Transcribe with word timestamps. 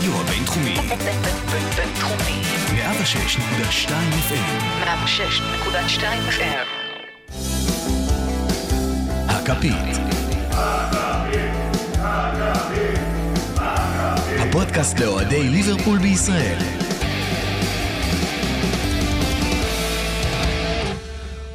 הרדיו 0.00 0.20
הבינתחומי. 0.20 0.74
בינתחומי. 1.76 2.42
106.2 2.74 3.90
FM. 4.28 4.84
106.2 4.84 6.02
FM. 6.30 6.66
הכפית. 9.28 9.96
הפודקאסט 14.38 15.00
לאוהדי 15.00 15.48
ליברפול 15.48 15.98
בישראל. 15.98 16.58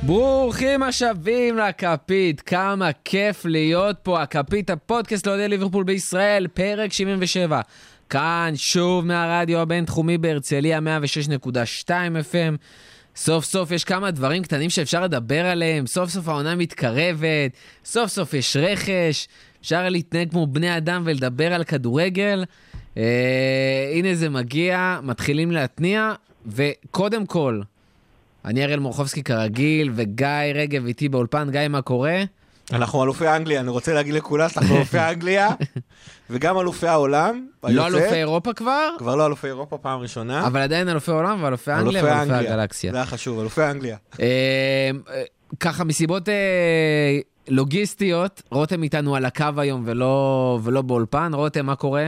ברוכים 0.04 0.84
השבים 0.84 1.58
לכפית, 1.58 2.42
כמה 2.42 2.90
כיף 3.06 3.46
להיות 3.46 3.98
פה, 4.04 4.22
הכפית, 4.22 4.70
הפודקאסט 4.70 5.28
לאוהדי 5.28 5.48
ליברפול 5.48 5.84
בישראל, 5.84 6.48
פרק 6.48 6.94
77. 6.94 7.62
כאן 8.10 8.54
שוב 8.56 9.06
מהרדיו 9.06 9.60
הבינתחומי 9.60 10.18
בהרצליה 10.18 10.80
106.2 10.80 11.90
FM. 11.90 12.58
סוף 13.16 13.46
סוף 13.46 13.72
יש 13.72 13.84
כמה 13.84 14.12
דברים 14.12 14.44
קטנים 14.44 14.70
שאפשר 14.70 15.04
לדבר 15.04 15.46
עליהם, 15.46 15.88
סוף 15.88 16.10
סוף 16.10 16.28
העונה 16.28 16.56
מתקרבת, 16.56 17.52
סוף 17.86 18.10
סוף 18.10 18.34
יש 18.34 18.58
רכש, 18.58 19.28
אפשר 19.62 19.90
להתנהג 19.90 20.30
כמו 20.30 20.48
בני 20.48 20.78
אדם 20.78 21.04
ולדבר 21.06 21.54
על 21.54 21.64
כדורגל. 21.64 22.46
אה, 22.98 23.92
הנה 23.94 24.16
זה 24.16 24.30
מגיע, 24.30 25.00
מתחילים 25.04 25.52
להתניע, 25.52 26.14
וקודם 26.46 27.26
כל, 27.26 27.62
אני 28.46 28.66
אראל 28.66 28.80
מורחובסקי 28.80 29.24
כרגיל, 29.24 29.92
וגיא 29.96 30.28
רגב 30.56 30.86
איתי 30.86 31.10
באולפן. 31.10 31.50
גיא, 31.52 31.68
מה 31.68 31.82
קורה? 31.82 32.24
אנחנו 32.72 33.04
אלופי 33.04 33.28
אנגליה, 33.28 33.60
אני 33.60 33.70
רוצה 33.70 33.94
להגיד 33.94 34.14
לכולם 34.14 34.50
שאנחנו 34.50 34.76
אלופי 34.76 35.00
אנגליה, 35.12 35.50
וגם 36.30 36.60
אלופי 36.60 36.88
העולם. 36.88 37.48
לא. 37.64 37.88
אלופי 37.88 38.16
אירופה 38.16 38.54
כבר, 38.54 38.90
כבר 38.98 39.16
לא 39.16 39.26
אלופי 39.26 39.48
אירופה 39.48 39.78
פעם 39.78 40.00
ראשונה. 40.00 40.48
אבל 40.48 40.60
עדיין 40.60 40.90
אלופי 40.90 41.12
העולם 41.12 41.44
ואלופי 41.44 41.72
אנגליה 41.72 42.02
אלופי 42.02 42.20
ואלופי. 42.20 42.48
הגלקסיה. 42.48 42.92
זה 42.92 42.98
היה 42.98 43.06
חשוב, 43.06 43.40
אלופי 43.40 43.62
אנגליה. 43.64 43.98
אה, 44.20 44.26
אה, 45.10 45.24
ככה, 45.60 45.84
מסיבות 45.84 46.30
אה, 46.30 47.20
לוגיסטיות, 47.48 48.42
רותם 48.52 48.84
איתנו 48.84 49.16
על 49.16 49.26
הקו 49.26 49.46
היום 49.58 49.84
ולא, 49.86 50.60
ולא 50.64 50.82
באולפן. 50.82 51.32
רותם, 51.34 51.66
מה 51.66 51.76
קורה? 51.76 52.06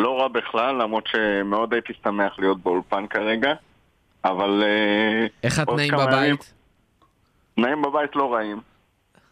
לא 0.00 0.20
רע 0.20 0.28
בכלל, 0.28 0.82
למרות 0.82 1.04
שמאוד 1.06 1.72
הייתי 1.72 1.92
שמח 2.04 2.38
להיות 2.38 2.62
באולפן 2.62 3.06
כרגע, 3.06 3.52
אבל... 4.24 4.62
איך 5.42 5.58
התנאים 5.58 5.92
בבית? 5.92 6.52
תנאים 7.56 7.82
בבית 7.82 8.16
לא 8.16 8.34
רעים. 8.34 8.60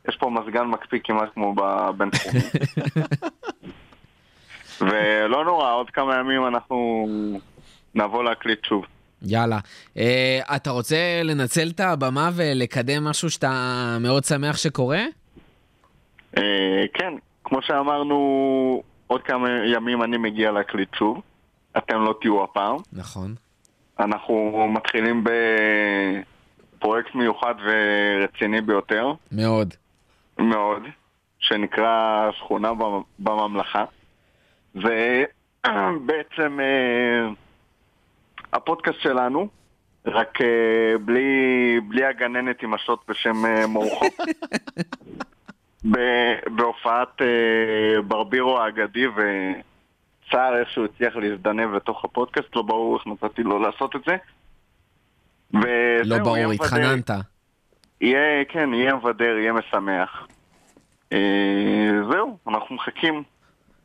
יש 0.09 0.17
פה 0.17 0.31
מזגן 0.31 0.65
מקפיא 0.65 0.99
כמעט 1.05 1.29
כמו 1.35 1.55
בבן 1.55 2.11
תחומי. 2.11 2.41
ולא 4.81 5.45
נורא, 5.45 5.73
עוד 5.73 5.91
כמה 5.91 6.19
ימים 6.19 6.47
אנחנו 6.47 7.07
נבוא 7.95 8.25
להקליט 8.25 8.65
שוב. 8.65 8.85
יאללה. 9.23 9.59
אה, 9.97 10.41
אתה 10.57 10.71
רוצה 10.71 11.21
לנצל 11.25 11.69
את 11.75 11.81
הבמה 11.81 12.31
ולקדם 12.35 13.05
משהו 13.05 13.31
שאתה 13.31 13.97
מאוד 14.01 14.25
שמח 14.25 14.57
שקורה? 14.57 15.03
אה, 16.39 16.85
כן, 16.95 17.15
כמו 17.45 17.59
שאמרנו, 17.63 18.83
עוד 19.07 19.23
כמה 19.23 19.49
ימים 19.67 20.03
אני 20.03 20.17
מגיע 20.17 20.51
להקליט 20.51 20.95
שוב. 20.95 21.21
אתם 21.77 22.01
לא 22.01 22.15
תהיו 22.21 22.45
הפעם. 22.45 22.77
נכון. 22.93 23.35
אנחנו 23.99 24.69
מתחילים 24.69 25.25
בפרויקט 26.79 27.15
מיוחד 27.15 27.55
ורציני 27.65 28.61
ביותר, 28.61 29.13
מאוד. 29.33 29.75
מאוד, 30.39 30.83
שנקרא 31.39 32.29
שכונה 32.33 32.75
במ- 32.75 33.03
בממלכה. 33.19 33.85
ובעצם 34.75 36.59
אה, 36.61 37.29
הפודקאסט 38.53 39.01
שלנו, 39.01 39.49
רק 40.07 40.41
אה, 40.41 40.47
בלי, 41.05 41.31
בלי 41.89 42.05
הגננת 42.05 42.63
עם 42.63 42.75
השוט 42.75 43.01
בשם 43.09 43.47
אה, 43.47 43.67
מורחו. 43.67 44.07
בהופעת 46.57 47.23
ברבירו 48.07 48.59
האגדי 48.61 49.07
וצער 49.07 50.61
איכשהו 50.61 50.85
הצליח 50.85 51.17
להזדנב 51.17 51.75
לתוך 51.75 52.05
הפודקאסט, 52.05 52.57
לא 52.57 52.63
ברור 52.63 52.97
איך 52.97 53.07
נתתי 53.07 53.43
לו 53.43 53.59
לעשות 53.59 53.97
את 53.97 54.01
זה. 54.07 54.17
לא 56.05 56.19
ברור. 56.19 56.53
התחננת. 56.53 57.11
יהיה, 58.05 58.45
כן, 58.49 58.75
יהיה 58.75 58.95
מבדר, 58.95 59.25
יהיה 59.41 59.53
משמח. 59.53 60.27
אה, 61.13 61.19
זהו, 62.13 62.39
אנחנו 62.49 62.75
מחכים. 62.75 63.23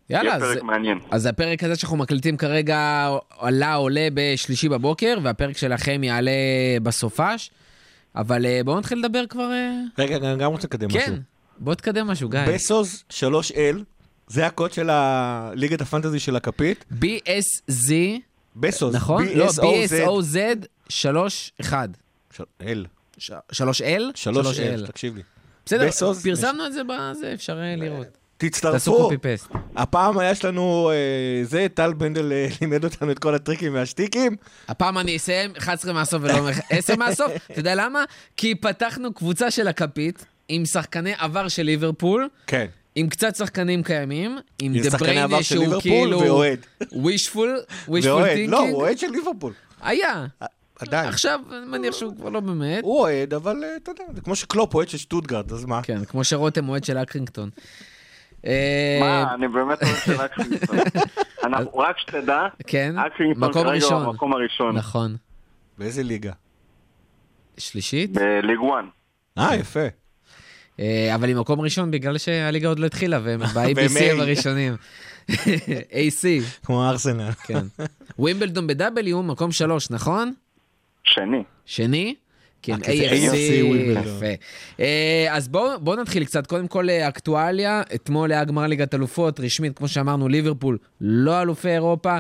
יאללה, 0.10 0.30
יהיה 0.30 0.36
אז... 0.36 0.42
פרק 0.54 0.64
מעניין. 0.64 1.00
אז 1.12 1.26
הפרק 1.26 1.64
הזה 1.64 1.76
שאנחנו 1.76 1.98
מקליטים 1.98 2.38
כרגע 2.38 3.10
עלה 3.40 3.74
עולה 3.74 4.08
בשלישי 4.14 4.70
בבוקר, 4.70 5.18
והפרק 5.24 5.58
שלכם 5.58 6.04
יעלה 6.04 6.32
בסופש. 6.84 7.52
אבל 8.16 8.46
אה, 8.46 8.62
בואו 8.66 8.80
נתחיל 8.80 9.00
לדבר 9.00 9.26
כבר... 9.28 9.52
אה, 9.52 9.72
רגע, 9.98 10.16
אני 10.18 10.38
גם 10.38 10.52
רוצה 10.52 10.68
לקדם 10.68 10.88
משהו. 10.88 11.00
כן, 11.02 11.14
בוא 11.60 11.76
תקדם 11.76 12.08
משהו, 12.08 12.30
גיא. 12.30 12.40
בסוס 12.48 13.04
3L, 13.12 13.78
זה 14.28 14.46
הקוד 14.46 14.74
של 14.74 14.90
הליגת 14.90 15.82
הפנטזי 15.82 16.20
של 16.20 16.36
הכפית. 16.36 16.86
BSZ, 17.02 17.92
בסוס, 18.56 18.96
נכון? 18.96 19.24
לא, 19.36 19.46
B-S-O-Z. 19.48 19.62
BSOZ 20.08 20.38
31. 20.90 21.90
של- 22.34 22.44
L, 22.62 22.99
3L? 23.54 24.02
3L, 24.16 24.88
תקשיב 24.88 25.16
לי. 25.16 25.22
בסדר, 25.66 25.88
בסוס, 25.88 26.24
פרסמנו 26.24 26.66
את 26.66 26.74
זה 26.74 26.82
בזה, 26.84 27.34
אפשר 27.34 27.60
אה, 27.60 27.76
לראות. 27.76 28.08
תעשו 28.38 28.50
תצטרפו. 28.50 28.98
קופי 28.98 29.18
פסט. 29.18 29.48
הפעם 29.76 30.16
יש 30.24 30.46
לנו 30.46 30.92
אה, 30.92 31.46
זה, 31.46 31.68
טל 31.74 31.94
בנדל 31.94 32.32
אה, 32.32 32.48
לימד 32.62 32.84
אותנו 32.84 33.12
את 33.12 33.20
כל 33.20 33.36
הטריקים 33.36 33.74
והשטיקים. 33.74 34.36
הפעם 34.68 34.98
אני 34.98 35.16
אסיים 35.16 35.52
11 35.58 35.94
מהסוף 35.94 36.22
ולא 36.24 36.50
10 36.70 36.96
מהסוף. 37.06 37.32
אתה 37.52 37.60
יודע 37.60 37.76
למה? 37.76 38.04
כי 38.38 38.56
פתחנו 38.56 39.14
קבוצה 39.14 39.52
של 39.52 39.68
הכפית 39.68 40.26
עם 40.50 40.66
שחקני 40.66 41.14
עבר 41.18 41.48
של 41.48 41.64
ליברפול. 41.64 42.30
כן. 42.48 42.66
עם 42.96 43.10
קצת 43.10 43.36
שחקנים 43.36 43.84
קיימים, 43.84 44.38
עם 44.60 44.74
עם 44.76 44.82
דה 44.82 44.92
שחקני 44.92 45.10
עבר 45.10 45.28
בריינה 45.28 45.44
של 45.44 45.56
שהוא 45.56 45.64
ליברפול 45.64 45.82
כאילו 45.82 46.20
ואוהד. 46.20 46.60
wishful, 46.92 47.60
wishful 47.88 48.14
ואוהד, 48.14 48.28
thinking. 48.34 48.52
לא, 48.52 48.60
הוא 48.60 48.82
אוהד 48.82 48.98
של 48.98 49.08
ליברפול. 49.08 49.54
היה. 49.82 50.26
עדיין. 50.80 51.10
עכשיו 51.10 51.40
אני 51.52 51.66
מניח 51.66 51.94
שהוא 51.94 52.16
כבר 52.16 52.30
לא 52.30 52.40
באמת. 52.40 52.84
הוא 52.84 53.00
אוהד, 53.00 53.34
אבל 53.34 53.64
אה, 53.64 53.76
אתה 53.76 53.92
יודע, 53.92 54.04
זה 54.16 54.22
כמו 54.22 54.36
שקלופ 54.36 54.76
אוהד 54.76 54.90
של 54.90 54.98
שטוטגרד, 54.98 55.52
אז 55.52 55.66
מה? 55.66 55.82
כן, 55.84 56.06
כמו 56.06 56.24
שרותם 56.24 56.70
אוהד 56.70 56.84
של 56.84 56.98
אקרינגטון. 56.98 57.50
אה, 58.46 58.98
מה, 59.02 59.34
אני 59.34 59.48
באמת 59.48 59.84
אוהב 59.84 59.96
של 59.96 60.22
אקרינגטון. 60.22 60.78
אנחנו, 61.44 61.78
רק 61.78 61.98
שתדע, 62.00 62.48
כן, 62.68 62.96
אקרינגטון 62.98 63.54
כרגע 63.54 63.68
הוא 63.68 63.76
ראשון. 63.76 64.04
המקום 64.06 64.34
הראשון. 64.34 64.76
נכון. 64.76 65.16
באיזה 65.78 66.04
ליגה? 66.04 66.32
שלישית? 67.58 68.12
בליג 68.12 68.60
1. 68.74 68.86
אה, 69.38 69.56
יפה. 69.56 69.88
אה, 70.80 71.16
אבל 71.16 71.28
היא 71.28 71.36
מקום 71.36 71.62
ראשון 71.62 71.92
בגלל 71.92 72.18
שהליגה 72.18 72.68
עוד 72.68 72.80
לא 72.80 72.86
התחילה, 72.86 73.20
והם 73.24 73.40
ב-ABC 73.56 74.00
הם 74.12 74.20
A. 74.20 74.22
הראשונים. 74.22 74.76
AC, 76.00 76.26
כמו 76.66 76.90
ארסנל. 76.90 77.32
כן. 77.32 77.66
ווימבלדון 78.20 78.68
ב-W, 78.68 79.16
מקום 79.24 79.52
שלוש, 79.52 79.90
נכון? 79.90 80.34
שני. 81.04 81.44
שני? 81.66 82.16
כן, 82.62 82.74
אה, 82.74 82.90
AFC. 82.90 83.36
יפה. 84.00 84.26
אה, 84.80 85.28
אז 85.30 85.48
בואו 85.48 85.80
בוא 85.80 85.96
נתחיל 85.96 86.26
קצת. 86.26 86.48
קודם 86.48 86.68
כל, 86.68 86.90
אה, 86.90 87.08
אקטואליה. 87.08 87.82
אתמול 87.96 88.32
היה 88.32 88.44
גמר 88.44 88.68
ליגת 88.68 88.94
אלופות, 88.94 89.40
רשמית, 89.40 89.78
כמו 89.78 89.88
שאמרנו, 89.88 90.28
ליברפול 90.28 90.78
לא 91.02 91.42
אלופי 91.42 91.70
אירופה. 91.70 92.18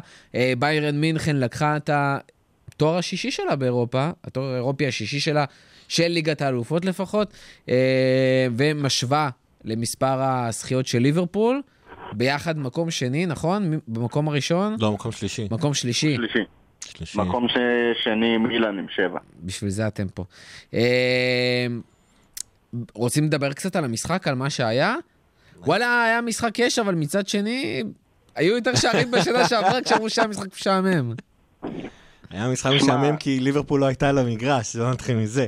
ביירן 0.59 1.01
מינכן 1.01 1.35
לקחה 1.35 1.77
את 1.77 1.89
התואר 1.93 2.97
השישי 2.97 3.31
שלה 3.31 3.55
באירופה, 3.55 4.09
התואר 4.23 4.45
האירופי 4.53 4.87
השישי 4.87 5.19
שלה, 5.19 5.45
של 5.87 6.07
ליגת 6.07 6.41
האלופות 6.41 6.85
לפחות, 6.85 7.33
ומשווה 8.51 9.29
למספר 9.65 10.21
הזכיות 10.21 10.87
של 10.87 10.99
ליברפול. 10.99 11.61
ביחד 12.13 12.57
מקום 12.57 12.91
שני, 12.91 13.25
נכון? 13.25 13.79
במקום 13.87 14.27
הראשון? 14.27 14.75
לא, 14.79 14.91
מקום 14.91 15.11
שלישי. 15.11 15.47
מקום 15.51 15.73
שלישי. 15.73 16.15
שלישי. 16.15 16.58
שלישי. 16.85 17.17
מקום 17.17 17.47
ש- 17.49 17.57
שני 18.03 18.37
מילן 18.37 18.79
עם 18.79 18.85
שבע. 18.89 19.19
בשביל 19.43 19.69
זה 19.69 19.87
אתם 19.87 20.07
פה. 20.13 20.23
אה, 20.73 21.65
רוצים 22.93 23.23
לדבר 23.25 23.53
קצת 23.53 23.75
על 23.75 23.85
המשחק, 23.85 24.27
על 24.27 24.35
מה 24.35 24.49
שהיה? 24.49 24.95
וואלה, 25.57 26.03
היה 26.03 26.21
משחק 26.21 26.59
אש, 26.59 26.79
אבל 26.79 26.95
מצד 26.95 27.27
שני, 27.27 27.83
היו 28.35 28.55
יותר 28.55 28.75
שערים 28.75 29.11
בשנה 29.17 29.47
שעברה 29.47 29.81
כשאמרו 29.81 30.09
שהיה 30.09 30.27
משחק 30.27 30.53
משעמם. 30.55 31.13
היה 32.29 32.47
משחק 32.49 32.71
משעמם 32.75 33.17
כי 33.17 33.39
ליברפול 33.39 33.79
לא 33.79 33.85
הייתה 33.85 34.09
על 34.09 34.17
המגרש, 34.17 34.75
לא 34.75 34.91
נתחיל 34.91 35.17
מזה. 35.17 35.45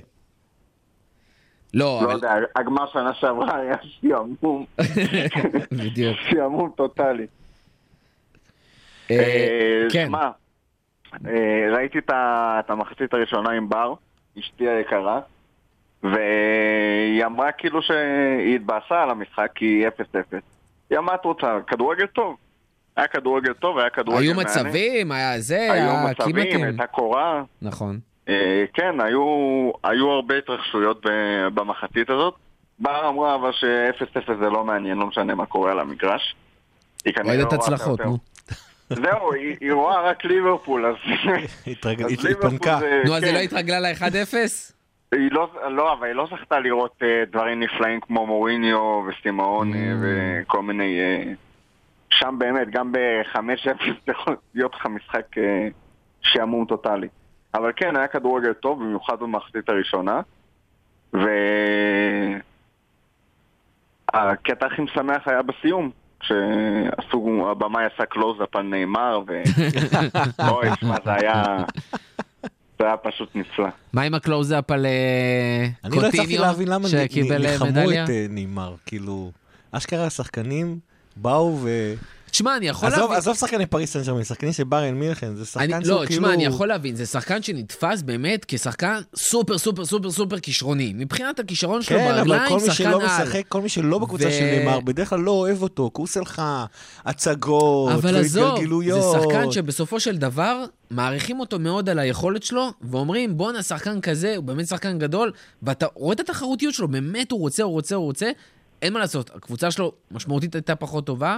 לא, 1.74 1.86
לא 2.02 2.06
אבל... 2.06 2.14
יודע, 2.14 2.34
הגמר 2.56 2.86
שנה 2.94 3.12
שעברה 3.20 3.56
היה 3.62 3.76
שעמום. 4.02 4.66
בדיוק. 5.72 6.18
שעמום 6.32 6.72
טוטאלי. 6.78 7.26
אה, 9.12 9.18
אה, 9.20 9.88
כן, 9.92 10.12
ראיתי 11.72 12.00
את 12.10 12.70
המחצית 12.70 13.14
הראשונה 13.14 13.52
עם 13.52 13.70
בר, 13.70 13.94
אשתי 14.40 14.70
היקרה, 14.70 15.20
והיא 16.04 17.26
אמרה 17.26 17.52
כאילו 17.52 17.82
שהיא 17.82 18.56
התבאסה 18.56 19.04
על 19.04 19.10
המשחק 19.10 19.48
כי 19.56 19.66
היא 19.66 19.88
0-0. 19.88 20.36
היא 20.90 20.98
אמרה, 20.98 21.16
את 21.16 21.26
רוצה 21.26 21.58
כדורגל 21.68 22.06
טוב? 22.06 22.38
היה 22.96 23.08
כדורגל 23.08 23.54
טוב, 23.54 23.78
היה 23.78 23.90
כדורגל 23.90 24.22
היו 24.22 24.36
מהנה. 24.36 24.50
מצבים, 24.50 25.12
היה 25.12 25.40
זה, 25.40 25.74
היו 25.74 25.90
היה 25.90 26.06
מצבים. 26.12 26.64
הייתה 26.64 26.88
קורה. 26.88 27.44
נכון. 27.62 28.00
אה, 28.30 28.66
כן, 28.74 29.02
היו, 29.02 29.24
היו 29.84 30.10
הרבה 30.10 30.38
התרחשויות 30.38 31.06
במחצית 31.54 32.10
הזאת. 32.10 32.34
בר 32.80 33.10
אמרה 33.10 33.36
אבל 33.36 33.52
ש-0-0 33.52 34.34
זה 34.40 34.50
לא 34.50 34.64
מעניין, 34.64 34.98
לא 34.98 35.08
משנה 35.08 35.36
מה 35.36 35.46
קורה 35.46 35.72
על 35.72 35.80
המגרש. 35.80 36.36
אוהדת 37.26 37.54
לא 37.54 37.58
הצלחות. 37.58 38.02
נו. 38.02 38.18
זהו, 38.96 39.34
היא, 39.62 39.74
רואה 39.74 40.02
רק 40.02 40.26
ליברפול, 40.26 40.86
אז... 40.86 40.96
התפנקה. 41.68 42.80
נו, 43.06 43.16
אז 43.16 43.24
היא 43.24 43.32
כן. 43.32 43.38
לא 43.38 43.40
התרגלה 43.40 43.80
ל-1-0? 43.80 44.36
היא 45.12 45.32
לא, 45.32 45.50
לא, 45.70 45.94
אבל 45.94 46.08
היא 46.08 46.16
לא 46.16 46.28
זכתה 46.32 46.60
לראות 46.60 46.96
אה, 47.04 47.24
דברים 47.32 47.60
נפלאים 47.60 48.00
כמו 48.00 48.28
מוריניו 48.28 49.04
וסימאון 49.08 49.74
Mm. 49.74 49.76
וכל 50.02 50.62
מיני... 50.62 51.00
אה, 51.00 51.34
שם 52.14 52.36
באמת, 52.38 52.70
גם 52.70 52.92
ב-5-0 52.92 53.84
יכול 54.08 54.36
להיות 54.56 54.74
לך 54.76 54.86
משחק 54.86 55.38
אה, 55.38 55.68
שעמום 56.22 56.66
טוטאלי. 56.66 57.08
אבל 57.54 57.72
כן, 57.76 57.96
היה 57.96 58.08
כדורגל 58.08 58.54
טוב, 58.54 58.80
במיוחד 58.80 59.20
במחצית 59.20 59.70
הראשונה. 59.70 60.22
והקטע 64.14 64.66
הכי 64.66 64.82
משמח 64.82 65.28
היה 65.28 65.42
בסיום, 65.42 65.92
כשעשו, 66.22 67.48
הבמאי 67.52 67.84
עשה 67.94 68.06
קלוז-אפ 68.06 68.56
על 68.56 68.64
נאמר, 68.64 69.20
ו... 69.28 69.42
אוי, 70.50 70.68
שמע, 70.80 70.96
זה 71.06 71.14
היה... 71.14 71.44
זה 72.80 72.88
היה 72.88 72.98
פשוט 72.98 73.30
נפלא. 73.36 73.68
מה 73.94 74.02
עם 74.02 74.14
הקלוז-אפ 74.14 74.72
על 74.72 74.86
אה, 74.86 75.68
אני 75.84 75.96
לא 75.96 76.00
הצלחתי 76.00 76.18
קוטיניו, 76.18 76.42
להבין 76.42 76.68
למה 76.68 76.88
אה, 76.98 77.04
ניחמו 77.40 77.68
מדליה? 77.68 78.04
את 78.04 78.10
אה, 78.10 78.26
נימר, 78.30 78.76
כאילו, 78.86 79.32
אשכרה 79.72 80.06
השחקנים 80.06 80.80
באו 81.16 81.60
ו... 81.62 81.70
תשמע, 82.32 82.58
אני 82.58 82.68
יכול 82.68 82.88
עזוב, 82.88 83.00
להבין... 83.02 83.18
עזוב 83.18 83.36
שחקני 83.36 83.66
פריס 83.66 83.94
סן 83.94 84.02
ג'רמן, 84.04 84.24
שחקנים 84.24 84.54
של 84.54 84.64
בריין 84.64 84.96
מינכן, 84.96 85.36
זה 85.36 85.42
אני, 85.42 85.46
שחקן 85.46 85.80
לא, 85.80 85.86
שהוא 85.86 86.06
כאילו... 86.06 86.22
תשמע, 86.22 86.34
אני 86.34 86.46
יכול 86.46 86.68
להבין, 86.68 86.96
זה 86.96 87.06
שחקן 87.06 87.42
שנתפס 87.42 88.02
באמת 88.02 88.46
כשחקן 88.48 89.00
סופר 89.16 89.58
סופר 89.58 89.86
סופר 89.86 90.12
סופר 90.12 90.40
כישרוני. 90.40 90.94
מבחינת 90.96 91.40
הכישרון 91.40 91.82
שלו 91.82 91.98
כן, 91.98 92.08
אבל 92.08 92.18
ברגליים, 92.18 92.50
כל 92.50 92.56
מי 92.56 92.62
שחקן 92.62 92.74
שלא 92.74 93.02
על. 93.02 93.06
משחק, 93.06 93.44
כל 93.48 93.62
מי 93.62 93.70
שלא 93.70 94.00
בקבוצה 94.00 94.28
ו- 94.28 94.32
של 94.32 94.46
נאמר, 94.46 94.80
בדרך 94.80 95.10
כלל 95.10 95.20
לא 95.20 95.32
אוהב 95.32 95.62
אותו, 95.62 95.92
כי 95.94 96.00
הוא 96.00 96.04
עושה 96.04 96.20
לך 96.20 96.42
הצגות 97.06 97.92
אבל 97.92 98.16
עזוב. 98.18 98.60
זה 98.92 99.02
שחקן 99.14 99.52
שבסופו 99.52 100.00
של 100.00 100.18
דבר 100.18 100.66
מעריכים 100.92 101.40
אותו 101.40 101.60
מאוד 101.60 101.90
על 101.90 102.00
היכולת 102.00 102.44
שלו, 102.44 102.72
ואומרים, 102.82 103.38
בואנה, 103.38 103.64
שחקן 103.64 104.02
כזה, 104.02 104.36
הוא 104.36 104.44
באמת 104.44 104.68
שחקן 104.68 105.00
גדול, 105.00 105.32
ואתה 105.64 105.86
רואה 105.94 106.14
את 106.14 106.20
התחרותיות 106.20 106.74
שלו, 106.74 106.88
באמת 106.88 107.32
הוא 107.32 107.40
רוצה, 107.40 107.64
הוא 107.64 107.72
רוצה, 107.72 107.96
הוא 107.96 108.06
רוצה. 108.06 108.32
אין 108.82 108.94
מה 108.94 109.00
לעשות, 109.00 109.32
הקבוצה 109.36 109.72
שלו 109.72 109.92
משמעותית 110.12 110.56
הייתה 110.56 110.76
פחות 110.76 111.06
טובה, 111.06 111.38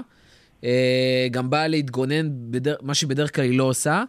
גם 1.31 1.49
באה 1.49 1.67
להתגונן, 1.67 2.29
בדר... 2.29 2.75
מה 2.81 2.93
שבדרך 2.93 3.35
כלל 3.35 3.43
היא 3.43 3.57
לא 3.57 3.63
עושה. 3.63 4.03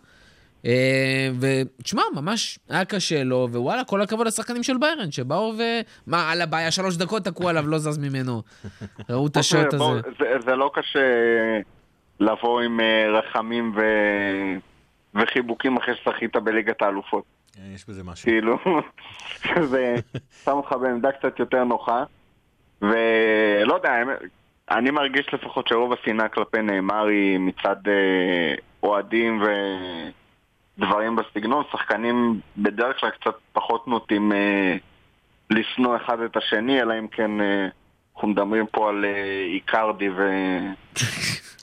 אה, 0.67 1.29
ותשמע, 1.41 2.03
ממש 2.15 2.59
היה 2.69 2.85
קשה 2.85 3.25
לו, 3.25 3.49
ווואלה, 3.51 3.85
כל 3.85 4.03
הכבוד 4.03 4.27
לשחקנים 4.27 4.63
של 4.63 4.79
ביירן, 4.79 5.11
שבאו 5.11 5.53
ו... 5.59 5.63
מה, 6.07 6.33
על 6.33 6.43
הבעיה, 6.43 6.71
שלוש 6.71 6.97
דקות 6.97 7.25
תקעו 7.25 7.49
עליו, 7.49 7.67
לא 7.67 7.79
זז 7.79 7.99
ממנו. 7.99 8.43
ראו 9.11 9.27
את 9.27 9.37
השוט 9.37 9.75
בוא, 9.75 9.91
הזה. 9.91 10.01
זה, 10.19 10.25
זה 10.45 10.57
לא 10.57 10.71
קשה 10.75 11.01
לבוא 12.21 12.61
עם 12.61 12.81
אה, 12.81 13.19
רחמים 13.19 13.73
ו... 13.77 13.81
וחיבוקים 15.15 15.77
אחרי 15.77 15.95
ששחית 15.97 16.37
בליגת 16.37 16.83
האלופות. 16.83 17.25
אה, 17.59 17.75
יש 17.75 17.89
בזה 17.89 18.05
משהו. 18.05 18.25
כאילו, 18.25 18.59
זה 19.71 19.95
שם 20.45 20.51
אותך 20.51 20.73
בעמדה 20.73 21.13
קצת 21.13 21.39
יותר 21.39 21.65
נוחה. 21.65 22.05
ולא 22.83 23.75
יודע, 23.75 23.93
אני 24.71 24.91
מרגיש 24.91 25.35
לפחות 25.35 25.69
שרוב 25.69 25.93
השנאה 25.93 26.29
כלפי 26.29 26.63
נאמר 26.63 27.07
היא 27.07 27.39
מצד 27.39 27.77
אה, 27.89 28.55
אוהדים 28.83 29.43
ודברים 30.79 31.17
בסגנון. 31.17 31.65
שחקנים 31.73 32.41
בדרך 32.57 33.01
כלל 33.01 33.11
קצת 33.11 33.35
פחות 33.53 33.89
נוטים 33.89 34.33
אה, 34.33 34.77
לשנוא 35.51 35.97
אחד 35.97 36.21
את 36.21 36.37
השני, 36.37 36.83
אלא 36.83 36.99
אם 36.99 37.09
כן 37.09 37.41
אה, 37.41 37.69
אנחנו 38.17 38.29
מדברים 38.29 38.65
פה 38.73 38.89
על 38.89 39.05
אה, 39.05 39.11
איקרדי 39.55 40.09
ו... 40.09 40.21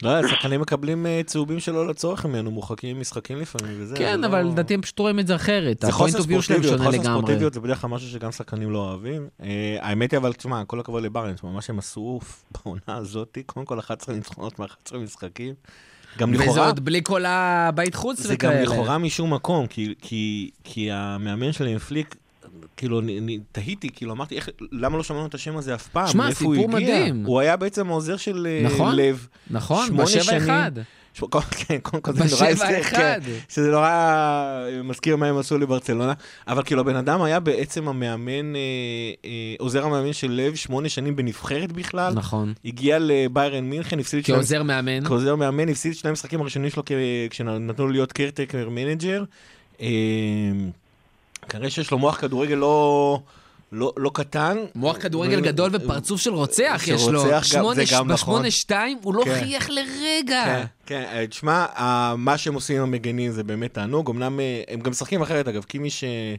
לא, 0.03 0.09
שחקנים 0.29 0.61
מקבלים 0.61 1.05
אה, 1.05 1.21
צהובים 1.25 1.59
שלא 1.59 1.87
לצורך 1.87 2.25
ממנו, 2.25 2.51
מורחקים 2.51 2.97
ממשחקים 2.97 3.37
לפעמים 3.37 3.75
וזה. 3.79 3.95
כן, 3.97 4.23
אבל 4.23 4.41
לא- 4.41 4.49
לדעתי 4.51 4.73
הם 4.73 4.81
פשוט 4.81 4.99
רואים 4.99 5.19
את 5.19 5.27
זה 5.27 5.35
אחרת. 5.35 5.79
זה 5.81 5.91
חוסר 5.91 6.21
ספורטיביות, 6.21 6.81
חוסר. 6.81 7.03
ספורטיביות 7.03 7.53
זה 7.53 7.59
בדרך 7.59 7.81
כלל 7.81 7.89
משהו 7.89 8.09
שגם 8.09 8.31
שחקנים 8.31 8.71
לא 8.71 8.77
אוהבים. 8.77 9.27
אה, 9.43 9.47
האמת 9.81 10.11
היא 10.11 10.17
אבל, 10.17 10.33
תשמע, 10.33 10.65
כל 10.65 10.79
הכבוד 10.79 11.03
לברנס, 11.03 11.43
מה 11.43 11.61
שהם 11.61 11.79
עשו 11.79 12.19
בעונה 12.65 12.81
הזאת, 12.87 13.37
קודם 13.45 13.65
כל 13.65 13.79
11 13.79 14.15
ניצחונות 14.15 14.59
מ-11 14.59 14.97
משחקים. 14.97 15.53
גם 16.17 16.31
וזה 16.33 16.43
לכאורה, 16.43 16.65
עוד 16.65 16.85
בלי 16.85 17.01
כל 17.03 17.25
הבית 17.25 17.95
חוץ 17.95 18.19
זה 18.19 18.35
גם 18.35 18.49
וכאלה. 18.49 18.63
לכאורה 18.63 18.97
משום 18.97 19.33
מקום, 19.33 19.67
כי- 19.67 19.95
כי- 20.01 20.51
כי 20.63 20.91
המאמן 20.91 21.51
שלהם 21.51 21.77
פליק, 21.77 22.15
כאילו, 22.77 22.99
אני- 22.99 23.19
אני 23.19 23.39
תהיתי, 23.51 23.89
כאילו, 23.93 24.11
אמרתי, 24.13 24.35
איך- 24.35 24.49
למה 24.71 24.97
לא 24.97 25.03
שמענו 25.03 25.25
את 25.25 25.33
השם 25.33 25.57
הזה 25.57 25.75
אף 25.75 25.87
פעם? 25.87 26.07
שמע, 26.07 26.25
הוא 26.25 26.33
סיפור 26.33 26.53
הגיע? 26.53 26.67
מדהים. 26.67 27.25
הוא 27.25 27.39
היה 27.39 27.57
בעצם 27.57 27.87
העוזר 27.89 28.17
של 28.17 28.47
אה, 28.49 28.61
נכון. 28.73 28.95
לב. 28.95 29.27
נכון, 29.49 29.97
בשבע 29.97 30.23
שנים. 30.23 30.37
אחד. 30.41 30.71
כן, 31.51 31.77
קודם 31.81 32.01
כל 32.03 32.13
זה 32.13 32.23
נורא 32.35 32.45
הצליח, 32.51 32.89
כן. 32.89 33.19
שזה 33.49 33.71
נורא 33.71 33.87
אה, 33.89 34.83
מזכיר 34.83 35.15
מה 35.15 35.27
הם 35.27 35.37
עשו 35.37 35.57
לברצלונה, 35.57 36.13
אבל 36.47 36.63
כאילו 36.63 36.81
הבן 36.81 36.95
אדם 36.95 37.21
היה 37.21 37.39
בעצם 37.39 37.87
המאמן, 37.87 38.55
אה, 38.55 39.29
עוזר 39.59 39.85
המאמן 39.85 40.13
של 40.13 40.31
לב, 40.31 40.55
שמונה 40.55 40.89
שנים 40.89 41.15
בנבחרת 41.15 41.71
בכלל, 41.71 42.13
נכון. 42.13 42.53
הגיע 42.65 42.97
לביירן 42.99 43.63
מינכן, 43.63 43.99
הפסיד 43.99 44.19
את 44.19 44.25
שני 44.25 44.35
כעוזר 44.35 44.63
מאמן. 44.63 45.05
כעוזר 45.05 45.35
מאמן, 45.35 45.69
הפסיד 45.69 45.91
את 45.91 45.97
שני 45.97 46.09
המשחקים 46.09 46.41
הראשונים 46.41 46.69
שלו 46.69 46.83
כשנתנו 47.29 47.85
לו 47.85 47.91
להיות 47.91 48.11
caretaker 48.11 48.69
manager. 48.69 49.23
אה, 51.43 51.49
כנראה 51.49 51.69
שיש 51.69 51.91
לו 51.91 51.97
מוח 51.99 52.15
כדורגל 52.21 52.55
לא... 52.55 53.19
לא, 53.73 53.93
לא 53.97 54.11
קטן. 54.13 54.57
מוח 54.75 54.97
כדורגל 54.99 55.39
ו- 55.39 55.41
גדול 55.43 55.69
ופרצוף 55.73 56.21
של 56.21 56.33
רוצח 56.33 56.83
יש 56.87 57.07
לו. 57.07 57.23
רוצח, 57.23 57.43
גם- 57.55 57.65
זה 57.75 57.83
גם 57.91 58.07
נכון. 58.11 58.13
בשמונה 58.13 58.51
שתיים 58.51 58.97
הוא 59.03 59.13
לא 59.15 59.23
כן. 59.25 59.39
חייך 59.39 59.69
לרגע. 59.69 60.43
כן, 60.45 60.65
כן, 60.85 61.03
אה, 61.13 61.27
תשמע, 61.27 61.65
אה, 61.77 62.15
מה 62.17 62.37
שהם 62.37 62.53
עושים 62.53 62.77
עם 62.77 62.83
המגנים 62.83 63.31
זה 63.31 63.43
באמת 63.43 63.73
תענוג, 63.73 64.09
אמנם 64.09 64.39
אה, 64.39 64.61
הם 64.67 64.79
גם 64.79 64.91
משחקים 64.91 65.21
אחרת 65.21 65.47
אגב, 65.47 65.63
קימיש, 65.63 66.03
אה, 66.03 66.35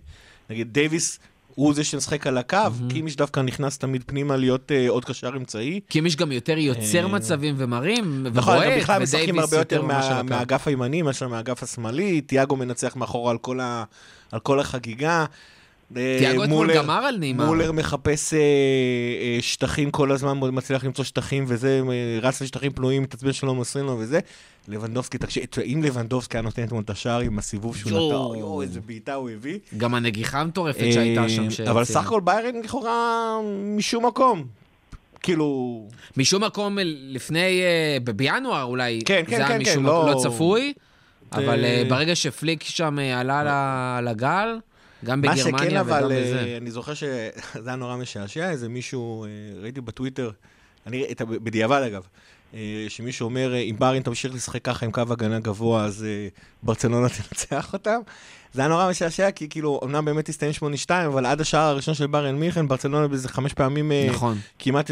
נגיד 0.51 0.73
דייוויס, 0.73 1.19
הוא 1.55 1.75
זה 1.75 1.85
שמשחק 1.85 2.27
על 2.27 2.39
הקו, 2.39 2.57
קימיש 2.91 3.17
דווקא 3.17 3.41
נכנס 3.41 3.79
תמיד 3.79 4.03
פנימה 4.07 4.37
להיות 4.37 4.73
אה, 4.73 4.89
עוד 4.89 5.05
קשר 5.05 5.31
אמצעי. 5.37 5.81
כי 5.89 6.01
מיש 6.01 6.17
גם 6.17 6.33
יותר 6.33 6.59
יוצר 6.59 7.03
אה, 7.03 7.09
מצבים 7.09 7.55
ומרים, 7.59 8.27
נכון, 8.33 8.55
ובועט, 8.55 8.73
בכלל 8.81 9.03
משחקים 9.03 9.23
ודייוויס 9.25 9.45
הרבה 9.53 9.57
יותר 9.57 9.83
ממש 9.83 10.05
על 10.05 10.13
הקו. 10.13 10.25
מהאגף 10.25 10.69
הימני 10.69 11.03
מאשר 11.03 11.29
מהאגף 11.29 11.63
השמאלי, 11.63 12.21
תיאגו 12.21 12.57
מנצח 12.57 12.97
מאחורה 12.97 13.31
על 13.31 13.39
כל 13.39 13.61
ה- 13.61 13.85
על 14.33 14.41
כל 14.41 14.61
החגיגה. 14.61 15.25
אה, 15.97 16.17
תיאגו 16.19 16.45
אתמול 16.45 16.75
גמר 16.75 16.95
על 16.95 17.17
נעימה. 17.17 17.47
מולר 17.47 17.73
מחפש 17.73 18.35
אה, 18.35 18.39
אה, 18.39 19.39
שטחים 19.41 19.91
כל 19.91 20.13
הזמן, 20.13 20.39
מצליח 20.53 20.85
למצוא 20.85 21.05
שטחים 21.05 21.45
וזה, 21.49 21.81
אה, 21.91 22.19
רץ 22.23 22.43
לשטחים 22.43 22.73
פנויים, 22.73 23.03
מתעצבן 23.03 23.33
שלא 23.33 23.55
מוסרים 23.55 23.87
לו 23.87 23.97
וזה. 23.99 24.21
לבנדובסקי, 24.69 25.19
תקשיב, 25.19 25.45
אם 25.65 25.83
לבנדובסקי 25.85 26.37
היה 26.37 26.43
נותן 26.43 26.65
אתמול 26.65 26.83
את 26.85 26.91
השער 26.91 27.21
עם 27.21 27.39
הסיבוב 27.39 27.77
שהוא. 27.77 27.91
נתן, 27.91 28.39
יואו, 28.41 28.63
איזה 28.63 28.81
בעיטה 28.81 29.15
הוא 29.15 29.31
הביא. 29.31 29.59
גם 29.77 29.95
הנגיחה 29.95 30.41
המטורפת 30.41 30.93
שהייתה 30.93 31.29
שם. 31.29 31.47
אה. 31.67 31.71
אבל 31.71 31.85
סך 31.85 32.07
הכל 32.07 32.21
ביירן 32.21 32.55
לכאורה 32.65 33.39
משום 33.77 34.07
מקום. 34.07 34.45
כאילו, 35.23 35.81
משום 36.17 36.45
מקום 36.45 36.79
לפני, 36.85 37.63
אה, 37.63 38.13
בינואר 38.15 38.63
אולי, 38.63 39.01
כן, 39.05 39.23
כן, 39.27 39.37
זה 39.37 39.47
היה 39.47 39.49
כן, 39.49 39.61
משום 39.61 39.75
כן, 39.75 39.83
מקום 39.83 40.07
לא- 40.07 40.13
לא 40.13 40.21
צפוי, 40.23 40.73
אבל 41.35 41.65
אה, 41.65 41.79
זה- 41.83 41.89
ברגע 41.91 42.17
שפליק 42.17 42.63
שם 42.63 42.99
אה, 42.99 43.21
עלה 43.21 44.01
לגל, 44.03 44.59
גם 45.05 45.21
מה 45.21 45.37
שכן 45.37 45.53
בגרמניה 45.53 45.83
וגם 45.83 45.91
אבל, 45.93 46.05
בזה. 46.05 46.45
אה, 46.47 46.57
אני 46.57 46.71
זוכר 46.71 46.95
שזה 46.95 47.31
היה 47.67 47.77
נורא 47.77 47.97
משעשע, 47.97 48.51
איזה 48.51 48.69
מישהו, 48.69 49.25
אה, 49.25 49.29
ראיתי 49.63 49.81
בטוויטר, 49.81 50.31
אני, 50.87 51.05
את 51.13 51.23
בדיעבד 51.23 51.83
אגב, 51.87 52.03
אה, 52.55 52.61
שמישהו 52.89 53.25
אומר, 53.25 53.55
אה, 53.55 53.59
אם 53.59 53.77
בארין 53.79 54.03
תמשיך 54.03 54.35
לשחק 54.35 54.63
ככה 54.65 54.87
עם 54.87 54.93
קו 54.93 55.03
הגנה 55.11 55.41
גבוה, 55.41 55.85
אז 55.85 56.05
אה, 56.09 56.29
ברצלונה 56.63 57.09
תנצח 57.29 57.73
אותם. 57.73 58.01
זה 58.53 58.61
היה 58.61 58.69
נורא 58.69 58.91
משעשע, 58.91 59.31
כי 59.31 59.49
כאילו, 59.49 59.81
אמנם 59.85 60.05
באמת 60.05 60.29
הסתיים 60.29 60.53
8-2, 60.87 60.91
אבל 61.07 61.27
עד 61.27 61.41
השער 61.41 61.69
הראשון 61.69 61.95
של 61.95 62.07
בארן 62.07 62.35
מיכן, 62.35 62.69
ברצלונה 62.69 63.09
באיזה 63.09 63.29
חמש 63.29 63.53
פעמים 63.53 63.93
אה, 63.93 64.07
נכון. 64.11 64.39
כמעט 64.59 64.91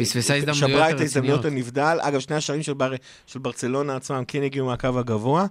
פספסה 0.00 0.34
הזדמנויות 0.34 0.70
שברה 0.70 0.90
את. 0.90 1.00
ההזדמנויות 1.00 1.44
הנבדל. 1.44 1.98
אגב, 2.00 2.20
שני 2.20 2.36
השערים 2.36 2.62
של, 2.62 2.74
בר... 2.74 2.92
של 3.26 3.38
ברצלונה 3.38 3.96
עצמם 3.96 4.22
כן 4.28 4.42
הגיעו 4.42 4.66
מהקו 4.66 4.98
הגבוה. 4.98 5.46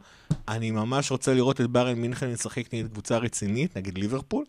אני 0.47 0.71
ממש 0.71 1.11
רוצה 1.11 1.33
לראות 1.33 1.61
את 1.61 1.67
בארן 1.67 1.95
מינכן 1.95 2.31
משחק 2.31 2.73
נגד 2.73 2.87
קבוצה 2.87 3.17
רצינית, 3.17 3.77
נגיד 3.77 3.97
ליברפול, 3.97 4.45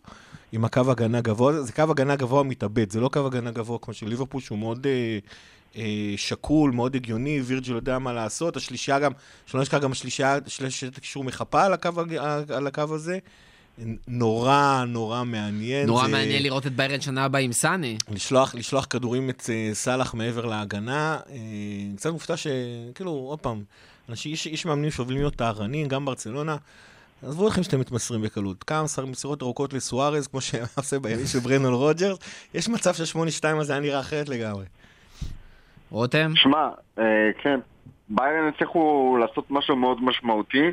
עם 0.51 0.65
הקו 0.65 0.91
הגנה 0.91 1.21
גבוה. 1.21 1.61
זה 1.61 1.73
קו 1.73 1.81
הגנה 1.89 2.15
גבוה 2.15 2.43
מתאבד, 2.43 2.91
זה 2.91 2.99
לא 2.99 3.09
קו 3.09 3.25
הגנה 3.25 3.51
גבוה 3.51 3.79
כמו 3.81 3.93
של 3.93 4.07
ליברפול, 4.07 4.41
שהוא 4.41 4.57
מאוד 4.57 4.87
אה, 4.87 5.19
שקול, 6.17 6.71
מאוד 6.71 6.95
הגיוני, 6.95 7.41
וירג'ל 7.41 7.71
יודע 7.73 7.99
מה 7.99 8.13
לעשות. 8.13 8.57
השלישייה 8.57 8.99
גם, 8.99 9.11
שלא 9.45 9.61
נשכח 9.61 9.77
גם 9.77 9.91
השלישייה, 9.91 10.37
שלישיית 10.47 10.97
הקישור 10.97 11.23
מחפה 11.23 11.63
על 11.63 11.73
הקו, 11.73 11.89
על 12.55 12.67
הקו 12.67 12.95
הזה. 12.95 13.19
נורא 14.07 14.83
נורא 14.87 15.23
מעניין. 15.23 15.87
נורא 15.87 16.05
זה 16.05 16.11
מעניין 16.11 16.43
לראות 16.43 16.67
את 16.67 16.75
ביירן 16.75 17.01
שנה 17.01 17.25
הבאה 17.25 17.41
עם 17.41 17.51
סאני. 17.53 17.97
לשלוח, 18.11 18.55
לשלוח 18.55 18.87
כדורים 18.89 19.29
את 19.29 19.49
אה, 19.49 19.69
סאלח 19.73 20.13
מעבר 20.13 20.45
להגנה. 20.45 21.19
אה, 21.29 21.35
קצת 21.97 22.09
מופתע 22.09 22.33
שכאילו, 22.37 23.11
עוד 23.11 23.39
פעם, 23.39 23.63
אנשים, 24.09 24.33
יש, 24.33 24.45
יש 24.45 24.65
מאמנים 24.65 24.91
שאוהבים 24.91 25.17
להיות 25.17 25.35
טהרנים, 25.35 25.87
גם 25.87 26.05
ברצלונה. 26.05 26.55
עזבו 27.23 27.47
לכם 27.47 27.63
שאתם 27.63 27.79
מתמסרים 27.79 28.21
בקלות. 28.21 28.63
כמה 28.63 28.83
מס- 28.83 28.99
מסירות 28.99 29.41
ארוכות 29.41 29.73
לסוארז, 29.73 30.27
כמו 30.27 30.41
שעושה 30.41 30.99
בימים 30.99 31.27
של 31.27 31.39
ברנון 31.39 31.73
רוג'רס, 31.73 32.17
יש 32.53 32.69
מצב 32.69 32.93
שהשמונה-שתיים 32.93 33.59
הזה 33.59 33.73
היה 33.73 33.81
נראה 33.81 33.99
אחרת 33.99 34.29
לגמרי. 34.29 34.65
רותם? 35.91 36.31
שמע, 36.35 36.69
אה, 36.99 37.29
כן, 37.41 37.59
ביירן 38.09 38.47
הצליחו 38.47 39.17
לעשות 39.19 39.45
משהו 39.51 39.75
מאוד 39.75 40.03
משמעותי, 40.03 40.71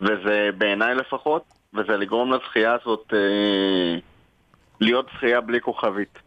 וזה 0.00 0.48
בעיניי 0.58 0.94
לפחות, 0.94 1.42
וזה 1.74 1.96
לגרום 1.96 2.32
לזכייה 2.32 2.74
הזאת 2.82 3.12
אה, 3.14 3.98
להיות 4.80 5.06
זכייה 5.16 5.40
בלי 5.40 5.60
כוכבית. 5.60 6.18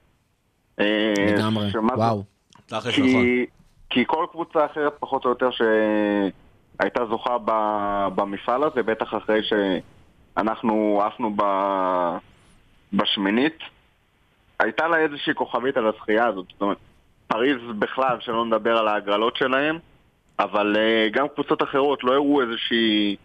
אה, 0.79 1.13
לגמרי, 1.35 1.71
זה- 1.71 1.79
וואו. 1.79 2.23
תכלס 2.65 2.85
נכון. 2.99 3.03
כי, 3.03 3.45
כי 3.89 4.03
כל 4.07 4.25
קבוצה 4.31 4.65
אחרת 4.65 4.93
פחות 4.99 5.25
או 5.25 5.29
יותר 5.29 5.49
שהייתה 5.51 7.05
זוכה 7.05 7.37
ב, 7.45 7.51
במפעל 8.15 8.63
הזה, 8.63 8.83
בטח 8.83 9.13
אחרי 9.17 9.39
שאנחנו 9.43 11.01
עפנו 11.05 11.33
ב, 11.35 11.41
בשמינית, 12.93 13.57
הייתה 14.59 14.87
לה 14.87 14.97
איזושהי 14.97 15.33
כוכבית 15.33 15.77
על 15.77 15.87
הזכייה 15.87 16.25
הזאת. 16.25 16.45
זאת 16.51 16.61
אומרת, 16.61 16.77
פריז 17.27 17.57
בכלל, 17.79 18.17
שלא 18.19 18.45
נדבר 18.45 18.77
על 18.77 18.87
ההגרלות 18.87 19.35
שלהם, 19.35 19.79
אבל 20.39 20.75
uh, 20.75 21.13
גם 21.13 21.27
קבוצות 21.27 21.63
אחרות 21.63 22.03
לא 22.03 22.13
הראו 22.13 22.41
איזושהי 22.41 23.15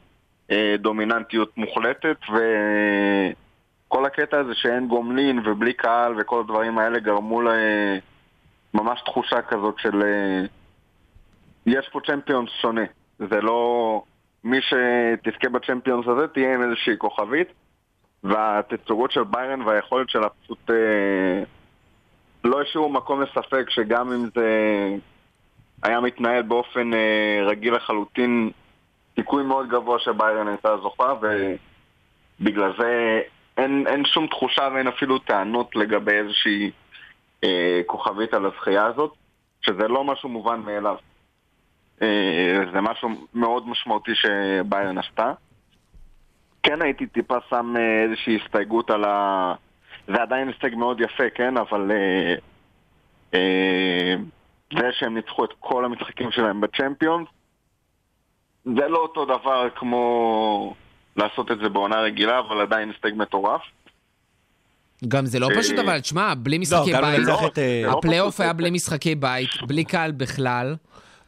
uh, 0.50 0.54
דומיננטיות 0.78 1.56
מוחלטת, 1.56 2.16
וכל 2.28 4.06
הקטע 4.06 4.38
הזה 4.38 4.54
שאין 4.54 4.88
גומלין 4.88 5.40
ובלי 5.44 5.72
קהל 5.72 6.14
וכל 6.20 6.40
הדברים 6.40 6.78
האלה 6.78 6.98
גרמו 6.98 7.42
ל... 7.42 7.48
ממש 8.74 9.02
תחושה 9.04 9.42
כזאת 9.42 9.74
של 9.78 10.02
אה, 10.02 10.42
יש 11.66 11.88
פה 11.92 12.00
צ'מפיונס 12.06 12.50
שונה. 12.62 12.84
זה 13.18 13.40
לא... 13.40 14.02
מי 14.44 14.58
שתזכה 14.62 15.48
בצ'מפיונס 15.48 16.06
הזה 16.08 16.28
תהיה 16.28 16.54
עם 16.54 16.62
איזושהי 16.62 16.94
כוכבית 16.98 17.48
והתצוגות 18.24 19.12
של 19.12 19.24
ביירן 19.24 19.62
והיכולת 19.62 20.10
שלה 20.10 20.28
פשוט 20.28 20.70
אה, 20.70 21.42
לא 22.44 22.60
השאירו 22.60 22.88
מקום 22.88 23.22
לספק 23.22 23.70
שגם 23.70 24.12
אם 24.12 24.28
זה 24.34 24.48
היה 25.82 26.00
מתנהל 26.00 26.42
באופן 26.42 26.94
אה, 26.94 27.42
רגיל 27.46 27.74
לחלוטין 27.74 28.50
סיכוי 29.16 29.42
מאוד 29.42 29.68
גבוה 29.68 29.98
שביירן 29.98 30.48
הייתה 30.48 30.76
זוכה 30.76 31.14
ובגלל 32.40 32.72
זה 32.78 33.20
אין, 33.56 33.86
אין 33.86 34.04
שום 34.04 34.26
תחושה 34.26 34.68
ואין 34.74 34.88
אפילו 34.88 35.18
טענות 35.18 35.76
לגבי 35.76 36.12
איזושהי 36.12 36.70
אה, 37.44 37.80
כוכבית 37.86 38.34
על 38.34 38.46
הזכייה 38.46 38.86
הזאת, 38.86 39.14
שזה 39.62 39.88
לא 39.88 40.04
משהו 40.04 40.28
מובן 40.28 40.60
מאליו. 40.60 40.96
אה, 42.02 42.60
זה 42.72 42.80
משהו 42.80 43.08
מאוד 43.34 43.68
משמעותי 43.68 44.12
שביירן 44.14 44.98
עשתה. 44.98 45.32
כן 46.62 46.82
הייתי 46.82 47.06
טיפה 47.06 47.36
שם 47.50 47.74
אה, 47.76 48.02
איזושהי 48.02 48.38
הסתייגות 48.44 48.90
על 48.90 49.04
ה... 49.04 49.54
זה 50.14 50.22
עדיין 50.22 50.48
הישג 50.48 50.74
מאוד 50.74 51.00
יפה, 51.00 51.30
כן? 51.34 51.56
אבל 51.56 51.90
אה, 51.90 52.34
אה, 53.34 54.14
זה 54.78 54.88
שהם 54.92 55.14
ניצחו 55.14 55.44
את 55.44 55.50
כל 55.60 55.84
המשחקים 55.84 56.30
שלהם 56.30 56.60
בצ'מפיונס, 56.60 57.28
זה 58.64 58.88
לא 58.88 58.98
אותו 58.98 59.24
דבר 59.24 59.68
כמו 59.76 60.74
לעשות 61.16 61.50
את 61.50 61.58
זה 61.62 61.68
בעונה 61.68 62.00
רגילה, 62.00 62.38
אבל 62.38 62.60
עדיין 62.60 62.88
הישג 62.88 63.16
מטורף. 63.16 63.60
גם 65.08 65.26
זה 65.26 65.38
לא 65.38 65.48
אה, 65.50 65.58
פשוט, 65.58 65.78
אבל 65.78 66.00
תשמע, 66.00 66.34
בלי 66.34 66.56
לא, 66.56 66.62
משחקי 66.62 66.92
בית, 66.92 67.18
לא. 67.26 67.32
אה, 67.34 67.44
זה 67.54 67.82
לא 67.86 67.98
הפלייאוף 67.98 68.34
פשוט. 68.34 68.40
היה 68.40 68.52
בלי 68.52 68.70
משחקי 68.70 69.14
בית, 69.14 69.50
בלי 69.66 69.84
קהל 69.84 70.12
בכלל. 70.12 70.74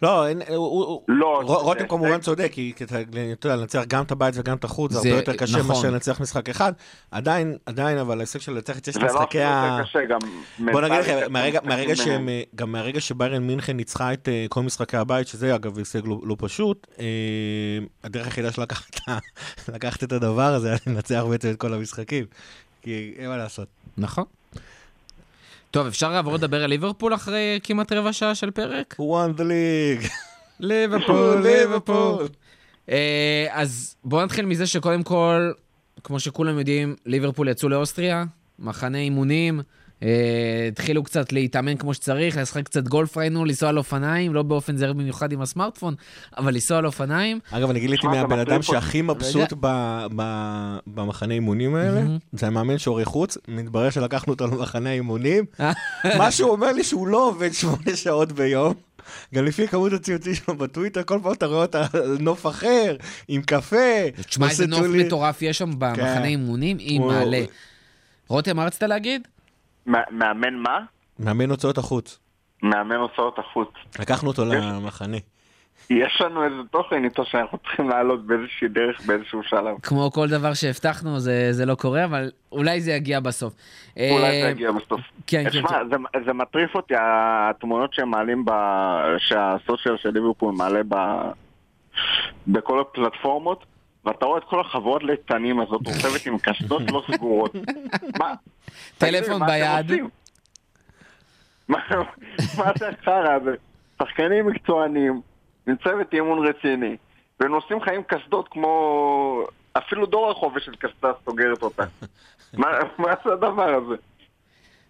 לא, 0.03 0.29
אין- 0.29 0.43
הוא- 0.49 0.57
הוא- 0.57 1.03
לא, 1.09 1.41
רו- 1.45 1.59
רותם 1.63 1.81
זה- 1.81 1.87
כמובן 1.87 2.13
זה- 2.17 2.19
צודק, 2.19 2.51
כי 2.53 2.73
אתה 2.83 2.99
יודע, 3.45 3.57
לנצח 3.57 3.83
גם 3.89 4.05
את 4.05 4.11
הבית 4.13 4.35
וגם 4.39 4.57
את 4.57 4.65
החוץ, 4.65 4.93
זה 4.93 4.99
הרבה 4.99 5.11
יותר 5.21 5.33
קשה 5.37 5.59
נכון. 5.59 5.69
מאשר 5.77 5.91
לנצח 5.91 6.21
משחק 6.21 6.49
אחד. 6.49 6.73
עדיין, 7.11 7.57
עדיין, 7.67 7.99
אבל 7.99 8.19
ההישג 8.19 8.39
של 8.41 8.53
לנצח 8.53 8.79
את 8.79 8.85
ששת 8.85 8.97
לא 9.01 9.07
משחקי 9.07 9.23
אפילו 9.39 9.43
ה... 9.45 9.79
יותר 9.79 9.89
קשה, 9.91 9.99
גם... 10.09 10.19
בוא 10.73 10.81
נגיד 10.81 10.99
לך, 10.99 11.29
מהרגע, 11.31 11.61
מהרגע 11.65 11.97
שהם, 11.97 12.29
אה, 12.29 12.43
גם 12.55 12.73
מהרגע 12.73 13.01
שביירן 13.01 13.43
מינכן 13.43 13.77
ניצחה 13.77 14.13
את 14.13 14.29
אה, 14.29 14.47
כל 14.49 14.63
משחקי 14.63 14.97
הבית, 14.97 15.27
שזה 15.29 15.55
אגב 15.55 15.79
הישג 15.79 16.07
לא, 16.07 16.21
לא 16.25 16.37
פשוט, 16.39 16.87
אה, 17.01 17.05
הדרך 18.05 18.27
היחידה 18.27 18.53
של 18.53 18.63
לקחת, 19.69 20.03
את 20.05 20.13
הדבר 20.13 20.55
הזה, 20.55 20.69
היה 20.69 20.77
לנצח 20.87 21.25
בעצם 21.31 21.51
את 21.51 21.57
כל 21.57 21.75
המשחקים. 21.75 22.25
כי 22.83 23.15
אין 23.19 23.29
מה 23.29 23.37
לעשות. 23.37 23.69
נכון. 23.99 24.25
טוב, 25.73 25.87
אפשר 25.87 26.11
לעבור 26.11 26.35
לדבר 26.35 26.64
על 26.64 26.71
ליברפול 26.71 27.14
אחרי 27.14 27.61
כמעט 27.62 27.93
רבע 27.93 28.12
שעה 28.12 28.35
של 28.35 28.50
פרק? 28.50 28.97
who 28.99 29.02
won 29.02 29.38
the 29.38 29.43
league. 29.43 30.09
ליברפול, 30.61 31.43
ליברפול. 31.43 32.29
אה, 32.88 33.47
אז 33.50 33.97
בואו 34.05 34.25
נתחיל 34.25 34.47
מזה 34.47 34.67
שקודם 34.67 35.02
כל, 35.02 35.52
כמו 36.05 36.21
שכולם 36.21 36.59
יודעים, 36.59 36.97
ליברפול 37.07 37.49
יצאו 37.49 37.69
לאוסטריה, 37.69 38.25
מחנה 38.59 38.99
אימונים, 38.99 39.61
התחילו 40.69 41.03
קצת 41.03 41.33
להתאמן 41.33 41.77
כמו 41.77 41.95
שצריך, 41.95 42.37
לשחק 42.37 42.65
קצת 42.65 42.89
גולף 42.89 43.17
ראינו, 43.17 43.45
לנסוע 43.45 43.69
על 43.69 43.79
אופניים, 43.79 44.35
לא 44.35 44.43
באופן 44.43 44.77
זהיר 44.77 44.93
במיוחד 44.93 45.33
עם 45.33 45.43
הסמארטפון, 45.43 45.95
אבל 46.39 46.55
לנסוע 46.55 46.79
על 46.79 46.87
אופניים. 46.87 47.39
אגב, 47.51 47.71
אני 47.71 47.81
גיליתי 47.81 48.07
אתה 48.07 48.17
מהבן 48.17 48.39
אדם. 48.39 48.63
שהכי 48.63 49.03
מבסוט 49.03 49.53
במחנה 50.87 51.35
אימונים 51.35 51.75
האלה, 51.75 52.03
זה 52.33 52.47
המאמן 52.47 52.79
שעורך 52.79 53.09
חוץ, 53.09 53.39
מתברר 53.49 53.91
שלקחנו 53.91 54.33
אותו 54.33 54.47
למחנה 54.47 54.91
האימונים. 54.91 55.45
מה 56.19 56.31
שהוא 56.31 56.51
אומר 56.51 56.73
לי 56.73 56.85
שהוא 56.85 57.07
לא 57.07 57.29
עובד 57.29 57.53
שמונה 57.53 57.97
שעות 57.97 58.33
ביום. 58.33 58.75
גם 59.35 59.45
לפי 59.45 59.69
כמות 59.69 59.93
הציוצים 59.93 60.35
שלו 60.35 60.57
בטוויטר, 60.57 61.03
כל 61.03 61.19
פעם 61.23 61.33
אתה 61.33 61.47
רואה 61.47 61.63
אותה 61.63 61.87
על 61.93 62.17
נוף 62.21 62.47
אחר, 62.47 62.97
עם 63.29 63.43
קפה. 63.43 63.77
תשמע, 64.27 64.49
איזה 64.49 64.67
נוף. 64.67 64.81
מטורף 64.81 65.43
יש 65.43 65.59
שם 65.59 65.71
במחנה 65.79 66.15
כן. 66.15 66.25
אימונים, 66.25 66.79
היא 66.79 67.01
מעלה. 67.01 67.45
רותם, 68.29 68.57
מה 68.57 68.65
רצית 68.65 68.83
להגיד? 68.83 69.29
מא- 69.87 69.99
מאמן 70.11 70.55
מה? 70.55 70.79
מאמן 71.19 71.51
הוצאות 71.51 71.79
החוץ. 71.79 72.19
מאמן 72.62 72.97
הוצאות 72.97 73.39
החוץ. 73.39 73.69
לקחנו 74.01 74.29
אותו 74.29 74.45
למחנה. 74.45 75.17
יש 75.91 76.21
לנו 76.21 76.45
איזה 76.45 76.57
תוכן 76.71 77.05
איתו 77.05 77.25
שאנחנו 77.25 77.59
צריכים 77.59 77.89
לעלות 77.89 78.27
באיזושהי 78.27 78.69
דרך 78.69 79.01
באיזשהו 79.07 79.43
שלב. 79.43 79.77
כמו 79.83 80.11
כל 80.12 80.29
דבר 80.29 80.55
שהבטחנו, 80.55 81.21
זה, 81.21 81.49
זה 81.53 81.67
לא 81.67 81.75
קורה, 81.75 82.05
אבל 82.05 82.31
אולי 82.53 82.81
זה 82.81 82.93
יגיע 82.93 83.21
בסוף. 83.21 83.55
אולי 83.97 84.25
אה, 84.25 84.43
זה 84.43 84.49
יגיע 84.51 84.73
בסוף. 84.73 85.01
כן, 85.27 85.43
כן, 85.45 85.49
תשמע. 85.51 85.69
זה, 85.91 85.97
זה 86.27 86.33
מטריף 86.33 86.75
אותי, 86.75 86.95
התמונות 86.99 87.95
שהם 87.95 88.11
מעלים, 88.11 88.45
ב... 88.45 88.51
שהסושיאל 89.19 89.97
של 89.97 90.11
ליברפול 90.11 90.55
מעלה 90.55 90.81
ב... 90.89 90.95
בכל 92.47 92.81
הפלטפורמות, 92.81 93.65
ואתה 94.05 94.27
רואה 94.27 94.39
את 94.39 94.45
כל 94.45 94.61
החבורת 94.61 95.03
ליצנים 95.03 95.61
הזאת 95.61 95.81
רוכבת 95.87 96.27
עם 96.27 96.39
קסדות 96.39 96.83
לא 96.91 97.03
סגורות. 97.13 97.55
מה? 98.19 98.35
טלפון 98.99 99.47
ביד. 99.47 99.91
עושים? 99.91 100.09
מה 101.69 102.73
זה 102.79 102.89
החרא 102.89 103.33
הזה? 103.33 103.55
שחקנים 103.99 104.47
מקצוענים, 104.47 105.21
עם 105.69 105.77
צוות 105.77 106.15
אימון 106.15 106.47
רציני, 106.47 106.97
ונושאים 107.41 107.79
לך 107.79 107.89
עם 107.89 108.03
קסדות 108.03 108.49
כמו... 108.49 109.47
אפילו 109.79 110.07
דור 110.07 110.31
החופש 110.31 110.65
של 110.65 110.75
קסדה 110.77 111.13
סוגרת 111.25 111.63
אותה. 111.63 111.85
מה 112.53 112.69
מה 112.99 113.15
זה 113.25 113.33
הדבר 113.33 113.75
הזה? 113.75 113.95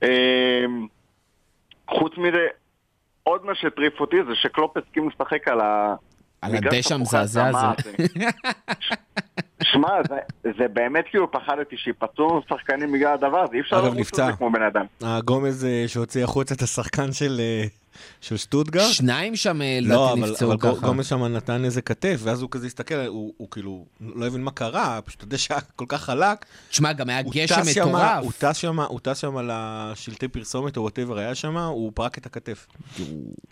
אמ, 0.03 0.87
חוץ 1.89 2.13
מזה, 2.17 2.47
עוד 3.23 3.45
מה 3.47 3.55
שהטריף 3.55 4.01
אותי 4.01 4.17
זה 4.29 4.35
שקלופ 4.35 4.77
הסכים 4.77 5.09
לשחק 5.09 5.49
על 5.49 5.61
ה... 5.61 5.95
על 6.43 6.55
הדשא 6.55 6.95
המזעזע 6.95 7.49
הזה. 7.49 7.85
שמע, 9.63 9.89
זה, 10.09 10.17
זה 10.59 10.69
באמת 10.69 11.05
כאילו 11.11 11.33
פחדתי 11.33 11.77
שיפצעו 11.77 12.43
שחקנים 12.49 12.93
בגלל 12.93 13.15
הדבר 13.15 13.39
הזה, 13.39 13.55
אי 13.55 13.61
אפשר 13.61 13.81
לרוץ 13.85 13.99
נפצע. 13.99 14.27
זה 14.27 14.33
כמו 14.33 14.53
בן 14.53 14.63
אדם. 14.63 14.85
הגומז 15.03 15.65
אה, 15.65 15.85
שהוציא 15.87 16.25
החוצה 16.25 16.55
את 16.55 16.63
השחקן 16.63 17.13
של 17.13 17.41
אה, 17.41 17.65
של 18.21 18.37
שטוטגרד. 18.37 18.91
שניים 18.91 19.37
שם 19.37 19.63
אה, 19.63 19.79
לא, 19.83 20.05
לדעתי 20.07 20.21
אבל, 20.21 20.31
נפצעו 20.31 20.53
אבל 20.53 20.61
ככה. 20.61 20.87
גומז 20.87 21.07
שם 21.07 21.25
נתן 21.25 21.65
איזה 21.65 21.83
כתף, 21.83 22.21
ואז 22.23 22.43
הוא 22.43 22.51
כזה 22.51 22.67
הסתכל, 22.67 22.95
הוא, 22.95 23.33
הוא 23.37 23.49
כאילו 23.51 23.85
לא 24.01 24.27
הבין 24.27 24.45
מה 24.45 24.51
קרה, 24.51 25.01
פשוט 25.05 25.23
הדשא 25.23 25.55
היה 25.55 25.61
כל 25.77 25.85
כך 25.89 26.03
חלק. 26.03 26.45
תשמע, 26.71 26.93
גם 26.93 27.09
היה 27.09 27.21
הוא 27.25 27.33
גשם 27.35 27.61
מטורף. 27.71 28.23
הוא 28.23 28.33
טס 28.39 28.57
שם, 28.57 28.81
הוא 28.81 29.01
טס 29.01 29.19
שם 29.19 29.37
על 29.37 29.51
השלטי 29.53 30.29
פרסומת 30.29 30.77
או 30.77 30.83
whatever 30.83 31.19
היה 31.19 31.35
שם, 31.35 31.57
הוא 31.57 31.93
פרק 31.95 32.19
את 32.19 32.27
הכתף. 32.27 32.67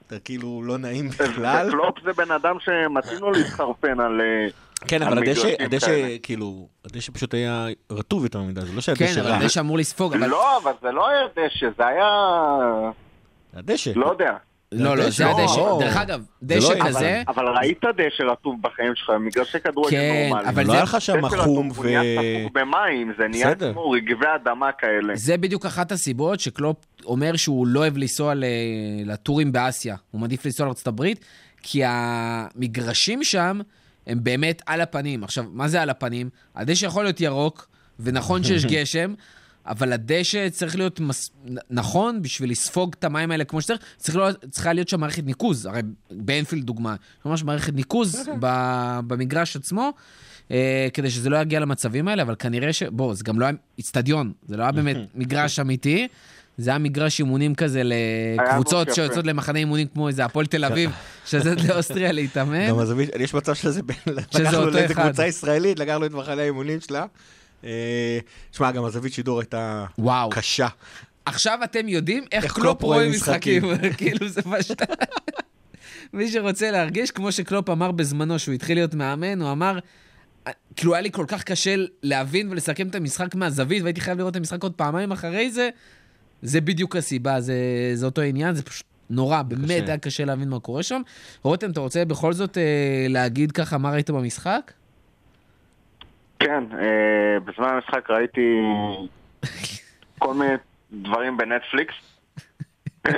אתה 0.06 0.18
כאילו 0.18 0.62
לא 0.64 0.78
נעים 0.78 1.09
בכלל. 1.09 1.68
וקלופ 1.68 1.94
זה 2.04 2.12
בן 2.12 2.30
אדם 2.30 2.56
שמתאים 2.61 3.18
לו 3.18 3.30
להתחרפן 3.30 4.00
על... 4.00 4.20
אה, 4.20 4.49
כן, 4.88 5.02
אבל 5.02 5.18
הדשא, 5.18 5.49
הדשא. 5.59 6.16
כאילו, 6.23 6.68
הדשא 6.85 7.12
פשוט 7.12 7.35
היה 7.35 7.66
רטוב 7.90 8.25
יותר 8.25 8.42
מדי, 8.42 8.61
זה 8.61 8.66
לא 8.66 8.73
כן, 8.73 8.80
שהדשא 8.80 9.20
אבל 9.20 9.30
רע. 9.30 9.37
הדשא 9.37 9.61
אמור 9.61 9.78
לספוג, 9.78 10.14
אבל... 10.14 10.26
לא, 10.26 10.59
אבל 10.62 10.73
זה 10.82 10.90
לא 10.92 11.09
היה 11.09 11.20
דשא, 11.37 11.66
זה 11.78 11.87
היה... 11.87 12.06
הדשא. 13.54 13.90
לא 13.97 14.07
יודע. 14.07 14.33
לא, 14.73 14.97
לא, 14.97 15.11
זה 15.11 15.25
לא, 15.25 15.30
הדשא. 15.30 15.57
לא. 15.59 15.78
דרך 15.80 15.97
אגב, 15.97 16.23
זה 16.40 16.54
לא 16.54 16.61
דשא 16.61 16.73
אבל- 16.73 16.88
כזה, 16.88 17.23
אבל 17.28 17.45
ראית 17.59 17.80
דשא 17.97 18.23
רטוב 18.23 18.57
בחיים 18.62 18.92
שלך, 18.97 19.11
מגרשי 19.21 19.61
כדורגל 19.61 19.90
כן, 19.90 20.26
נורמלי. 20.28 20.49
אבל 20.49 20.62
לא 20.62 20.66
זה- 20.66 20.73
היה 20.73 20.83
לך 20.83 21.00
שם 21.00 21.26
דשא 21.26 21.37
חום 21.37 21.66
רטוב, 21.71 21.78
ו... 21.78 21.83
הוא 21.83 21.87
נהיה 21.87 22.02
ספוג 22.40 22.52
במים, 22.54 23.12
זה 23.19 23.28
נהיה. 23.28 23.54
כמו 23.54 23.90
רגבי 23.90 24.26
אדמה 24.42 24.73
כאלה. 24.73 25.16
זה 25.16 25.37
בדיוק 25.37 25.66
אחת 25.66 25.92
הסיבות 25.92 26.40
שקלופ 26.40 26.76
אומר 27.04 27.37
שהוא 27.37 27.66
לא 27.66 27.80
אוהב 27.80 27.97
לנסוע 27.97 28.33
לטורים 29.07 29.52
באסיה. 29.52 29.97
הוא 30.11 30.21
מעדיף 30.21 30.45
לנסוע 30.45 30.66
לארצות 30.66 30.87
הברית, 30.87 31.25
כי 31.62 31.83
המגרשים 31.85 33.25
שם 33.25 33.61
הם 34.07 34.19
באמת 34.25 34.62
על 34.66 34.80
הפנים. 34.80 35.25
עכשיו, 35.25 35.45
מה 35.52 35.69
זה 35.69 35.83
על 35.83 35.90
הפנים? 35.90 36.28
הדשא 36.57 36.87
יכול 36.87 37.04
להיות 37.04 37.21
ירוק, 37.21 37.69
ונכון 38.00 38.45
שיש 38.45 38.64
גשם, 38.73 39.14
אבל 39.67 39.93
הדשא 39.93 40.49
צריך 40.49 40.76
להיות 40.76 41.00
מס... 41.00 41.31
נכון 41.71 42.23
בשביל 42.23 42.50
לספוג 42.50 42.95
את 42.99 43.05
המים 43.05 43.31
האלה 43.31 43.45
כמו 43.45 43.62
שצריך, 43.62 43.81
צריך 43.97 44.17
להיות, 44.17 44.45
צריכה 44.50 44.73
להיות 44.73 44.88
שם 44.88 45.00
מערכת 45.00 45.25
ניקוז. 45.25 45.67
הרי 45.67 45.81
באנפילד 46.11 46.64
דוגמה, 46.64 46.95
ממש 47.25 47.45
מערכת 47.45 47.75
ניקוז 47.75 48.29
ב... 48.40 48.47
במגרש 49.07 49.57
עצמו. 49.57 49.93
אה, 50.50 50.88
כדי 50.95 51.11
שזה 51.11 51.31
לא 51.31 51.37
יגיע 51.37 51.61
למצבים 51.61 52.09
האלה, 52.09 52.23
אבל 52.23 52.35
כנראה 52.38 52.73
ש... 52.73 52.83
בוא, 52.83 53.14
זה 53.14 53.25
גם 53.25 53.40
לא 53.40 53.47
היה 53.47 53.55
איצטדיון, 53.79 54.33
זה 54.49 54.57
לא 54.57 54.62
היה 54.62 54.73
באמת 54.73 54.97
מגרש 55.14 55.61
אמיתי, 55.61 56.09
זה 56.59 56.71
היה 56.71 56.79
מגרש 56.79 57.19
אימונים 57.19 57.55
כזה 57.55 57.83
לקבוצות 57.85 58.87
יפה. 58.87 58.95
שיוצאות 58.95 59.26
למחנה 59.26 59.59
אימונים 59.59 59.87
כמו 59.87 60.09
איזה 60.09 60.25
הפועל 60.25 60.47
תל 60.47 60.64
אביב, 60.64 60.90
שיוצאת 61.26 61.64
לאוסטריה 61.64 62.12
להתאמן. 62.12 62.69
גם 62.69 62.79
יש 63.21 63.35
מצב 63.35 63.55
שזה 63.55 63.83
בין... 63.83 63.97
שזה 64.07 64.43
לקחנו 64.43 64.59
אותו 64.59 64.71
לאיזה 64.71 64.93
אחד. 64.93 65.05
קבוצה 65.05 65.26
ישראלית, 65.26 65.79
לקחנו 65.79 66.07
את 66.07 66.12
מחנה 66.12 66.43
האימונים 66.43 66.81
שלה. 66.81 67.07
אה, 67.64 68.19
שמע, 68.52 68.71
גם 68.71 68.85
הזווית 68.85 69.12
שידור 69.12 69.40
הייתה 69.40 69.87
וואו. 69.99 70.31
קשה. 70.31 70.69
עכשיו 71.25 71.59
אתם 71.64 71.88
יודעים 71.88 72.25
איך 72.33 72.45
איך 72.45 72.52
קלופ 72.52 72.64
קלופ 72.64 72.83
רואה 72.83 73.09
משחקים. 73.09 73.62
כאילו 73.99 74.29
זה 74.29 74.43
פשוט... 74.43 74.83
מי 76.12 76.31
שרוצה 76.33 76.71
להרגיש, 76.71 77.11
כמו 77.11 77.33
שקלופ 77.33 77.71
אמר 77.71 77.90
בזמנו, 77.90 78.38
שהוא 78.38 78.55
התחיל 78.55 78.76
להיות 78.76 78.95
מאמן, 78.95 79.43
הוא 79.43 79.52
אמר, 79.52 79.79
כאילו 80.76 80.95
היה 80.95 81.00
לי 81.00 81.12
כל 81.12 81.25
כך 81.29 81.45
קשה 81.45 81.75
להבין 82.02 82.50
ולסכם 82.50 82.88
את 82.88 82.95
המשחק 82.95 83.35
מהזווית, 83.35 83.83
והייתי 83.83 84.00
חייב 84.00 84.19
לראות 84.19 84.31
את 84.31 84.37
המשחק 84.37 84.62
עוד 84.62 84.73
פעמיים 84.73 85.12
אחרי 85.12 85.50
זה, 85.50 85.69
זה 86.43 86.61
בדיוק 86.61 86.97
הסיבה, 86.97 87.40
זה, 87.40 87.55
זה 87.95 88.07
אותו 88.07 88.21
עניין, 88.21 88.55
זה 88.55 88.62
פשוט 88.62 88.87
נורא, 89.11 89.43
באמת 89.43 89.88
היה 89.88 89.99
קשה 89.99 90.25
להבין 90.25 90.49
מה 90.49 90.61
קורה 90.61 90.83
שם. 90.83 91.02
רותם, 91.43 91.71
אתה 91.71 91.81
רוצה 91.81 92.05
בכל 92.05 92.33
זאת 92.33 92.59
אה, 92.59 93.07
להגיד 93.09 93.52
ככה 93.52 93.79
מה 93.79 93.90
ראית 93.90 94.11
במשחק? 94.11 94.73
כן, 96.40 96.64
אה, 96.78 97.40
בזמן 97.44 97.68
המשחק 97.68 98.11
ראיתי 98.11 98.61
כל 100.18 100.35
מיני 100.35 100.54
דברים 100.92 101.37
בנטפליקס. 101.37 101.94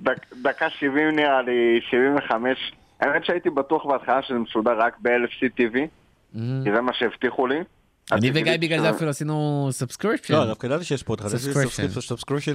דק, 0.00 0.26
דקה 0.42 0.70
70 0.70 1.16
נראה 1.16 1.42
לי, 1.42 1.80
75. 1.90 2.72
האמת 3.00 3.24
שהייתי 3.24 3.50
בטוח 3.50 3.86
בהתחלה 3.86 4.22
שזה 4.22 4.38
משודר 4.38 4.78
רק 4.78 4.96
ב-LFC 5.02 5.60
TV, 5.60 5.76
כי 6.64 6.70
זה 6.74 6.80
מה 6.80 6.92
שהבטיחו 6.92 7.46
לי. 7.46 7.58
אני 8.12 8.30
וגיא 8.34 8.56
בגלל 8.60 8.80
זה 8.80 8.90
אפילו 8.90 9.10
עשינו 9.10 9.68
subscription. 9.70 10.34
לא, 10.34 10.46
דווקא 10.46 10.66
ידעתי 10.66 10.84
שיש 10.84 11.02
יש 11.02 11.08
Subscription. 11.08 12.00
סאבסקריפשן 12.00 12.52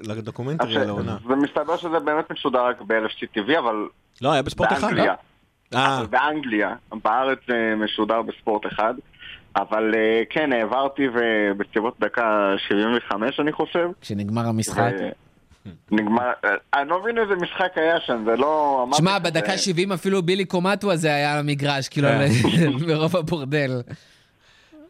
לדוקומנטרי 0.00 0.76
אז 0.76 0.82
על 0.82 0.88
העונה. 0.88 1.16
זה 1.28 1.34
מסתבר 1.36 1.76
שזה 1.76 1.98
באמת 2.04 2.30
משודר 2.30 2.64
רק 2.66 2.80
ב-LFC 2.80 3.38
TV, 3.38 3.58
אבל 3.58 3.74
לא, 4.22 4.32
היה 4.32 4.42
בספורט 4.42 4.72
אחד, 4.72 4.92
לא? 4.92 5.04
באנגליה. 5.74 5.86
אה, 5.86 5.98
אבל 5.98 6.06
באנגליה, 6.06 6.74
בארץ 7.04 7.38
זה 7.48 7.74
משודר 7.76 8.22
בספורט 8.22 8.66
אחד. 8.66 8.94
אבל 9.56 9.94
אה, 9.94 10.22
כן, 10.30 10.52
העברתי 10.52 11.02
ובסביבות 11.14 11.94
דקה 12.00 12.54
75 12.68 13.40
אני 13.40 13.52
חושב. 13.52 13.88
כשנגמר 14.00 14.46
המשחק. 14.46 14.92
נגמר, 15.90 16.32
אה, 16.44 16.50
אני 16.80 16.88
לא 16.88 17.00
מבין 17.02 17.18
איזה 17.18 17.34
משחק 17.36 17.72
היה 17.76 18.00
שם, 18.00 18.24
זה 18.26 18.36
לא... 18.36 18.86
שמע, 18.94 19.18
בדקה 19.18 19.50
זה- 19.52 19.58
70 19.58 19.92
אפילו 19.92 20.22
בילי 20.22 20.44
קומטו 20.44 20.92
הזה 20.92 21.14
היה 21.14 21.32
על 21.32 21.38
המגרש, 21.38 21.88
כאילו, 21.88 22.08
כן. 22.08 22.70
מרוב 22.88 23.16
הבורדל. 23.16 23.70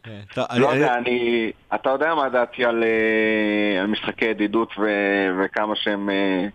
כן. 0.03 0.19
לא 0.55 0.67
יודע, 0.67 0.95
אני... 0.97 1.51
אתה 1.75 1.89
יודע 1.89 2.15
מה 2.15 2.29
דעתי 2.29 2.65
על, 2.65 2.83
אה, 2.83 3.87
משחקי 3.87 4.25
ידידות 4.25 4.73
וכמה 5.39 5.75
שהם 5.75 6.09
אה, 6.09 6.45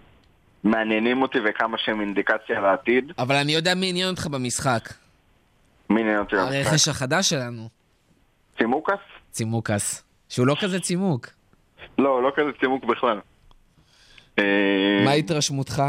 מעניינים 0.64 1.22
אותי 1.22 1.38
וכמה 1.44 1.76
שהם 1.78 2.00
אינדיקציה 2.00 2.60
לעתיד. 2.60 3.12
אבל 3.18 3.34
אני 3.36 3.52
יודע 3.52 3.74
מי 3.74 3.88
עניין 3.90 4.08
אותך 4.10 4.26
במשחק. 4.26 4.88
מי 5.90 6.00
עניין 6.00 6.18
אותי 6.18 6.36
במשחק? 6.36 6.54
הרכש 6.66 6.88
החדש 6.88 7.30
שלנו, 7.30 7.68
צימוקס? 8.58 8.92
צימוקס. 9.30 10.04
שהוא 10.28 10.46
לא 10.46 10.56
כזה 10.60 10.80
צימוק. 10.80 11.26
לא, 11.98 12.22
לא 12.22 12.32
כזה 12.36 12.50
צימוק 12.60 12.84
בכלל. 12.84 13.20
אה, 14.38 14.44
מה 15.04 15.12
התרשמותך? 15.12 15.82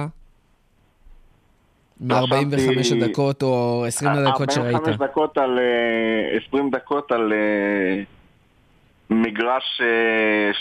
מ-45 2.01 2.15
חשבתי- 2.79 3.03
הדקות 3.03 3.43
או 3.43 3.83
20 3.87 4.11
הדקות 4.11 4.51
שראית? 4.51 4.75
45 4.75 4.95
דקות 5.09 5.37
על... 5.37 5.59
אה, 5.59 6.37
20 6.47 6.69
דקות 6.69 7.11
על 7.11 7.33
אה, 7.33 8.03
מגרש 9.09 9.81
אה, 9.81 9.87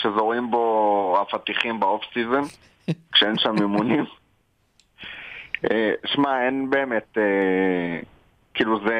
שזורים 0.01 0.51
בו 0.51 1.17
אבטיחים 1.33 1.79
ב 1.79 1.85
off 1.85 2.01
season, 2.13 2.41
כשאין 3.11 3.37
שם 3.37 3.55
אימונים. 3.61 4.05
אה, 5.71 5.91
שמע, 6.05 6.45
אין 6.45 6.69
באמת... 6.69 7.17
אה, 7.17 7.99
כאילו 8.53 8.79
זה... 8.87 8.95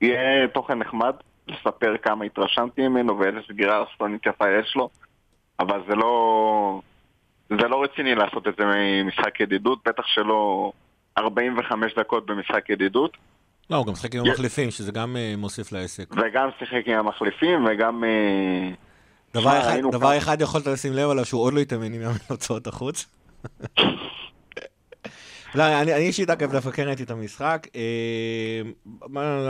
יהיה 0.00 0.48
תוכן 0.48 0.78
נחמד 0.78 1.14
לספר 1.48 1.96
כמה 2.02 2.24
התרשמתי 2.24 2.88
ממנו 2.88 3.18
ואיזה 3.18 3.38
סגירה 3.48 3.84
אסטרונית 3.84 4.26
יפה 4.26 4.44
יש 4.60 4.76
לו, 4.76 4.88
אבל 5.60 5.82
זה 5.88 5.94
לא... 5.94 6.80
זה 7.48 7.68
לא 7.68 7.82
רציני 7.82 8.14
לעשות 8.14 8.48
את 8.48 8.54
זה 8.58 8.64
ממשחק 8.66 9.40
ידידות, 9.40 9.78
בטח 9.88 10.06
שלא 10.06 10.72
45 11.18 11.94
דקות 11.94 12.26
במשחק 12.26 12.70
ידידות, 12.70 13.16
לא, 13.70 13.76
הוא 13.76 13.86
גם 13.86 13.92
משחק 13.92 14.14
עם 14.14 14.26
המחליפים, 14.26 14.70
שזה 14.70 14.92
גם 14.92 15.16
אה, 15.16 15.34
מוסיף 15.36 15.72
לעסק. 15.72 16.04
וגם 16.12 16.48
שיחק 16.58 16.82
עם 16.86 16.98
המחליפים, 16.98 17.66
וגם... 17.66 18.04
דבר 19.34 19.40
שמע, 19.50 19.60
אחד- 19.60 19.78
דבר 19.92 19.98
כמה- 20.00 20.18
אחד 20.18 20.40
יכולת 20.40 20.66
לשים 20.66 20.92
לב 20.92 21.10
עליו, 21.10 21.24
שהוא 21.24 21.42
עוד 21.42 21.54
לא 21.54 21.60
התאמן 21.60 21.92
עם 21.92 22.02
יאמן 22.02 22.16
הוצאות 22.28 22.66
החוץ. 22.66 23.06
לא, 25.54 25.62
אני 25.80 25.94
אישית 25.96 26.30
אגב 26.30 26.52
דווקא 26.52 26.70
כן 26.70 26.86
ראיתי 26.86 27.02
את 27.02 27.10
המשחק. 27.10 27.66
אה, 27.76 28.60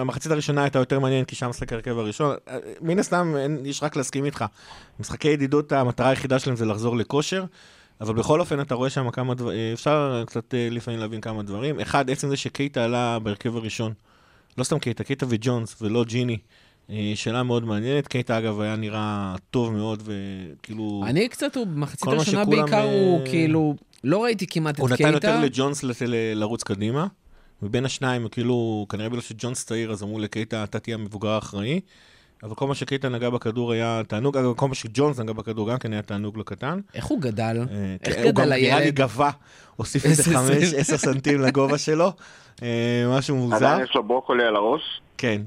המחצית 0.01 0.33
הראשונה 0.33 0.63
הייתה 0.63 0.79
יותר 0.79 1.01
מעניינת 1.01 1.29
כי 1.29 1.37
שם 1.37 1.49
משחק 1.49 1.73
הרכב 1.73 1.99
הראשון. 1.99 2.37
אה, 2.49 2.59
מן 2.81 2.99
הסתם 2.99 3.35
יש 3.65 3.83
רק 3.83 3.97
להסכים 3.97 4.25
איתך. 4.25 4.45
משחקי 5.01 5.29
ידידות 5.29 5.73
המטרה 5.73 6.09
היחידה 6.09 6.39
שלהם 6.39 6.57
זה 6.57 6.67
לחזור 6.67 6.97
לכושר. 6.97 7.45
אבל 8.01 8.15
בכל 8.15 8.41
אופן 8.41 8.61
אתה 8.61 8.75
רואה 8.75 8.91
שם 8.91 9.11
כמה 9.11 9.35
דברים, 9.35 9.73
אפשר 9.73 10.25
קצת 10.27 10.55
אה, 10.55 10.69
לפעמים 10.71 11.01
להבין 11.01 11.21
כמה 11.21 11.43
דברים. 11.43 11.81
אחד, 11.81 12.11
עצם 12.11 12.29
זה 12.29 12.37
שקייטה 12.37 12.85
עלה 12.85 13.19
בהרכב 13.19 13.57
הראשון. 13.57 13.93
לא 14.59 14.65
סתם 14.65 14.79
קייטה, 14.79 15.05
קייטה 15.05 15.27
וג'ונס 15.29 15.77
ולא 15.83 16.05
ג'יני. 16.05 16.39
אה, 16.91 17.13
שאלה 17.15 17.43
מאוד 17.43 17.65
מעניינת. 17.65 18.07
קייטה 18.09 18.39
אגב 18.39 18.61
היה 18.61 18.77
נראה 18.77 19.35
טוב 19.51 19.73
מאוד 19.73 20.03
וכאילו... 20.05 21.03
אני 21.07 21.29
קצת, 21.29 21.57
הוא 21.57 21.67
במחצית 21.67 22.09
הראשונה 22.09 22.43
שכולם, 22.43 22.63
בעיקר 22.63 22.83
הוא 22.83 23.21
אה, 23.21 23.27
כאילו, 23.27 23.75
לא 24.05 24.25
ראיתי 24.25 24.47
כמעט 24.47 24.79
הוא 24.79 24.89
את 24.89 24.93
נתן 24.93 25.13
יותר 25.13 25.29
קייטה. 25.29 25.45
לג'ונס 25.45 25.85
לרוץ 26.35 26.63
קדימה, 26.63 27.07
ובין 27.63 27.85
השניים, 27.85 28.29
כאילו, 28.29 28.87
כנראה 28.89 29.09
בגלל 29.09 29.21
שג'ונס 29.21 29.67
צעיר, 29.67 29.91
אז 29.91 30.03
אמרו 30.03 30.19
לקייטה, 30.19 30.65
אתה 30.65 30.79
תהיה 30.79 30.97
המבוגר 30.97 31.29
האחראי, 31.29 31.81
אבל 32.43 32.55
כל 32.55 32.67
מה 32.67 32.75
שקייטה 32.75 33.09
נגע 33.09 33.31
בכדור 33.31 33.73
היה 33.73 34.03
תענוג, 34.09 34.37
אגב, 34.37 34.55
כל 34.55 34.69
מה 34.69 34.75
שג'ונס 34.75 35.19
נגע 35.19 35.33
בכדור 35.33 35.71
גם 35.71 35.79
כן 35.79 35.93
היה 35.93 36.03
תענוג 36.03 36.39
לקטן. 36.39 36.81
איך 36.95 37.05
הוא 37.05 37.21
גדל? 37.21 37.67
אה, 37.71 37.97
איך 38.05 38.15
כן, 38.17 38.23
הוא 38.23 38.33
גם 38.33 38.45
גדל 38.45 38.57
נראה 38.57 38.79
לי 38.79 38.85
הילד? 38.85 38.95
גבה, 38.95 39.31
הוסיף 39.77 40.05
איזה 40.05 40.23
איזה 40.23 40.39
חמש, 40.39 40.65
סנט. 40.65 40.79
עשר 40.79 40.97
סנטים 40.97 41.41
לגובה 41.41 41.79
שלו, 41.79 42.13
משהו 43.19 43.37
מוזר, 43.37 43.57
עדיין 43.57 43.85
יש 43.85 43.95
לו 43.95 44.03
ברוקולי 44.03 44.45
על 44.45 44.57
הראש. 44.57 45.01
כן. 45.19 45.43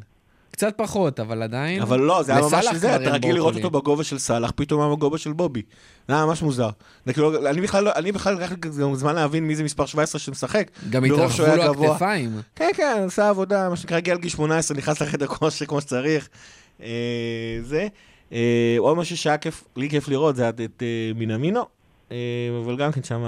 קצת 0.61 0.73
פחות, 0.77 1.19
אבל 1.19 1.43
עדיין. 1.43 1.81
אבל 1.81 1.99
לא, 1.99 2.23
זה 2.23 2.31
היה 2.31 2.41
ממש 2.41 2.65
זה, 2.75 2.95
אתה 2.95 3.09
רגיל 3.09 3.35
לראות. 3.35 3.55
אותו 3.55 3.69
בגובה 3.69 4.03
של 4.03 4.19
סאלח, 4.19 4.51
פתאום 4.55 4.81
היה 4.81 4.95
בגובה 4.95 5.17
של 5.17 5.33
בובי. 5.33 5.61
זה 6.07 6.13
היה 6.13 6.25
ממש 6.25 6.41
מוזר. 6.41 6.69
כאילו, 7.13 7.47
אני 7.47 7.61
בכלל, 7.61 7.83
לא- 7.83 7.91
אני 7.95 8.11
בכלל 8.11 8.33
לקח 8.33 8.51
לי 8.51 8.57
זמן 8.95 9.15
להבין 9.15 9.47
מי 9.47 9.55
זה 9.55 9.63
מספר 9.63 9.85
17 9.85 10.19
שמשחק. 10.19 10.71
גם 10.89 11.03
התרחבו 11.05 11.55
לו. 11.55 11.63
הכתפיים. 11.63 12.41
כן, 12.55 12.69
כן, 12.77 13.03
עשה 13.07 13.29
עבודה, 13.29 13.69
מה 13.69 13.75
שנקרא, 13.75 13.97
הגיע 13.97 14.15
לגיל 14.15 14.29
18, 14.29 14.77
נכנס 14.77 15.01
לחדר 15.01 15.27
כושר 15.27 15.65
כמו 15.65 15.81
שצריך. 15.81 16.29
אה, 16.81 16.87
זה. 17.61 17.87
אה, 18.33 18.75
עוד 18.77 18.97
משהו 18.97 19.17
שהיה 19.17 19.37
כיף, 19.37 19.63
לי 19.75 19.89
כיף 19.89 20.07
לראות, 20.07 20.35
זה 20.35 20.49
את 20.49 20.59
אה, 20.81 21.11
מינמינו. 21.15 21.65
אה, 22.11 22.17
אבל 22.65 22.77
גם 22.77 22.91
כן 22.91 23.03
שם, 23.03 23.23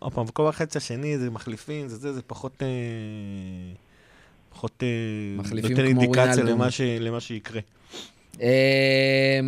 עוד 0.00 0.12
פעם, 0.12 0.24
וכל 0.28 0.48
החצי 0.48 0.78
השני 0.78 1.18
זה 1.18 1.30
מחליפים, 1.30 1.88
זה 1.88 1.96
זה, 1.96 2.12
זה 2.12 2.22
פחות... 2.26 2.62
פחות... 4.56 4.82
אה, 4.82 4.88
נותן 5.62 5.84
אינדיקציה. 5.84 6.44
למה 6.44 6.70
ש- 6.70 6.80
למה 6.80 7.20
שיקרה. 7.20 7.60
אה, 8.42 9.40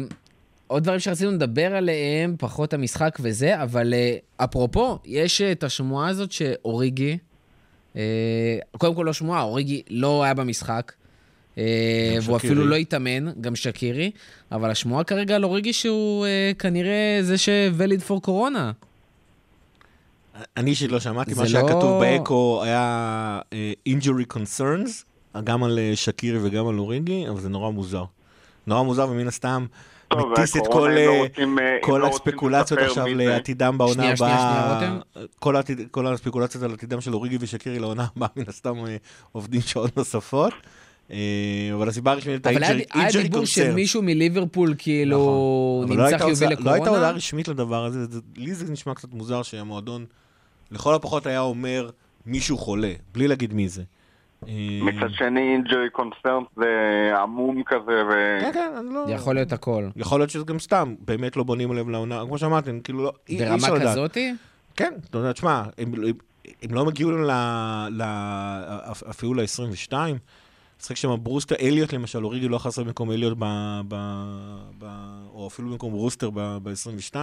עוד 0.66 0.82
דברים 0.82 1.00
שרצינו 1.00 1.30
לדבר 1.30 1.74
עליהם, 1.76 2.34
פחות 2.38 2.74
המשחק 2.74 3.18
וזה, 3.20 3.62
אבל 3.62 3.94
אה, 3.94 4.16
אפרופו, 4.36 4.98
יש 5.04 5.40
אה, 5.40 5.52
את 5.52 5.64
השמועה 5.64 6.08
הזאת 6.08 6.32
שאוריגי, 6.32 7.18
קודם 8.78 8.94
כל 8.94 9.02
לא 9.02 9.12
שמועה, 9.12 9.42
אוריגי 9.42 9.82
לא 9.90 10.22
היה 10.24 10.34
במשחק, 10.34 10.92
והוא 11.56 11.64
שקירי. 12.20 12.36
אפילו 12.36 12.66
לא 12.66 12.76
התאמן, 12.76 13.40
גם 13.40 13.56
שקירי, 13.56 14.10
אבל 14.52 14.70
השמועה 14.70 15.04
כרגע 15.04 15.34
על 15.36 15.44
אוריגי 15.44 15.72
שהוא 15.72 16.26
אה, 16.26 16.52
כנראה 16.58 17.18
זה 17.22 17.38
ש-valid 17.38 18.10
for 18.10 18.20
קורונה. 18.20 18.72
אני 20.56 20.70
אישית 20.70 20.92
לא 20.92 21.00
שמעתי, 21.00 21.34
מה 21.34 21.48
שהיה 21.48 21.62
לא- 21.62 21.68
כתוב 21.68 22.00
באקו 22.00 22.60
היה 22.64 22.80
אה, 23.52 23.72
injury 23.88 24.34
concerns, 24.36 25.04
גם 25.44 25.64
על 25.64 25.78
אה, 25.78 25.92
שקירי 25.94 26.38
וגם 26.42 26.68
על 26.68 26.78
אוריגי, 26.78 27.28
אבל 27.28 27.40
זה 27.40 27.48
נורא 27.48 27.70
מוזר. 27.70 28.04
נורא 28.66 28.82
מוזר, 28.82 29.08
ומן 29.10 29.28
הסתם 29.28 29.66
מטיס 30.32 30.56
את 30.56 30.62
כל, 30.72 30.88
לא 30.94 31.00
אה, 31.00 31.18
רוצים, 31.18 31.58
כל 31.82 31.98
לא 32.02 32.06
רוצים 32.06 32.22
הספקולציות 32.28 32.80
לספר 32.80 32.90
עכשיו. 32.90 33.06
לעתידם 33.14 33.74
בעונה 33.78 33.94
שנייה, 33.94 34.16
שנייה, 34.16 34.34
הבאה. 34.36 34.80
שנייה, 34.80 35.26
כל 35.38 35.56
העתיד- 35.56 35.88
כל 35.90 36.06
הספקולציות 36.06 36.64
על 36.64 36.72
עתידם 36.72 37.00
של 37.00 37.14
אוריגי 37.14 37.36
ושקירי 37.40 37.78
לעונה 37.78 38.06
הבאה, 38.16 38.28
מן 38.36 38.44
הסתם 38.48 38.74
עובדים 39.32 39.60
שעות 39.60 39.96
נוספות. 39.96 40.52
אבל 41.74 41.88
הסיבה 41.88 42.12
הרשמית 42.12 42.46
הייתה 42.46 42.50
אבל 42.50 42.76
היה- 42.76 42.84
injury 42.84 42.98
היה 43.14 43.22
דיבור 43.22 43.42
concern. 43.42 43.46
שמישהו 43.46 44.02
מליברפול 44.02 44.74
כאילו 44.78 45.18
נכון. 45.82 45.92
אבל 45.92 46.02
לא 46.04 46.10
נמצא 46.10 46.18
חיובי 46.18 46.32
הוצאה- 46.32 46.48
לא 46.48 46.70
הייתה 46.70 46.88
הודעה 46.88 46.92
לקורונה. 46.94 47.10
רשמית 47.10 47.48
לדבר 47.48 47.84
הזה, 47.84 48.04
זה- 48.10 48.20
לי 48.36 48.54
זה 48.54 48.72
נשמע 48.72 48.94
קצת 48.94 49.14
מוזר 49.14 49.42
שהמועדון 49.42 50.04
לכל 50.70 50.94
הפחות 50.94 51.26
היה 51.26 51.40
אומר 51.40 51.90
מישהו 52.26 52.58
חולה, 52.58 52.92
בלי 53.12 53.28
להגיד 53.28 53.54
מי 53.54 53.68
זה. 53.68 53.82
מצד 54.82 55.10
שני, 55.10 55.56
injury 55.58 56.00
concern 56.00 56.44
זה 56.56 56.66
עמום 57.22 57.62
כזה, 57.66 58.02
ו... 58.10 58.38
כן, 58.40 58.50
כן, 58.54 58.72
אני 58.78 58.94
לא... 58.94 59.06
יכול 59.08 59.34
להיות 59.34 59.52
הכל. 59.52 59.88
יכול 59.96 60.20
להיות 60.20 60.30
שזה 60.30 60.44
גם 60.44 60.58
סתם, 60.58 60.94
באמת 61.04 61.36
לא 61.36 61.42
בונים 61.42 61.72
לב 61.72 61.88
לעונה, 61.88 62.22
כמו 62.26 62.38
שאמרתם, 62.38 62.80
כאילו 62.80 63.02
לא, 63.02 63.12
ברמה 63.38 63.54
אפשר 63.54 63.74
לדעת. 63.74 63.88
כזאתי? 63.88 64.34
כן, 64.76 64.92
אתה 65.10 65.18
יודע, 65.18 65.32
תשמע, 65.32 65.62
הם, 65.78 65.92
הם, 66.62 66.74
לא. 66.74 66.86
ל 67.90 68.02
אפילו 69.10 69.34
ל-22. 69.34 69.92
משחק 70.80 70.96
שם 70.96 71.16
ברוסטר, 71.22 71.54
אליוט 71.60 71.92
למשל, 71.92 72.24
אוריגי 72.24 72.48
לא 72.48 72.56
יכול 72.56 72.68
לעשות 72.68 72.86
במקום 72.86 73.10
אליוט 73.10 73.36
ב... 73.38 73.44
ב, 73.88 73.94
ב 74.78 74.84
או 75.34 75.46
אפילו 75.46 75.70
במקום 75.70 75.92
ברוסטר 75.92 76.30
ב-22. 76.30 77.14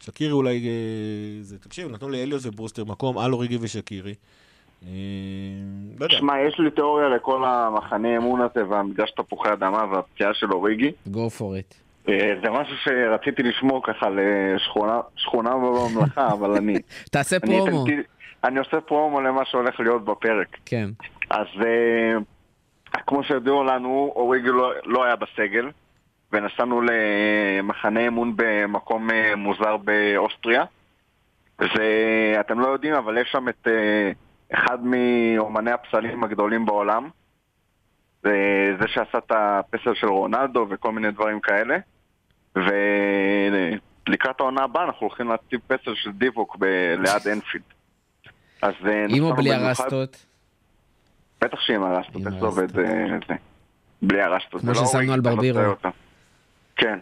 שקירי 0.00 0.32
אולי, 0.32 0.68
אה, 0.68 1.42
זה, 1.42 1.58
תקשיב, 1.58 1.90
נתנו 1.90 2.08
לאליוט 2.08 2.42
וברוסטר 2.44 2.84
מקום 2.84 3.18
על 3.18 3.32
אוריגי 3.32 3.58
ושקירי. 3.60 4.14
אה, 4.86 4.90
לא 6.00 6.04
יודע. 6.04 6.16
שמע, 6.18 6.40
יש 6.48 6.58
לי 6.58 6.70
תיאוריה 6.70 7.08
לכל 7.08 7.44
המחנה 7.44 8.16
אמון 8.16 8.40
הזה 8.40 8.68
והמגרש 8.68 9.10
תפוחי 9.10 9.52
אדמה 9.52 9.84
והפציעה 9.92 10.34
של 10.34 10.52
אוריגי. 10.52 10.92
go 11.12 11.38
for 11.38 11.40
it. 11.40 11.74
אה, 12.08 12.34
זה 12.42 12.50
משהו 12.50 12.74
שרציתי 12.84 13.42
לשמור 13.42 13.82
ככה 13.86 14.06
לשכונה 14.10 15.00
שכונה 15.16 15.50
בממלכה, 15.50 16.28
אבל 16.38 16.50
אני... 16.50 16.74
תעשה 17.10 17.36
אני 17.44 17.56
פרומו. 17.56 17.84
אני 18.44 18.58
עושה 18.58 18.80
פרומו 18.80 19.20
למה 19.20 19.44
שהולך 19.44 19.80
להיות 19.80 20.04
בפרק. 20.04 20.56
כן. 20.64 20.90
אז 21.30 21.46
כמו 23.06 23.24
שהודיעו 23.24 23.64
לנו, 23.64 24.12
אוריגי 24.16 24.48
לא, 24.48 24.72
לא 24.84 25.04
היה 25.04 25.16
בסגל, 25.16 25.70
ונסענו 26.32 26.80
למחנה 26.82 28.06
אמון 28.06 28.32
במקום 28.36 29.10
אה, 29.10 29.36
מוזר 29.36 29.76
באוסטריה. 29.76 30.64
ואתם 31.58 32.60
לא 32.60 32.66
יודעים, 32.66 32.94
אבל 32.94 33.18
יש 33.18 33.28
שם 33.32 33.48
את 33.48 33.68
אה, 33.68 34.12
אחד 34.54 34.78
מאומני 34.82 35.70
הפסלים 35.70 36.24
הגדולים 36.24 36.66
בעולם. 36.66 37.08
זה, 38.22 38.30
זה 38.80 38.88
שעשה 38.88 39.18
את 39.18 39.32
הפסל 39.34 39.94
של 39.94 40.06
רונלדו 40.06 40.66
וכל 40.70 40.92
מיני 40.92 41.10
דברים 41.10 41.40
כאלה. 41.40 41.78
ולקראת 42.56 44.40
העונה 44.40 44.62
הבאה 44.62 44.84
אנחנו 44.84 45.06
הולכים 45.06 45.28
להציב 45.28 45.60
פסל 45.66 45.94
של 45.94 46.12
דיווק 46.12 46.56
ב- 46.58 46.94
ליד 46.98 47.28
אנפילד. 47.32 47.62
אז 48.62 48.74
אה, 48.86 49.06
עם 49.08 49.24
או 49.24 49.34
בלי 49.36 49.52
הרסטות? 49.52 50.24
בטח 51.40 51.60
שעם 51.60 51.82
הרסטות, 51.82 52.22
איך 52.26 52.34
זה 52.40 52.46
עובד 52.46 52.70
זה. 52.72 52.86
בלי 54.02 54.22
הרסטות. 54.22 54.60
כמו 54.60 54.74
זה 54.74 54.80
לא 54.80 54.86
ששמנו 54.86 55.12
על 55.12 55.20
ברבירו. 55.20 55.60
כן. 56.78 56.98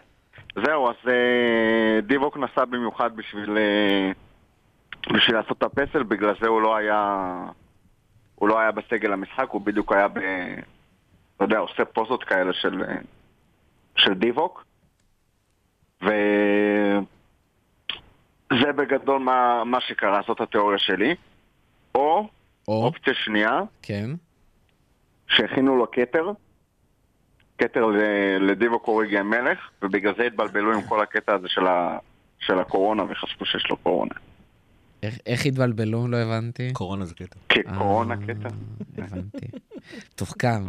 זהו, 0.65 0.89
אז 0.89 0.95
אה, 1.07 2.01
דיווק 2.01 2.37
נסע 2.37 2.65
במיוחד 2.65 3.15
בשביל 3.15 3.57
אה, 3.57 4.11
בשביל 5.13 5.35
לעשות 5.35 5.57
את 5.57 5.63
הפסל, 5.63 6.03
בגלל 6.03 6.33
זה 6.41 6.47
הוא 6.47 6.61
לא 6.61 6.75
היה 6.75 7.35
הוא 8.35 8.49
לא 8.49 8.59
היה 8.59 8.71
בסגל 8.71 9.13
המשחק, 9.13 9.49
הוא 9.49 9.61
בדיוק 9.61 9.91
היה 9.91 10.07
ב... 10.07 10.19
אתה 11.35 11.45
יודע, 11.45 11.57
עושה 11.57 11.85
פוזות 11.85 12.23
כאלה 12.23 12.53
של 12.53 12.83
אה, 12.83 12.95
של 13.95 14.13
דיווק. 14.13 14.65
ו... 16.03 16.09
זה 18.49 18.71
בגדול 18.71 19.19
מה, 19.19 19.63
מה 19.63 19.81
שקרה, 19.81 20.21
זאת 20.27 20.41
התיאוריה 20.41 20.77
שלי. 20.77 21.15
או, 21.95 22.29
או, 22.67 22.85
אופציה 22.85 23.13
שנייה, 23.13 23.61
כן. 23.81 24.09
שהכינו 25.27 25.77
לו 25.77 25.91
כתר, 25.91 26.31
כתר 27.57 27.85
ל- 27.85 28.01
לדיבו 28.51 28.79
קוריגי 28.79 29.17
המלך, 29.17 29.57
ובגלל 29.81 30.13
זה 30.17 30.23
התבלבלו 30.23 30.73
עם 30.73 30.81
כל 30.81 31.01
הקטע 31.03 31.33
הזה 31.33 31.47
של, 31.49 31.67
ה, 31.67 31.97
של 32.39 32.59
הקורונה 32.59 33.03
וחשבו 33.03 33.45
שיש 33.45 33.67
לו 33.69 33.77
קורונה. 33.77 34.11
איך- 35.03 35.17
איך 35.25 35.45
התבלבלו? 35.45 36.07
לא 36.07 36.17
הבנתי. 36.17 36.73
קורונה 36.73 37.05
זה 37.05 37.13
קטע. 37.15 37.39
כקורונה 37.49 38.13
אה, 38.13 38.19
קטע. 38.33 38.49
הבנתי. 38.97 39.45
תוחכם. 40.15 40.65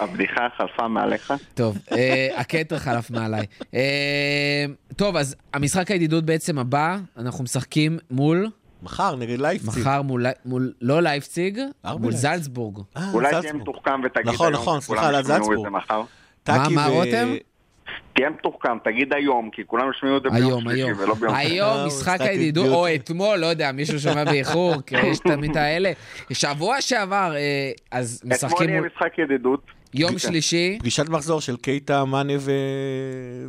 הבדיחה 0.00 0.48
חלפה 0.56 0.88
מעליך. 0.88 1.32
טוב, 1.54 1.78
אה, 1.92 2.28
הכתר 2.40 2.78
חלף 2.78 3.10
מעליי. 3.10 3.46
אה, 3.74 4.64
טוב, 4.96 5.16
אז 5.16 5.36
המשחק 5.54 5.90
הידידות 5.90 6.24
בעצם 6.24 6.58
הבא, 6.58 6.96
אנחנו 7.18 7.44
משחקים 7.44 7.98
מול, 8.10 8.48
מחר 8.82 9.16
נגד 9.16 9.38
לייפציג. 9.40 9.80
מחר 9.80 10.02
מול, 10.02 10.26
מול 10.44 10.72
לא 10.80 11.02
לייפציג, 11.02 11.60
מול. 11.98 12.12
זלצבורג. 12.12 12.78
אה, 12.96 13.10
אולי 13.12 13.30
תהיה. 13.40 13.52
מתוחכם 13.52 14.00
ותגיד 14.04 14.26
נכון, 14.32 14.52
נכון, 14.52 14.80
סליחה, 14.80 15.02
כולם 15.02 15.14
על 15.14 15.22
זלצבורג. 15.24 15.66
טאקי 16.44 16.74
מה 16.74 16.86
ו- 16.90 16.92
רותם? 16.92 17.34
תהיה 18.14 18.30
מתוחכם, 18.30 18.78
תגיד 18.84 19.12
היום, 19.14 19.50
כי 19.52 19.62
כולם 19.66 19.90
ישמעו 19.90 20.16
את 20.16 20.22
זה 20.22 20.28
ביום 20.30 20.60
שלישי. 20.60 20.92
ולא 20.92 21.14
ביום 21.14 21.34
שלישי. 21.34 21.52
היום 21.52 21.76
אה, 21.76 21.86
משחק 21.86 22.20
הידידות, 22.20 22.64
ידידות. 22.64 22.66
או 22.74 22.94
אתמול, 22.94 23.38
לא 23.38 23.46
יודע, 23.46 23.72
מישהו 23.72 23.98
שומע 24.00 24.24
באיחור, 24.24 24.74
כי 24.86 24.96
יש 24.98 25.18
תמיד 25.18 25.56
האלה. 25.56 25.92
שבוע 26.32 26.80
שעבר, 26.80 27.32
אה, 27.36 27.70
אז 27.90 28.18
אתמול 28.20 28.34
משחקים 28.34 28.68
יהיה 28.68 28.80
מול 28.80 28.90
משחק 28.96 29.18
ידידות. 29.18 29.60
יום. 29.96 30.18
שלישי, 30.18 30.76
פגישת 30.80 31.08
מחזור 31.08 31.40
של 31.40 31.56
קייטה, 31.56 32.04
מאנה 32.04 32.32
ו... 32.40 32.52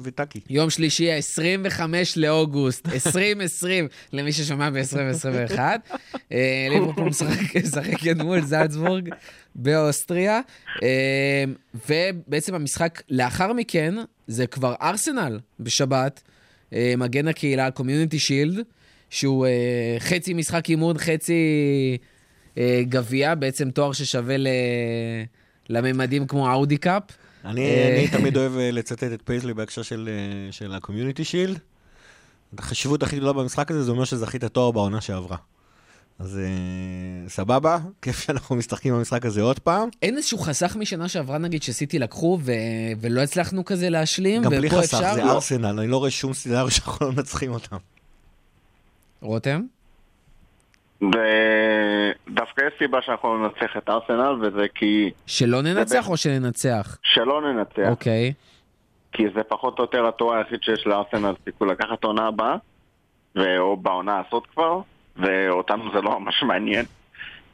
וטאקי. 0.04 0.40
יום 0.50 0.70
שלישי, 0.70 1.12
ה-25 1.12 1.80
לאוגוסט, 2.16 2.88
2020, 2.94 3.88
למי 4.14 4.32
ששומע 4.32 4.70
ב-2021. 4.70 5.60
אה, 6.32 6.68
ליברפול 6.70 7.10
משחק- 7.10 7.56
משחקת 7.64 8.18
מול 8.18 8.42
זלצבורג 8.42 9.10
באוסטריה. 9.56 10.40
אה, 10.84 11.44
ובעצם 11.90 12.56
המשחק 12.56 13.02
לאחר 13.10 13.54
מכן, 13.54 13.96
זה 14.28 14.48
כבר 14.48 14.74
ארסנל 14.82 15.40
בשבת, 15.60 16.22
אה, 16.74 16.94
מגן 16.98 17.28
הקהילה, 17.28 17.72
Community 17.72 18.20
Shield, 18.20 18.60
שהוא 19.10 19.46
חצי 20.00 20.34
משחק 20.34 20.70
אימון, 20.70 20.98
חצי 20.98 21.34
גביע, 22.82 23.36
בעצם 23.36 23.70
תואר 23.72 23.92
ששווה 23.94 24.38
ל... 24.38 24.48
לממדים 25.70 26.28
כמו 26.28 26.50
ה 26.50 26.55
Audi 26.55 26.78
Cup. 26.78 27.04
אני, 27.46 27.62
אה, 27.62 27.96
אני 27.98 28.08
תמיד 28.18 28.38
אוהב 28.38 28.58
אה, 28.58 28.72
לצטט 28.72 29.04
את 29.04 29.22
פייזלי 29.26 29.54
בהקשר 29.54 29.82
של, 29.82 30.10
אה, 30.12 30.52
של 30.52 30.74
ה 30.74 30.79
Community 30.79 31.24
Shield. 31.24 31.60
החשיבות 32.58 33.04
הכי 33.04 33.16
גדולה 33.16 33.34
במשחק 33.34 33.72
הזה 33.72 33.84
זה 33.84 33.92
אומר 33.92 34.04
שזכית 34.04 34.44
תואר 34.44 34.72
בעונה 34.72 35.02
שעברה. 35.02 35.38
אז 36.20 36.38
אה, 36.38 37.30
סבבה, 37.30 37.78
כיף 38.02 38.20
שאנחנו 38.20 38.56
משחקים 38.56 38.94
במשחק 38.94 39.26
הזה 39.26 39.42
עוד 39.42 39.60
פעם. 39.60 39.90
אין 40.02 40.18
איזשהו 40.18 40.38
חסך 40.38 40.76
משנה 40.76 41.08
שעברה, 41.08 41.38
נגיד, 41.38 41.64
שסיטי 41.64 42.00
לקחו 42.00 42.40
ו... 42.42 42.52
ולא 43.02 43.22
הצלחנו 43.22 43.66
כזה 43.66 43.90
להשלים, 43.90 44.44
גם 44.44 44.52
בלי 44.52 44.70
חסך, 44.70 44.94
אפשר? 44.94 45.14
זה 45.14 45.24
ארסנל, 45.24 45.80
אני 45.80 45.88
לא 45.88 45.98
רואה 45.98 46.12
שום 46.12 46.34
סצנריו 46.34 46.72
שאנחנו 46.72 47.06
לא 47.06 47.12
מנצחים 47.12 47.52
אותם. 47.52 47.78
רותם? 49.22 49.62
ודווקא 51.02 52.62
יש 52.68 52.74
סיבה 52.80 53.02
שאנחנו 53.02 53.38
לא 53.38 53.48
ננצח 53.48 53.78
את 53.78 53.90
ארסנל, 53.90 54.36
וזה 54.42 54.66
כי 54.76 55.12
שלא 55.26 55.62
ננצח 55.62 56.00
בטח. 56.00 56.10
או 56.10 56.18
שננצח? 56.18 56.98
שלא 57.04 57.42
ננצח. 57.42 57.90
אוקיי. 57.90 58.34
כי 59.12 59.24
זה 59.36 59.44
פחות 59.44 59.80
או 59.80 59.84
יותר 59.84 60.08
התואר 60.08 60.38
היחיד 60.38 60.60
שיש 60.64 60.88
לארסנל 60.88 61.34
סיכוי 61.46 61.68
לקחת 61.68 62.04
עונה 62.04 62.28
הבאה, 62.28 62.56
ו- 63.36 63.60
או 63.60 63.78
בעונה 63.78 64.22
הזאת 64.28 64.44
כבר, 64.54 64.82
ואותנו 65.18 65.84
זה 65.94 66.02
לא 66.02 66.20
ממש 66.20 66.44
מעניין. 66.44 66.86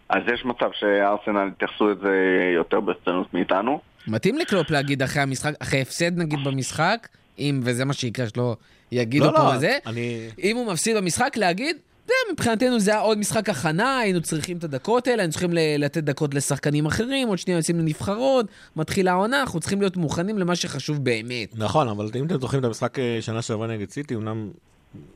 אז 0.09 0.23
יש 0.33 0.45
מצב 0.45 0.69
שארסנל 0.73 1.47
יתייחסו 1.47 1.91
את 1.91 1.99
זה 1.99 2.15
יותר 2.55 2.79
ברצינות 2.79 3.33
מאיתנו. 3.33 3.79
מתאים 4.07 4.37
לקלופ 4.37 4.69
להגיד 4.69 5.01
אחרי 5.01 5.21
המשחק, 5.21 5.53
אחרי 5.59 5.81
הפסד 5.81 6.17
נגיד 6.17 6.39
במשחק, 6.43 7.07
אם, 7.39 7.59
וזה 7.63 7.85
מה 7.85 7.93
שיקרה, 7.93 8.29
שלא 8.29 8.55
יגידו 8.91 9.25
לא, 9.25 9.31
פה 9.31 9.43
לא, 9.43 9.55
וזה, 9.55 9.77
אני... 9.85 10.29
אם 10.43 10.55
הוא 10.55 10.71
מפסיד 10.73 10.97
במשחק, 10.97 11.37
להגיד, 11.37 11.77
זה 12.11 12.33
מבחינתנו 12.33 12.79
זה 12.79 12.91
היה 12.91 12.99
עוד 12.99 13.17
משחק 13.17 13.49
הכנה, 13.49 13.99
היינו 13.99 14.21
צריכים 14.21 14.57
את 14.57 14.63
הדקות 14.63 15.07
האלה, 15.07 15.21
היינו 15.21 15.31
צריכים 15.31 15.53
ל- 15.53 15.85
לתת 15.85 16.03
דקות 16.03 16.33
לשחקנים 16.33 16.85
אחרים, 16.85 17.27
עוד 17.27 17.37
שנייה 17.37 17.57
יוצאים 17.59 17.79
לנבחרות, 17.79 18.45
מתחילה 18.75 19.11
העונה, 19.11 19.41
אנחנו 19.41 19.59
צריכים 19.59 19.81
להיות 19.81 19.97
מוכנים 19.97 20.37
למה 20.37 20.55
שחשוב 20.55 21.03
באמת. 21.03 21.57
נכון, 21.57 21.87
אבל 21.87 22.09
אם 22.15 22.25
אתם 22.25 22.39
זוכרים 22.39 22.59
את 22.59 22.65
המשחק 22.65 22.99
אה, 22.99 23.17
שנה 23.21 23.41
שעברה 23.41 23.67
נגד 23.67 23.89
סיטי, 23.89 24.15
אמנם 24.15 24.49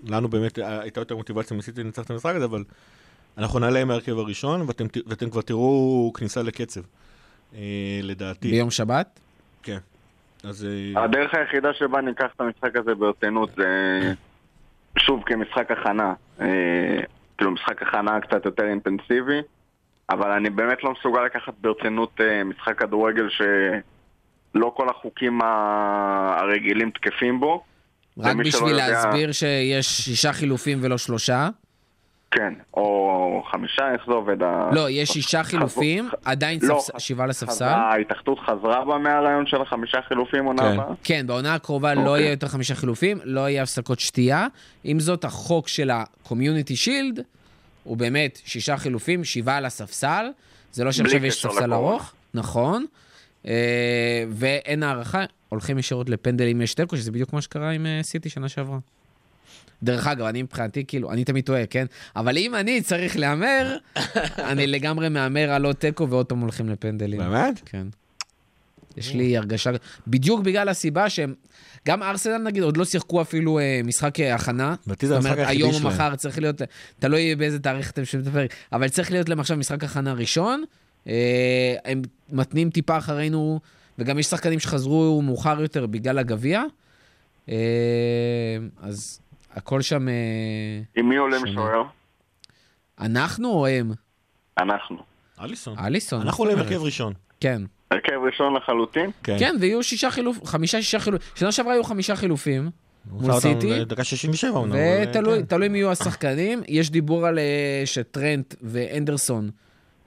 לנו 0.07 0.27
באמת 0.27 0.59
אה, 0.59 0.81
הייתה 0.81 1.01
יותר 1.01 1.15
מוטיבציה 1.15 1.57
מסיטי 1.57 1.83
לנצח 1.83 2.03
את 2.03 2.09
המשחק 2.09 2.35
הזה, 2.35 2.45
אבל 2.45 2.63
אנחנו 3.37 3.59
נעלה 3.59 3.81
עם 3.81 3.91
ההרכב 3.91 4.17
הראשון, 4.17 4.61
ואתם, 4.67 4.85
ואתם 5.07 5.29
כבר 5.29 5.41
תראו 5.41 6.11
כניסה 6.15 6.43
לקצב, 6.43 6.81
אה, 7.55 7.59
לדעתי. 8.03 8.51
ביום 8.51 8.71
שבת? 8.71 9.19
כן. 9.63 9.77
אז... 10.43 10.65
אה, 10.95 11.03
הדרך 11.03 11.33
היחידה 11.33 11.73
שבה 11.73 12.01
ניקח 12.01 12.27
את 12.35 12.41
המשחק 12.41 12.75
הזה 12.75 12.95
ברצינות 12.95 13.49
זה 13.57 13.65
שוב 14.97 15.23
כמשחק 15.25 15.71
הכנה. 15.71 16.13
אה, 16.41 16.47
כאילו 17.37 17.51
משחק 17.51 17.81
הכנה 17.81 18.19
קצת 18.21 18.45
יותר 18.45 18.63
אינטנסיבי, 18.63 19.39
אבל 20.09 20.31
אני 20.31 20.49
באמת 20.49 20.83
לא 20.83 20.93
מסוגל 20.99 21.21
לקחת 21.25 21.53
ברצינות 21.61 22.21
אה, 22.21 22.43
משחק 22.43 22.79
כדורגל 22.79 23.27
שלא 23.29 24.73
כל 24.77 24.89
החוקים 24.89 25.39
הרגילים 25.41 26.91
תקפים 26.91 27.39
בו. 27.39 27.63
רק 28.19 28.35
בשביל 28.35 28.69
יודע- 28.69 28.87
להסביר 28.89 29.31
שיש 29.31 29.85
שישה 29.87 30.33
חילופים 30.33 30.77
ולא 30.81 30.97
שלושה. 30.97 31.49
כן, 32.35 32.53
או 32.73 33.43
חמישה, 33.51 33.91
איך 33.93 34.01
זה 34.07 34.13
עובד? 34.13 34.43
ה- 34.43 34.69
לא, 34.71 34.89
יש 34.89 35.09
שישה 35.09 35.43
חילופים, 35.43 36.09
עדיין 36.25 36.59
לא, 36.63 36.79
ספס- 36.81 36.99
שבעה 36.99 37.27
לספסל. 37.27 37.65
ההתאחדות 37.65 38.39
חזרה 38.39 38.85
בה 38.85 38.97
מהרעיון 38.97 39.47
של 39.47 39.61
החמישה 39.61 39.97
חילופים 40.07 40.45
עונה 40.45 40.61
כן. 40.61 40.67
הבאה? 40.79 40.93
כן, 41.03 41.27
בעונה 41.27 41.53
הקרובה 41.53 41.93
לא 41.93 41.99
אוקיי. 42.01 42.21
יהיה 42.21 42.31
יותר 42.31 42.47
חמישה 42.47 42.75
חילופים, 42.75 43.17
לא 43.23 43.49
יהיה 43.49 43.63
הפסקות 43.63 43.99
שתייה. 43.99 44.47
עם 44.83 44.99
זאת, 44.99 45.25
החוק 45.25 45.67
של 45.67 45.89
ה-Community 45.89 46.75
Shield 46.85 47.21
הוא 47.83 47.97
באמת 47.97 48.39
שישה 48.45 48.77
חילופים, 48.77 49.23
שבעה 49.23 49.57
על 49.57 49.65
הספסל. 49.65 50.25
זה 50.71 50.83
לא 50.83 50.91
שעכשיו 50.91 51.25
יש 51.25 51.41
ספסל. 51.41 51.73
ארוך, 51.73 52.13
נכון. 52.33 52.85
אה, 53.47 53.53
ואין 54.29 54.83
הערכה, 54.83 55.23
הולכים 55.49 55.79
ישירות 55.79 56.09
לפנדל 56.09 56.45
אם 56.51 56.61
יש 56.61 56.73
תיקו, 56.73 56.97
שזה 56.97 57.11
בדיוק 57.11 57.33
מה 57.33 57.41
שקרה 57.41 57.69
עם 57.71 57.85
אה, 57.85 57.99
סיטי 58.03 58.29
שנה 58.29 58.49
שעברה. 58.49 58.77
דרך 59.85 60.07
אגב, 60.07 60.25
אני 60.25 60.41
מבחינתי, 60.41 60.83
כאילו, 60.87 61.11
אני 61.11 61.23
תמיד 61.23 61.45
טועה, 61.45 61.65
כן? 61.65 61.85
אבל 62.15 62.37
אם 62.37 62.55
אני 62.55 62.81
צריך 62.81 63.17
להמר, 63.17 63.77
אני 64.51 64.67
לגמרי 64.67 65.09
מהמר 65.09 65.51
על 65.51 65.65
עוד 65.65 65.75
תיקו 65.75 66.09
ועוד 66.09 66.25
פעם 66.25 66.39
הולכים 66.39 66.69
לפנדלים. 66.69 67.19
באמת? 67.19 67.61
כן. 67.65 67.87
יש 68.97 69.13
לי 69.13 69.37
הרגשה, 69.37 69.71
בדיוק 70.07 70.41
בגלל 70.41 70.69
הסיבה 70.69 71.09
שהם, 71.09 71.33
גם 71.87 72.03
ארסנל 72.03 72.37
נגיד 72.37 72.63
עוד 72.63 72.77
לא 72.77 72.85
שיחקו 72.85 73.21
אפילו 73.21 73.59
אה, 73.59 73.81
משחק 73.83 74.19
אה, 74.19 74.35
הכנה. 74.35 74.75
לדעתי 74.87 75.07
זה 75.07 75.13
זאת 75.13 75.17
המשחק 75.17 75.33
אומרת, 75.33 75.49
היחידי 75.49 75.63
היום 75.63 75.73
או 75.73 75.79
שלהם. 75.79 75.93
מחר 75.93 76.15
צריך 76.15 76.39
להיות, 76.39 76.61
תלוי 76.99 77.35
באיזה 77.35 77.59
תאריך 77.59 77.91
אתם 77.91 78.05
שומעים 78.05 78.29
את 78.29 78.33
הפרק, 78.33 78.53
אבל 78.71 78.89
צריך 78.89 79.11
להיות 79.11 79.29
להם 79.29 79.39
עכשיו 79.39 79.57
משחק 79.57 79.83
הכנה 79.83 80.13
ראשון. 80.13 80.63
אה, 81.07 81.75
הם 81.85 82.01
מתנים 82.29 82.69
טיפה 82.69 82.97
אחרינו, 82.97 83.59
וגם 83.99 84.19
יש 84.19 84.25
שחקנים 84.25 84.59
שחזרו 84.59 85.21
מאוחר 85.21 85.61
יותר 85.61 85.85
בגלל 85.85 86.19
הגביע. 86.19 86.63
אה, 87.49 87.55
אז 88.81 89.19
הכל 89.55 89.81
שם, 89.81 90.07
אה, 90.07 90.13
עם 90.95 91.09
מי 91.09 91.15
עולה. 91.15 91.37
משוער? 91.39 91.83
אנחנו 92.99 93.49
או 93.49 93.67
הם? 93.67 93.91
אנחנו. 94.57 94.97
אליסון. 95.41 95.79
אליסון. 95.79 96.21
אנחנו 96.21 96.43
עולים? 96.43 96.59
הרכב 96.59 96.81
ראשון. 96.81 97.13
כן. 97.39 97.61
הרכב 97.91 98.19
ראשון 98.25 98.53
לחלוטין? 98.53 99.11
כן, 99.23 99.55
ויהיו 99.59 99.83
שישה 99.83 100.11
חילופים, 100.11 100.45
חמישה, 100.45 100.81
שישה 100.81 100.99
חילופים. 100.99 101.27
שנה 101.35 101.51
שעברה 101.51 101.73
היו 101.73 101.83
חמישה 101.83 102.15
חילופים. 102.15 102.69
מול 103.11 103.39
סיטי. 103.39 103.69
לדקה 103.69 104.03
67 104.03 104.51
אומנם. 104.51 104.75
ותלוי 105.03 105.43
כן. 105.49 105.71
מי 105.71 105.77
יהיו 105.77 105.91
השחקנים. 105.91 106.61
יש 106.67 106.91
דיבור 106.91 107.27
על 107.27 107.39
אה, 107.39 107.81
שטרנט 107.85 108.55
ואנדרסון, 108.61 109.49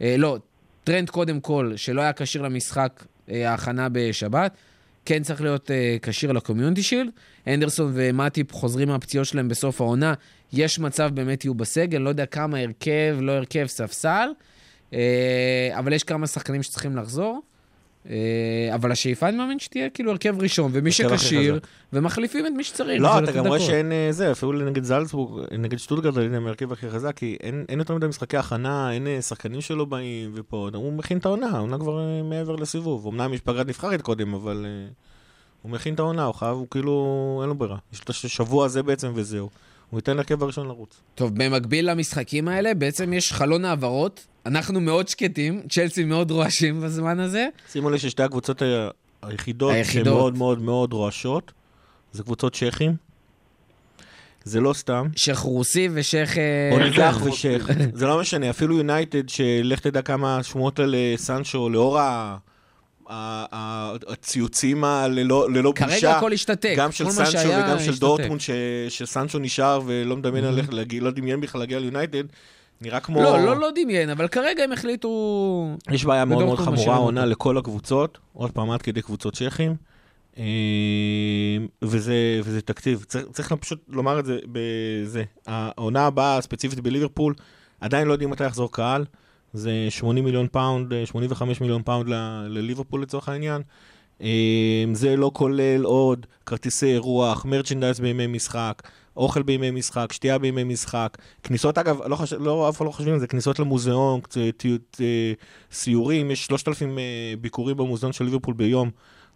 אה, 0.00 0.14
לא, 0.18 0.37
טרנט 0.84 1.11
קודם 1.11 1.40
כל, 1.40 1.72
שלא 1.76 2.00
היה 2.00 2.12
כשיר 2.12 2.42
למשחק 2.42 3.04
ההכנה 3.28 3.88
בשבת, 3.92 4.56
כן 5.09 5.23
צריך 5.23 5.40
להיות 5.40 5.71
אה, 5.71 5.97
כשיר 6.03 6.33
לקומיונטי 6.33 6.83
שילד. 6.83 7.11
אנדרסון 7.47 7.92
ומטיפ 7.94 8.53
חוזרים 8.53 8.88
מהפציעות 8.88 9.27
שלהם 9.27 9.49
בסוף 9.49 9.81
העונה. 9.81 10.14
יש 10.53 10.79
מצב 10.79 11.11
באמת 11.14 11.44
יהיו 11.44 11.55
בסגל, 11.55 11.99
לא 11.99 12.09
יודע 12.09 12.27
כמה 12.27 12.59
הרכב, 12.59 13.16
לא 13.21 13.33
הרכב, 13.33 13.66
ספסל. 13.66 14.29
אה, 14.92 15.71
אבל 15.79 15.92
יש 15.92 16.05
כמה 16.05 16.27
שחקנים 16.27 16.62
שצריכים 16.62 16.97
לחזור. 16.97 17.40
אה, 18.11 18.70
אבל 18.74 18.92
השאיפה, 18.92 19.28
אני 19.28 19.37
מאמין 19.37 19.58
שתהיה 19.58 19.90
כאילו 19.90 20.11
הרכב 20.11 20.40
ראשון, 20.40 20.70
ומי 20.74 20.92
שכשיר. 20.92 21.58
ומחליפים 21.92 22.46
את 22.46 22.52
מי 22.56 22.64
שצריך. 22.64 23.02
לא, 23.02 23.18
אתה 23.18 23.32
גם 23.32 23.46
רואה. 23.46 23.61
שאין 23.61 23.92
אה, 23.92 24.08
זה, 24.11 24.32
אפילו 24.32 24.52
נגד 24.52 24.84
זלצבורג, 24.84 25.44
נגד 25.58 25.78
שטוטגרד 25.78 26.18
עליתם 26.18 26.46
הרכב 26.46 26.72
הכי 26.72 26.90
חזק, 26.90 27.16
כי 27.16 27.37
אין 27.68 27.78
יותר 27.78 27.94
מדי 27.94 28.06
משחקי 28.06 28.37
הכנה, 28.37 28.92
אין 28.92 29.06
אה, 29.06 29.22
שחקנים 29.22 29.61
שלא 29.61 29.84
באים, 29.84 30.30
ופה, 30.34 30.68
הוא 30.74 30.92
מכין 30.92 31.18
את 31.18 31.26
העונה, 31.26 31.46
העונה 31.46 31.78
כבר 31.78 32.00
מעבר 32.24 32.56
לסיבוב. 32.56 33.06
אמנם 33.06 33.34
יש 33.34 33.40
פגרת 33.40 33.66
נבחרת 33.66 34.02
קודם, 34.02 34.34
אבל 34.34 34.66
הוא 35.62 35.72
מכין 35.72 35.94
את 35.94 35.98
העונה, 35.98 36.24
הוא 36.24 36.34
חייב, 36.34 36.56
הוא 36.56 36.66
כאילו, 36.70 37.38
אין 37.42 37.48
לו 37.48 37.54
ברירה. 37.54 37.76
יש 37.92 37.98
לו 37.98 38.02
את 38.02 38.08
השבוע 38.08 38.64
הזה 38.64 38.82
בעצם 38.82 39.12
וזהו. 39.14 39.48
הוא 39.90 39.98
ייתן 39.98 40.16
להרכב 40.16 40.42
הראשון 40.42 40.66
לרוץ. 40.66 41.01
טוב, 41.14 41.31
במקביל 41.35 41.90
למשחקים 41.90 42.48
האלה, 42.48 42.74
בעצם 42.74 43.12
יש 43.12 43.33
חלון 43.33 43.64
העברות. 43.64 44.27
אנחנו 44.46 44.81
מאוד 44.81 45.09
שקטים, 45.09 45.62
צ'לסי 45.70 46.05
מאוד 46.05 46.31
רועשים 46.31 46.81
בזמן 46.81 47.20
הזה. 47.20 47.46
שימו 47.72 47.90
לב 47.90 47.98
ששתי 47.98 48.22
הקבוצות 48.22 48.62
היחידות, 49.22 49.70
שהן 49.70 49.79
היחידות. 49.79 50.14
מאוד 50.14 50.37
מאוד 50.38 50.61
מאוד 50.62 50.92
רועשות, 50.92 51.53
זה 52.12 52.22
קבוצות 52.22 52.55
צ'כים. 52.57 52.96
זה 54.44 54.61
לא 54.61 54.72
סתם. 54.72 55.07
שייח' 55.16 55.38
רוסי 55.38 55.88
ושייח'... 55.92 56.38
אה, 56.38 56.70
אוליגח 56.72 57.18
זה. 57.22 57.31
ושייח. 57.31 57.66
זה 57.92 58.07
לא 58.07 58.20
משנה, 58.20 58.51
אפילו 58.51 58.77
יונייטד, 58.77 59.29
שלך 59.29 59.81
תדע 59.81 60.03
כמה 60.03 60.42
שמועות 60.42 60.79
על 60.81 60.94
אה, 60.94 61.14
סנצ'ו, 61.16 61.68
לאור 61.70 61.98
ה- 61.98 62.37
הציוצים 63.09 64.85
הללא 64.85 65.51
ללא 65.51 65.73
בושה. 65.73 65.87
כרגע 65.87 66.16
הכל 66.16 66.33
השתתק. 66.33 66.75
גם 66.77 66.92
של 66.92 67.11
סנצ'ו 67.11 67.49
וגם 67.49 67.79
של. 67.79 67.99
דורטמונד, 67.99 68.40
שסנצ'ו 68.88 69.38
נשאר 69.38 69.81
ולא 69.87 70.16
מדמיין 70.16 70.44
עליך, 70.44 70.73
להגיע- 70.73 71.01
לא 71.03 71.11
דמיין 71.11 71.40
בכלל 71.40 71.61
להגיע 71.61 71.79
ליונייטד, 71.79 72.25
נראה 72.81 73.01
כמו... 73.01 73.23
לא, 73.23 73.44
לא, 73.44 73.57
לא 73.57 73.68
דמיין, 73.75 74.11
אבל 74.11 74.29
כרגע 74.29 74.64
הם 74.64 74.73
החליטו... 74.73 75.77
יש 75.90 76.05
בעיה 76.05 76.25
מאוד 76.25 76.44
מאוד 76.44 76.59
חמורה 76.59 76.97
אותו. 76.97 77.12
לכל 77.27 77.59
הקבוצות, 77.59 78.18
עוד 78.33 78.51
פעם 78.51 78.71
עד 78.71 78.83
כדי 78.83 79.03
קבוצות 79.03 79.35
צ'כים, 79.35 79.75
אה, 80.38 80.44
וזה, 81.83 82.40
וזה 82.44 82.61
תקציב. 82.61 83.05
צריך, 83.09 83.25
צריך 83.33 83.53
פשוט 83.53 83.85
לומר 83.88 84.18
את 84.18 84.25
זה 84.25 84.38
בזה. 84.53 85.25
העונה 85.47 86.07
הבאה, 86.07 86.40
ספציפית 86.40 86.81
בליברפול, 86.81 87.35
עדיין 87.81 88.09
לא 88.09 88.12
יודעים 88.12 88.31
מתי 88.31 88.44
יחזור 88.44 88.73
קהל. 88.73 89.05
זה 89.52 89.87
80 89.90 90.24
מיליון 90.24 90.46
פאונד, 90.52 90.92
אה, 90.92 91.06
85 91.06 91.61
מיליון 91.61 91.82
פאונד 91.82 92.08
לליברפול 92.48 93.02
לצורך 93.02 93.28
העניין. 93.28 93.62
אה, 94.22 94.84
זה 94.92 95.16
לא 95.16 95.30
כולל 95.34 95.84
עוד 95.84 96.26
כרטיסי 96.46 96.87
אירוח, 96.87 97.44
merchandise 97.44 98.01
בימי 98.00 98.26
משחק, 98.26 98.82
אוכל 99.16 99.42
בימי 99.42 99.70
משחק, 99.70 100.12
שתייה 100.12 100.38
בימי 100.38 100.64
משחק, 100.64 101.18
כניסות 101.42 101.78
אגב, 101.78 102.02
לא 102.06 102.16
חש... 102.16 102.32
לא, 102.32 102.68
אף 102.68 102.76
אחד 102.76 102.87
לא 102.87 102.90
חושבים 102.90 103.14
על 103.14 103.20
זה, 103.20 103.26
כניסות 103.26 103.58
למוזיאון, 103.58 104.20
קצת, 104.20 104.40
אה, 105.00 105.32
סיורים, 105.72 106.30
יש 106.30 106.46
3,000 106.46 106.98
אה, 106.98 107.04
ביקורים 107.40 107.76
במוזיאון 107.76 108.12
של 108.12 108.24
ליברפול 108.24 108.54
ביום. 108.54 108.90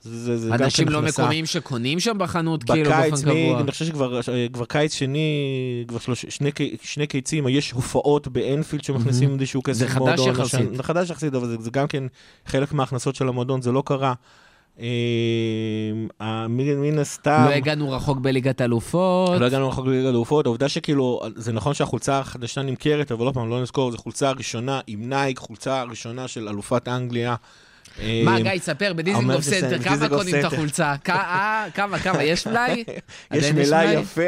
זה, 0.04 0.38
זה, 0.38 0.54
אנשים 0.54 0.86
כן 0.86 0.92
לא 0.92 0.98
הכנסה. 0.98 1.22
מקומיים 1.22 1.46
שקונים 1.46 2.00
שם 2.00 2.18
בחנות, 2.18 2.64
כאילו, 2.64 2.90
בקיץ, 2.90 3.10
באופן 3.10 3.30
קבוע. 3.30 3.60
אני 3.60 3.70
חושב 3.70 3.84
שכבר 3.84 4.20
כבר 4.52 4.64
קיץ 4.64 4.94
שני, 4.94 5.84
כבר 5.88 5.98
שלוש, 5.98 6.26
שני, 6.28 6.50
שני 6.82 7.06
קיצים, 7.06 7.48
יש 7.48 7.70
הופעות 7.70 8.28
באנפילד 8.28 8.84
שמכניסים 8.84 9.34
איזשהו 9.40 9.62
כסף 9.62 9.78
זה 9.78 9.88
חדש. 9.88 10.20
יחסית. 10.26 10.76
זה 10.76 10.82
חדש 10.82 11.10
יחסית, 11.10 11.34
אבל 11.34 11.48
זה, 11.48 11.56
זה 11.60 11.70
גם 11.70 11.86
כן 11.86 12.04
חלק 12.46 12.72
מההכנסות 12.72 13.14
של 13.14 13.28
המועדון, 13.28 13.62
זה 13.62 13.72
לא 13.72 13.82
קרה. 13.86 14.14
אה, 14.80 16.46
מן 16.48 16.98
הסתם... 16.98 17.46
לא 17.48 17.54
הגענו 17.54 17.90
רחוק 17.90 18.18
בליגת 18.18 18.60
אלופות. 18.60 19.40
לא 19.40 19.46
הגענו 19.46 19.68
רחוק 19.68 19.86
בליגת 19.86 20.06
האלופות, 20.06 20.46
העובדה 20.46 20.68
שכאילו, 20.68 21.20
זה 21.34 21.52
נכון 21.52 21.74
שהחולצה 21.74 22.18
החדשה 22.18 22.62
נמכרת, 22.62 23.12
אבל 23.12 23.24
עוד 23.24 23.34
פעם, 23.34 23.50
לא 23.50 23.62
נזכור, 23.62 23.90
זו 23.90 23.98
חולצה 23.98 24.30
ראשונה 24.30 24.80
עם 24.86 25.08
נייק, 25.08 25.38
חולצה 25.38 25.82
ראשונה 25.82 26.28
של 26.28 26.48
אלופת 26.48 26.88
אנגליה. 26.88 27.34
מה, 28.24 28.36
אה, 28.36 28.42
גיא, 28.42 28.58
ספר, 28.58 28.92
בדיזינגוף 28.92 29.40
סנטר, 29.44 29.78
כמה 29.82 30.08
קונים 30.08 30.34
את. 30.40 30.44
החולצה? 30.44 30.94
אה, 31.08 31.66
כמה, 31.74 31.98
כמה, 31.98 32.22
יש 32.22 32.46
מלאי? 32.46 32.84
יש 33.32 33.44
מלאי 33.50 33.92
יפה, 33.92 34.22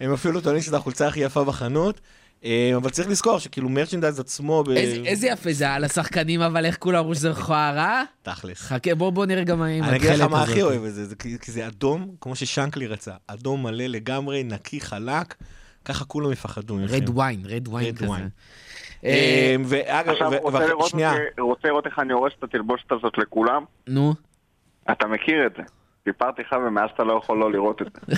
הם 0.00 0.12
אפילו 0.12 0.40
טוענים 0.40 0.62
שזו 0.62 0.76
החולצה 0.76 1.06
הכי 1.08 1.20
יפה 1.20 1.44
בחנות, 1.44 2.00
אה, 2.44 2.72
אבל 2.76 2.90
צריך 2.90 3.08
לזכור 3.08 3.38
שכאילו 3.38 3.68
merchandise 3.68 4.20
עצמו, 4.20 4.64
ב- 4.64 4.70
איזה- 4.70 5.02
איזה 5.06 5.26
יפה 5.26 5.52
זה 5.52 5.70
על 5.70 5.84
השחקנים, 5.84 6.40
אבל 6.40 6.66
איך 6.66 6.76
כולם 6.78 6.98
אמרו 6.98 7.14
שזה 7.14 7.30
מכוערה? 7.30 8.02
תכלס. 8.22 8.60
חכה, 8.60 8.94
בוא 8.94 9.10
בוא 9.10 9.26
נראה 9.26 9.44
גם 9.44 9.62
האם 9.62 9.84
אני 9.84 9.96
אגיד 9.96 10.10
לך 10.10 10.20
מה 10.20 10.42
הכי. 10.42 10.62
אוהב 10.62 10.84
את 10.84 10.94
זה, 10.94 11.14
כי 11.40 11.52
זה 11.52 11.66
אדום, 11.66 12.14
כמו 12.20 12.36
ששנקלי 12.36 12.86
רצה, 12.86 13.12
אדום 13.26 13.62
מלא 13.62 13.86
לגמרי, 13.86 14.42
נקי, 14.44 14.80
חלק, 14.80 15.34
ככה 15.84 16.04
כולם 16.04 16.32
יפחדו 16.32 16.74
ממכם. 16.74 16.94
red 16.94 17.18
wine, 17.18 17.40
red 17.46 17.68
wine 17.68 17.94
Red 17.94 17.98
כזה. 17.98 18.06
wine. 18.06 18.28
אה, 19.04 19.10
אה, 19.10 19.56
ואגב, 19.64 20.14
שנייה, 20.86 21.12
רוצה 21.38 21.68
לראות 21.68 21.86
איך 21.86 21.98
אני 21.98 22.12
הורס 22.12 22.32
את 22.38 22.44
התלבושת 22.44 22.92
הזאת 22.92 23.18
לכולם? 23.18 23.64
נו, 23.88 24.14
אתה 24.90 25.06
מכיר 25.06 25.46
את 25.46 25.52
זה. 25.56 25.62
סיפרתי 26.04 26.42
לך 26.42 26.56
ומאז 26.66 26.90
אתה 26.94 27.04
לא 27.04 27.12
יכול 27.12 27.38
לא 27.38 27.52
לראות 27.52 27.82
את 27.82 27.86
זה. 27.92 28.14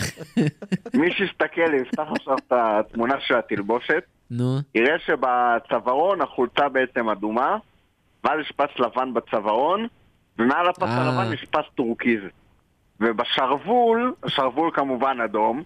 מי 1.00 1.12
שיסתכל, 1.12 1.74
יפתח 1.74 2.04
עכשיו 2.20 2.36
את 2.36 2.52
התמונה 2.52 3.14
של 3.20 3.34
התלבושת, 3.34 4.02
נו. 4.30 4.58
יראה 4.74 4.98
שבצווארון 5.06 6.22
החולצה 6.22 6.68
בעצם 6.68 7.08
אדומה, 7.08 7.56
ואז 8.24 8.40
יש 8.40 8.52
פס 8.56 8.78
לבן 8.78 9.14
בצווארון, 9.14 9.86
ומעל 10.38 10.68
הפס 10.68 10.82
אה. 10.82 11.02
הלבן 11.02 11.32
יש 11.32 11.44
פס 11.44 11.64
טורקיז. 11.74 12.20
ובשרוול, 13.00 14.14
השרוול 14.22 14.70
כמובן 14.74 15.20
אדום, 15.24 15.62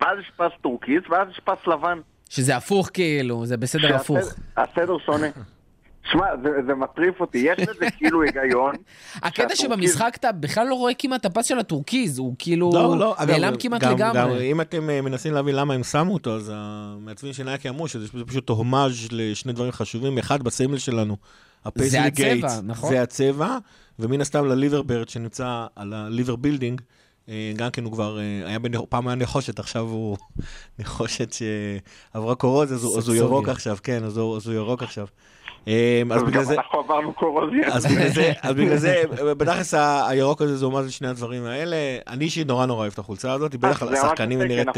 ואז 0.00 0.18
יש 0.20 0.32
פס 0.36 0.52
טורקיז, 0.62 1.02
ואז 1.10 1.28
יש 1.30 1.40
פס 1.44 1.66
לבן. 1.66 1.98
שזה 2.28 2.56
הפוך 2.56 2.90
כאילו, 2.92 3.46
זה 3.46 3.56
בסדר 3.56 3.82
שהסדר- 3.82 3.96
הפוך. 4.00 4.34
הסדר 4.56 4.96
שונה. 5.06 5.26
שמע, 6.12 6.24
זה, 6.42 6.48
זה 6.66 6.74
מטריף 6.74 7.20
אותי, 7.20 7.38
יש 7.38 7.68
לזה 7.68 7.86
כאילו 7.96 8.22
היגיון. 8.22 8.74
הקטע 9.22 9.56
שבמשחק 9.56 10.12
אתה 10.20 10.32
בכלל 10.32 10.66
לא 10.66 10.74
רואה 10.74 10.94
כמעט 10.94 11.20
את 11.20 11.26
הפס 11.26 11.46
של 11.46 11.58
הטורקיז, 11.58 12.18
הוא 12.18 12.34
כאילו 12.38 12.70
לא, 12.74 12.98
לא, 12.98 13.14
אגב, 13.18 13.30
נעלם 13.30 13.56
כמעט 13.58 13.80
גם, 13.82 13.96
גם 13.96 14.10
לגמרי. 14.16 14.50
אם 14.52 14.60
אתם 14.60 14.90
אה, 14.90 15.00
מנסים 15.00 15.32
להבין 15.34 15.54
למה 15.56 15.74
הם 15.74 15.82
שמו 15.82 16.14
אותו, 16.14 16.36
אז 16.36 16.52
המעצבים 16.54 17.32
של 17.32 17.44
נייקי 17.44 17.68
אמרו 17.68 17.88
שזה 17.88 18.06
פשוט- 18.26 18.48
הומאז' 18.48 19.08
לשני 19.10 19.52
דברים 19.52 19.72
חשובים. 19.72 20.18
אחד, 20.18 20.42
בסמל 20.42 20.78
שלנו, 20.78 21.16
הפייסלי 21.64 21.98
הצבע, 21.98 22.08
גייטס, 22.24 22.60
נכון. 22.64 22.90
זה 22.90 23.02
הצבע, 23.02 23.58
ומן 23.98 24.20
הסתם 24.20 24.46
ל 24.46 24.52
Liver 24.52 24.83
Bird 24.83 25.08
שנמצא 25.08 25.66
על 25.76 25.92
ה 25.92 25.99
Liver 25.99 26.36
Building, 26.36 26.80
גם 27.56 27.70
כן 27.70 27.84
הוא 27.84 27.92
כבר, 27.92 28.18
אה, 28.18 28.22
היה 28.46 28.58
בנ- 28.58 28.86
פעם 28.88 29.08
היה 29.08 29.14
נחושת, 29.16 29.58
עכשיו 29.58 29.82
הוא 29.82 30.16
נחושת 30.78 31.32
שעברה 31.32 32.34
קורוזיה, 32.34 32.76
אז 32.76 32.84
הוא- 32.84 32.98
אז 32.98 33.08
הוא. 33.08 33.16
ירוק 33.16 33.48
עכשיו, 33.48 33.76
כן, 33.82 34.04
אז 34.04 34.16
הוא 34.16 34.36
אז 34.36 34.46
הוא 34.46 34.54
ירוק 34.56 34.82
עכשיו. 34.82 35.06
אה, 35.68 36.02
אז 36.10 36.22
בגלל 36.22 36.42
זה... 36.44 36.54
אנחנו 36.54 36.78
עברנו 36.78 37.12
קורוזיה. 37.12 37.68
אז 37.72 37.86
בגלל 38.56 38.76
זה, 38.76 39.02
בתכלס 39.38 39.74
הירוק 40.08 40.42
הזה 40.42 40.56
זה 40.56 40.66
אומץ 40.66 40.86
לשני 40.86 41.08
הדברים 41.08 41.44
האלה. 41.44 41.76
אני 42.08 42.24
אישית 42.24 42.46
נורא 42.46 42.66
נורא 42.66 42.80
אוהב 42.80 42.92
את 42.92 42.98
החולצה 42.98 43.32
הזאת, 43.32 43.54
בדרך 43.54 43.78
כלל 43.78 43.94
השחקנים 43.94 44.42
נראית... 44.42 44.68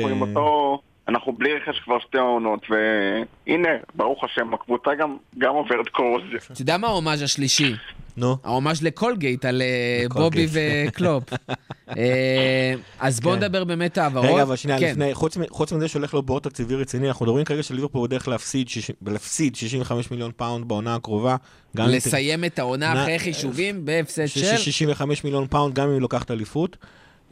אנחנו 1.08 1.32
אה, 1.32 1.36
בלי 1.38 1.50
רכש 1.54 1.78
כבר 1.84 1.98
שתי 1.98 2.18
עונות, 2.18 2.60
והנה, 2.70 3.68
ברוך 3.94 4.24
השם, 4.24 4.54
הקבוצה 4.54 4.90
גם, 4.98 5.16
גם 5.38 5.54
עוברת 5.54 5.88
קורוזיה. 5.88 6.38
אתה 6.52 6.62
יודע 6.62 6.76
מה 6.78 6.86
ההומאז' 6.88 7.22
השלישי? 7.22 7.74
נו, 8.16 8.36
ההומאז' 8.44 8.82
לקולגייט 8.82 9.44
על 9.44 9.62
אה. 9.62 10.06
בובי 10.08 10.46
וקלופ. 10.50 11.24
אה, 11.96 12.74
אז 13.00 13.20
בואו 13.20 13.34
כן. 13.34 13.40
נדבר 13.40 13.64
באמת 13.64 13.98
העברות. 13.98 14.24
רגע, 14.24 14.42
אבל 14.42 14.56
שנייה, 14.56 14.78
כן. 14.78 14.90
לפני, 14.90 15.14
חוץ 15.50 15.72
מזה 15.72 15.88
שהולך 15.88 16.14
לו 16.14 16.22
בור 16.22 16.40
תקציבי 16.40 16.74
רציני, 16.74 17.08
אנחנו 17.08 17.26
מדברים 17.26 17.44
כרגע 17.44 17.62
שליברפור 17.62 18.06
בדרך 18.06 18.28
להפסיד 18.28 18.68
60 18.68 18.96
להפסיד 19.06 19.56
65 19.56 20.10
מיליון 20.10 20.32
פאונד 20.36 20.68
בעונה 20.68 20.94
הקרובה. 20.94 21.36
לסיים 21.74 22.44
את 22.44 22.58
העונה 22.58 23.02
אחרי 23.02 23.18
חישובים 23.18 23.84
בהפסד 23.84 24.26
של... 24.26 24.56
65 24.56 25.24
מיליון 25.24 25.46
פאונד, 25.46 25.74
גם 25.74 25.86
אם 25.86 25.92
היא 25.92 26.00
לוקחת 26.00 26.30
אליפות. 26.30 26.76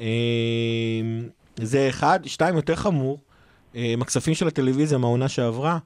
אה, 0.01 0.07
זה 1.57 1.89
אחד. 1.89 2.21
שתיים, 2.27 2.57
יותר 2.57 2.77
חמור, 2.77 3.19
עם 3.75 4.03
הכספים 4.03 4.35
של 4.35 4.49
הטלוויזיה 4.49 4.99
מהעונה 4.99 5.29
שעברה, 5.29 5.79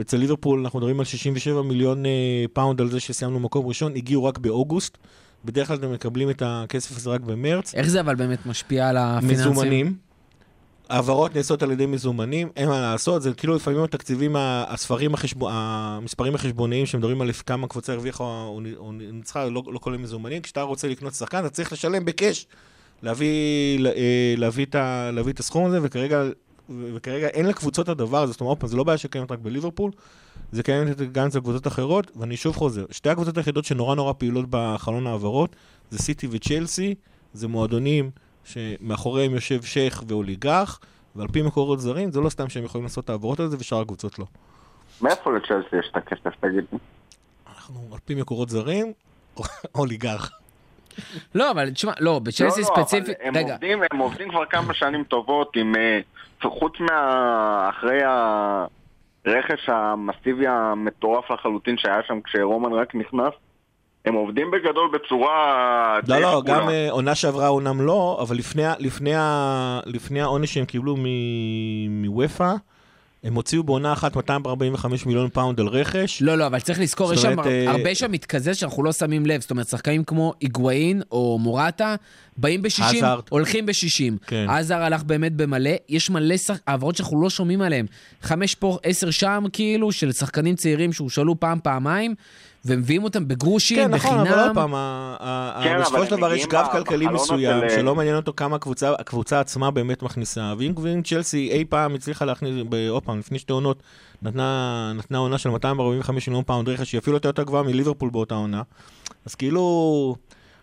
אצל 0.00 0.16
ליברפול 0.16 0.60
אנחנו 0.60 0.78
מדברים 0.78 0.98
על 0.98 1.04
67 1.04 1.62
מיליון 1.62 2.06
אה, 2.06 2.44
פאונד 2.52 2.80
על 2.80 2.90
זה 2.90 3.00
שסיימנו 3.00 3.40
מקום 3.40 3.66
ראשון, 3.66 3.96
הגיעו 3.96 4.24
רק 4.24 4.38
באוגוסט. 4.38 4.98
בדרך 5.44 5.68
כלל 5.68 5.76
אתם 5.76 5.92
מקבלים 5.92 6.30
את 6.30 6.42
הכסף 6.46 6.96
הזה 6.96 7.10
רק 7.10 7.20
במרץ. 7.20 7.74
איך 7.74 7.88
זה 7.88 8.00
אבל 8.00 8.14
באמת 8.14 8.46
משפיע 8.46 8.88
על 8.88 8.96
הפיננסים? 8.96 9.50
מזומנים. 9.50 9.94
העברות 10.88 11.36
נעשות 11.36 11.62
על 11.62 11.70
ידי 11.70 11.86
מזומנים, 11.86 12.48
אין 12.56 12.68
מה 12.68 12.80
לעשות, 12.80 13.22
זה 13.22 13.34
כאילו 13.34 13.54
לפעמים 13.54 13.82
התקציבים, 13.82 14.36
הספרים, 14.38 15.14
החשב... 15.14 15.36
המספרים 15.48 16.34
החשבונאיים 16.34 16.86
שמדברים 16.86 17.20
על 17.20 17.32
כמה 17.32 17.68
קבוצה 17.68 17.92
הרוויחה 17.92 18.24
או 18.76 18.92
ניצחה, 18.92 19.44
לא, 19.44 19.62
לא 19.66 19.78
כולל 19.78 19.96
מזומנים. 19.96 20.42
כשאתה 20.42 20.62
רוצה 20.62 20.88
לקנות 20.88 21.14
שחקן, 21.14 21.38
אתה 21.38 21.50
צריך 21.50 21.72
לשלם 21.72 22.04
בקאש, 22.04 22.46
להביא, 23.02 23.86
אה, 23.86 24.34
להביא, 24.36 24.66
ה... 24.74 25.10
להביא 25.10 25.32
את 25.32 25.40
הסכום 25.40 25.66
הזה, 25.66 25.78
וכרגע, 25.82 26.22
וכרגע 26.94 27.26
אין 27.26 27.46
לקבוצות 27.46 27.88
הדבר 27.88 28.22
הזה, 28.22 28.32
זאת 28.32 28.40
אומרת, 28.40 28.58
זה 28.64 28.76
לא 28.76 28.84
בעיה 28.84 28.98
שקיימת 28.98 29.30
רק 29.30 29.38
בליברפול, 29.38 29.90
זה 30.52 30.62
קיימת 30.62 31.12
גם 31.12 31.26
אצל 31.26 31.40
קבוצות 31.40 31.66
אחרות, 31.66 32.10
ואני 32.16 32.36
שוב 32.36 32.56
חוזר, 32.56 32.84
שתי 32.90 33.10
הקבוצות 33.10 33.36
היחידות 33.36 33.64
שנורא 33.64 33.94
נורא 33.94 34.12
פעילות 34.12 34.44
בחלון 34.50 35.06
העברות, 35.06 35.56
זה 35.90 35.98
סיטי 35.98 36.28
וצ'לסי, 36.30 36.94
זה 37.32 37.48
מועדונים 37.48 38.10
שמאחוריהם 38.44 39.34
יושב 39.34 39.62
שייח 39.62 40.04
ואוליגרך, 40.08 40.80
ועל 41.16 41.28
פי 41.28 41.42
מקורות 41.42 41.80
זרים, 41.80 42.12
זה 42.12 42.20
לא 42.20 42.28
סתם 42.28 42.48
שהם 42.48 42.64
יכולים 42.64 42.84
לעשות 42.84 43.04
את 43.04 43.10
העברות 43.10 43.40
האלה, 43.40 43.50
ושאר 43.58 43.80
הקבוצות 43.80 44.18
לא. 44.18 44.24
מאיפה 45.02 45.32
לצ'לסי 45.32 45.76
יש 45.78 45.88
את 45.90 45.96
הכסף, 45.96 46.40
תגיד? 46.40 46.64
אנחנו 47.48 47.88
על 47.92 47.98
פי 48.04 48.14
מקורות 48.14 48.48
זרים, 48.48 48.92
אוליגרך. 49.74 50.32
לא, 51.34 51.50
אבל 51.50 51.70
תשמע, 51.70 51.92
לא, 52.00 52.18
בצ'לסי 52.18 52.60
לא, 52.60 52.66
לא, 52.68 52.74
אבל 52.74 52.82
ספציפית... 52.82 53.16
רגע, 53.34 53.56
הם 53.90 53.98
עובדים 53.98 54.30
כבר 54.30 54.46
כמה 54.46 54.74
שנים 54.74 55.04
טובות 55.04 55.56
עם... 55.56 55.74
חוץ 56.48 56.72
מה... 56.80 57.68
אחרי 57.70 58.00
הרכש 59.24 59.68
המסיבי 59.68 60.46
המטורף 60.46 61.30
לחלוטין 61.30 61.78
שהיה 61.78 62.00
שם 62.06 62.20
כשרומן 62.24 62.72
רק 62.72 62.94
נכנס, 62.94 63.32
הם 64.04 64.14
עובדים 64.14 64.50
בגדול 64.50 64.90
בצורה... 64.92 65.98
לא, 66.08 66.18
לא, 66.18 66.38
שקולה. 66.38 66.58
גם 66.60 66.68
אה, 66.68 66.90
עונה 66.90 67.14
שעברה 67.14 67.48
אומנם 67.48 67.80
לא, 67.80 68.18
אבל 68.22 68.36
לפני 68.36 68.62
לפני 68.78 69.12
לפני 69.86 70.20
העונש 70.20 70.54
שהם 70.54 70.64
קיבלו 70.64 70.96
מ- 70.98 72.02
מאופ"א, 72.02 72.52
הם 73.24 73.34
הוציאו 73.34 73.62
בעונה 73.62 73.92
אחת 73.92 74.16
245 74.16 75.06
מיליון 75.06 75.28
פאונד 75.32 75.60
על 75.60 75.66
רכש. 75.66 76.22
לא, 76.22 76.38
לא, 76.38 76.46
אבל 76.46 76.60
צריך 76.60 76.80
לזכור, 76.80 77.12
יש 77.14 77.20
שם 77.22 77.40
אה, 77.40 77.70
הרבה 77.70 77.94
שם 77.94 78.12
מתקזז 78.12 78.56
שאנחנו 78.56 78.82
לא 78.84 78.92
שמים 78.92 79.26
לב. 79.26 79.40
זאת 79.40 79.50
אומרת, 79.50 79.68
שחקנים 79.68 80.04
כמו 80.04 80.34
היגואין 80.40 81.02
או 81.12 81.38
מורטה, 81.40 81.94
באים 82.36 82.62
ב-60, 82.62 82.82
האזארד. 82.82 83.22
הולכים 83.28 83.66
ב-60. 83.66 84.26
כן. 84.26 84.46
אזאר 84.48 84.76
הלך 84.82 85.02
באמת 85.02 85.32
במלא, 85.32 85.70
יש 85.88 86.10
מלא 86.10 86.36
שח- 86.36 86.58
העברות 86.66 86.96
שאנחנו 86.96 87.22
לא 87.22 87.30
שומעים 87.30 87.62
עליהן. 87.62 87.86
חמש 88.22 88.54
פה, 88.54 88.78
עשר 88.82 89.10
שם, 89.10 89.44
כאילו, 89.52 89.92
של 89.92 90.12
שחקנים 90.12 90.54
צעירים 90.56 90.92
שהושאלו 90.92 91.40
פעם, 91.40 91.58
פעמיים, 91.62 92.14
ומביאים 92.64 93.04
אותם 93.04 93.28
בגרושים, 93.28 93.76
כן, 93.76 93.90
נכון, 93.94 94.18
אבל 94.18 94.28
עוד 94.28 94.38
בחינם. 94.38 94.54
פעם, 94.54 94.74
כן, 95.64 95.80
בסופו 95.80 96.04
של 96.06 96.16
דבר 96.16 96.32
יש 96.34 96.46
גב 96.46 96.66
כלכלי 96.72 97.06
מסוים, 97.06 97.40
שלא 97.74 97.94
מעניין 97.94 98.16
אותו 98.16 98.32
כמה 98.36 98.56
הקבוצה- 98.56 98.94
הקבוצה 98.98 99.40
עצמה 99.40 99.70
באמת 99.70 100.02
מכניסה. 100.02 100.54
ואם 100.58 100.72
צ'לסי 101.04 101.48
אי 101.52 101.64
פעם 101.64 101.94
הצליחה 101.94 102.24
להכניס, 102.24 102.54
ב- 102.68 102.88
עוד 102.88 103.02
פעם, 103.02 103.18
לפני 103.18 103.38
שתי 103.38 103.52
עונות, 103.52 103.82
נתנה 104.22 104.92
נתנה 104.96 105.18
עונה 105.18 105.38
של 105.38 105.50
245 105.50 106.28
מיליון 106.28 106.44
פאונד 106.44 106.68
רכש, 106.68 106.90
שהיא 106.90 106.98
אפילו 106.98 107.16
יותר 107.16 107.42
גבוהה 107.42 107.62
מליברפול 107.62 108.10
באותה 108.10 108.34
עונה, 108.34 108.62
אז 109.26 109.34
כאילו, 109.34 110.16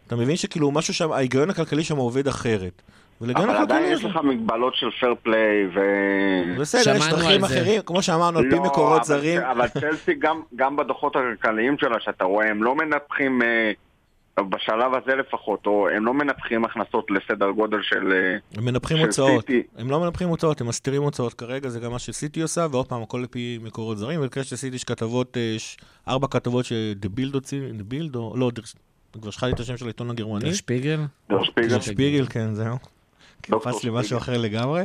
אתה 0.07 0.15
מבין 0.15 0.35
שכאילו 0.35 0.71
משהו 0.71 0.93
שם, 0.93 1.11
ההיגיון 1.11 1.49
הכלכלי 1.49 1.83
שם 1.83 1.97
עובד 1.97 2.27
אחרת. 2.27 2.81
אבל 3.21 3.49
עדיין 3.49 3.93
יש 3.93 4.03
לך 4.03 4.15
מגבלות 4.23 4.75
של 4.75 4.91
פייר 4.99 5.15
פליי 5.23 5.67
ו... 5.75 5.79
בסדר, 6.61 6.95
יש 6.95 7.09
דרכים. 7.09 7.43
אחרים, 7.43 7.81
כמו 7.85 8.01
שאמרנו, 8.01 8.39
על 8.39 8.49
פי 8.49 8.55
לא, 8.55 8.63
מקורות 8.63 9.03
זרים. 9.03 9.41
אבל 9.41 9.67
צ'לסי 9.67 10.13
גם, 10.13 10.41
גם 10.55 10.75
בדוחות 10.75 11.15
הכלכליים 11.15 11.77
שלה, 11.77 11.95
שאתה 11.99 12.23
רואה, 12.23 12.49
הם 12.49 12.63
לא 12.63 12.75
מנתחים, 12.75 13.41
אה, 13.41 13.71
בשלב 14.49 14.91
הזה 14.93 15.15
לפחות, 15.15 15.65
או 15.65 15.89
הם 15.89 16.05
לא 16.05 16.13
מנתחים 16.13 16.65
הכנסות 16.65 17.11
לסדר 17.11 17.49
גודל 17.49 17.77
של... 17.81 18.11
אה, 18.13 18.37
הם 18.57 18.65
מנפחים 18.65 18.97
הוצאות, 18.97 19.41
סיטי. 19.41 19.63
הם 19.77 19.91
לא 19.91 19.99
מנפחים 19.99 20.29
הוצאות, 20.29 20.61
הם 20.61 20.67
מסתירים 20.67 21.01
הוצאות 21.01 21.33
כרגע, 21.33 21.69
זה 21.69 21.79
גם 21.79 21.91
מה 21.91 21.99
שסיטי 21.99 22.41
עושה, 22.41 22.67
ועוד 22.71 22.87
פעם, 22.87 23.01
הכל 23.01 23.21
לפי 23.23 23.59
מקורות 23.63 23.97
זרים, 23.97 24.21
במקרה 24.21 24.43
של 24.43 24.55
סיטי 24.55 24.75
יש 24.75 24.83
כתבות, 24.83 25.37
אה, 25.37 25.55
ש- 25.57 25.77
ארבע 26.07 26.27
כתבות 26.27 26.65
שדה 26.65 27.09
בילד 27.09 27.33
הוציא, 27.33 27.61
דה 27.73 27.83
בילד 27.83 28.15
או, 28.15 28.33
לא, 28.37 28.51
כבר 29.21 29.31
שכחתי 29.31 29.51
את 29.51 29.59
השם 29.59 29.77
של 29.77 29.85
העיתון 29.85 30.09
הגרמני. 30.09 30.39
דר 30.39 30.53
שפיגל. 30.53 30.99
דר 31.69 31.79
שפיגל, 31.79 32.25
כן, 32.29 32.53
זהו. 32.53 32.77
קפץ 33.41 33.83
לי 33.83 33.89
משהו. 33.93 34.17
אחר 34.17 34.37
לגמרי. 34.37 34.83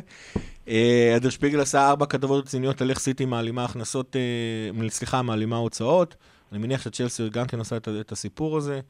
אה, 0.68 1.16
דר 1.20 1.30
שפיגל 1.30 1.60
עשה 1.60 1.88
ארבע 1.88 2.06
כתבות 2.06 2.44
רציניות 2.44 2.80
על 2.80 2.90
איך 2.90 2.98
סיטי 2.98 3.24
מעלימה 3.24 3.64
הכנסות, 3.64 4.16
אה, 4.16 4.88
סליחה, 4.88 5.22
מעלימה 5.22 5.56
הוצאות. 5.56 6.16
אני 6.52 6.60
מניח 6.60 6.82
שצ'לסי 6.82 7.28
גם 7.28 7.46
כן 7.46 7.58
עושה 7.58 7.76
את 7.76 8.12
הסיפור 8.12 8.56
הזה. 8.56 8.80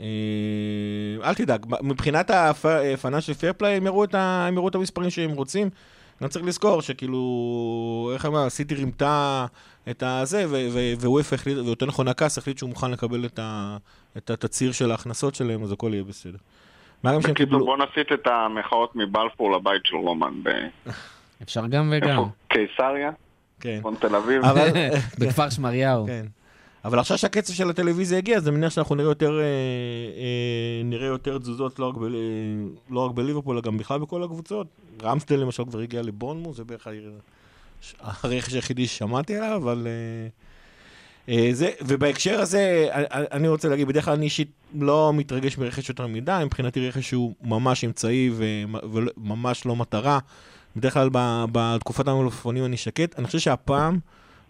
אה, 0.00 0.06
אל 1.22 1.34
תדאג, 1.34 1.66
מבחינת 1.82 2.30
ה-financial 2.30 3.34
fair 3.40 3.62
play 3.62 3.66
הם 3.66 3.86
יראו 4.56 4.68
את 4.68 4.74
המספרים 4.74 5.10
שהם 5.10 5.30
רוצים. 5.30 5.70
גם 6.22 6.28
צריך 6.28 6.44
לזכור 6.44 6.82
שכאילו, 6.82 8.10
איך 8.14 8.26
אמר, 8.26 8.50
סיטי 8.50 8.74
רימתה 8.74 9.46
את 9.90 10.02
הזה, 10.02 10.44
ו- 10.48 10.68
ו- 11.00 11.08
וויף 11.08 11.32
החליט, 11.32 11.58
ויותר 11.58 11.86
נכון 11.86 12.08
הקאס 12.08 12.38
החליט 12.38 12.58
שהוא 12.58 12.70
מוכן 12.70 12.90
לקבל 12.90 13.24
את 14.16 14.30
התצהיר 14.30 14.72
של 14.72 14.90
ההכנסות 14.90 15.34
שלהם, 15.34 15.62
אז 15.62 15.72
הכל 15.72 15.90
יהיה 15.92 16.04
בסדר. 16.04 16.38
מה 17.02 17.14
גם 17.14 17.22
שהם 17.22 17.34
קיבלו... 17.34 17.64
בוא 17.64 17.76
נסיט 17.76 18.12
את 18.12 18.26
המחאות 18.26 18.96
מבלפור 18.96 19.56
לבית 19.56 19.82
של 19.84 19.96
רומן. 19.96 20.42
ב- 20.42 20.90
אפשר 21.42 21.66
גם 21.66 21.92
וגם. 21.96 22.08
איפה? 22.08 22.28
קיסריה? 22.48 23.10
כן. 23.60 23.78
צפון 23.78 23.94
תל 24.00 24.16
אביב? 24.16 24.44
אבל... 24.44 24.68
בכפר 25.18 25.50
שמריהו. 25.50 26.06
כן. 26.06 26.26
אבל 26.84 26.98
עכשיו 26.98 27.18
שהקצב 27.18 27.52
של 27.52 27.70
הטלוויזיה 27.70 28.18
הגיע, 28.18 28.36
אז 28.36 28.48
אני 28.48 28.56
מניח 28.56 28.72
שאנחנו 28.72 28.94
נראה 28.94 29.10
יותר, 29.10 29.38
אה, 29.38 29.42
אה, 29.42 30.82
נראה 30.84 31.06
יותר 31.06 31.38
תזוזות 31.38 31.78
לא 31.78 31.88
רק, 31.88 31.94
ב, 31.96 32.04
לא 32.90 33.06
רק 33.06 33.12
בליברפול, 33.12 33.54
אלא 33.54 33.62
גם 33.62 33.78
בכלל 33.78 33.98
בכל 33.98 34.22
הקבוצות. 34.22 34.66
רמסדל 35.02 35.36
למשל 35.36 35.64
כבר 35.64 35.78
הגיע 35.78 36.02
לבורנמוס, 36.02 36.56
זה 36.56 36.64
בערך 36.64 36.88
הרכש 38.00 38.54
היחידי 38.54 38.86
ששמעתי 38.86 39.36
עליו, 39.36 39.56
אבל... 39.56 39.86
אה, 39.86 39.92
אה, 39.92 40.28
זה, 41.52 41.70
ובהקשר 41.80 42.40
הזה, 42.40 42.88
אני- 42.92 43.06
אני 43.32 43.48
רוצה 43.48 43.68
להגיד, 43.68 43.88
בדרך 43.88 44.04
כלל 44.04 44.14
אני 44.14 44.24
אישית 44.24 44.48
לא 44.80 45.12
מתרגש 45.14 45.58
מרכש 45.58 45.88
יותר 45.88 46.06
מדי, 46.06 46.42
מבחינתי 46.46 46.88
רכש 46.88 47.10
הוא 47.10 47.34
ממש 47.42 47.84
אמצעי 47.84 48.30
וממש 48.36 49.66
לא 49.66 49.76
מטרה. 49.76 50.18
בדרך 50.76 50.92
כלל 50.94 51.08
בתקופת 51.52 52.08
המלפפונים 52.08 52.64
אני 52.64 52.76
שקט. 52.76 53.18
אני 53.18 53.26
חושב 53.26 53.38
שהפעם 53.38 53.98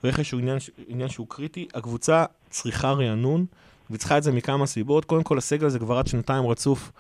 רכש 0.04 0.30
הוא 0.30 0.40
עניין, 0.40 0.58
עניין 0.88 1.08
שהוא 1.08 1.26
קריטי. 1.30 1.68
הקבוצה 1.74 2.24
צריכה 2.50 2.90
רענון, 2.92 3.44
והיא 3.90 3.98
צריכה 3.98 4.18
את 4.18 4.22
זה 4.22 4.32
מכמה 4.32 4.66
סיבות. 4.66 5.04
קודם 5.04 5.22
כל, 5.22 5.38
הסגל 5.38 5.66
הזה 5.66 5.78
כבר 5.78 5.98
עד 5.98 6.06
שנתיים 6.06 6.46
רצוף 6.46 6.92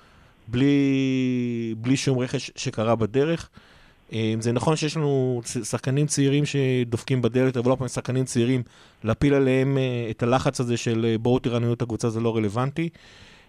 בלי, 0.48 1.74
בלי 1.78 1.96
שום 1.96 2.18
רכש 2.18 2.50
שקרה 2.56 2.94
בדרך. 2.96 3.48
אה, 4.12 4.34
זה 4.40 4.52
נכון 4.52 4.76
שיש 4.76 4.96
לנו 4.96 5.40
שחקנים 5.44 6.06
צעירים 6.06 6.44
שדופקים 6.46 7.22
בדלת, 7.22 7.56
אבל 7.56 7.70
לא 7.70 7.76
פעם 7.76 7.88
שחקנים 7.88 8.24
צעירים, 8.24 8.62
להפיל 9.04 9.34
עליהם 9.34 9.78
אה, 9.78 10.06
את 10.10 10.22
הלחץ 10.22 10.60
הזה 10.60 10.76
של 10.76 11.06
אה, 11.08 11.18
בואו 11.18 11.38
תרעננו 11.38 11.72
את 11.72 11.82
הקבוצה, 11.82 12.10
זה 12.10 12.20
לא 12.20 12.36
רלוונטי. 12.36 12.88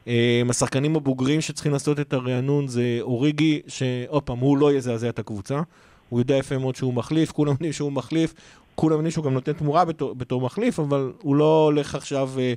אה, 0.07 0.41
השחקנים 0.49 0.95
הבוגרים 0.95 1.41
שצריכים 1.41 1.71
לעשות 1.71 1.99
את 1.99 2.13
הרענון 2.13 2.67
זה 2.67 2.97
אוריגי, 3.01 3.61
שעוד 3.67 4.23
פעם, 4.23 4.37
הוא 4.37 4.57
לא 4.57 4.73
יזעזע 4.73 5.09
את 5.09 5.19
הקבוצה. 5.19 5.61
הוא 6.09 6.19
יודע 6.19 6.35
יפה 6.35 6.57
מאוד 6.57 6.75
שהוא 6.75 6.93
מחליף, 6.93 7.31
כולם 7.31 7.51
יודעים 7.51 7.73
שהוא 7.73 7.91
מחליף, 7.91 8.33
כולם 8.75 8.95
יודעים 8.95 9.11
שהוא 9.11 9.25
גם 9.25 9.33
נותן 9.33 9.53
תמורה 9.53 9.85
בתור, 9.85 10.15
בתור 10.15 10.41
מחליף, 10.41 10.79
אבל 10.79 11.11
הוא 11.21 11.35
לא 11.35 11.63
הולך 11.65 11.95
עכשיו 11.95 12.29
אה, 12.39 12.53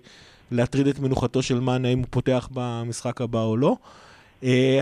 להטריד 0.50 0.86
את 0.86 0.98
מנוחתו 0.98 1.42
של 1.42 1.60
מאנה 1.60 1.88
אם 1.88 1.98
הוא 1.98 2.06
פותח 2.10 2.48
במשחק 2.52 3.20
הבא 3.20 3.42
או 3.42 3.56
לא. 3.56 3.76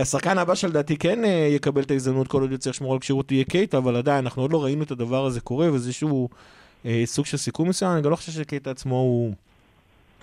השחקן 0.01 0.37
הבא 0.37 0.55
שלדעתי 0.55 0.97
כן 0.97 1.25
אה, 1.25 1.47
יקבל 1.51 1.81
את 1.81 1.91
ההזדמנות 1.91 2.27
כל 2.27 2.41
עוד 2.41 2.51
יצטרך 2.51 2.75
לשמור 2.75 2.93
על 2.93 2.99
כשירות 2.99 3.31
יהיה 3.31 3.43
קייטה, 3.43 3.77
אבל 3.77 3.95
עדיין 3.95 4.25
אנחנו 4.25 4.41
עוד 4.41 4.51
לא 4.51 4.63
ראינו 4.63 4.83
את 4.83 4.91
הדבר 4.91 5.25
הזה 5.25 5.41
קורה, 5.41 5.71
וזה 5.73 5.87
איזשהו 5.87 6.29
אה, 6.85 7.03
סוג 7.05 7.25
של 7.25 7.37
סיכום 7.37 7.69
מסוים, 7.69 7.91
אני 7.91 8.01
גם 8.01 8.11
לא 8.11 8.15
חושב 8.15 8.31
שקייטה 8.31 8.71
עצמו 8.71 8.95
הוא 8.95 9.33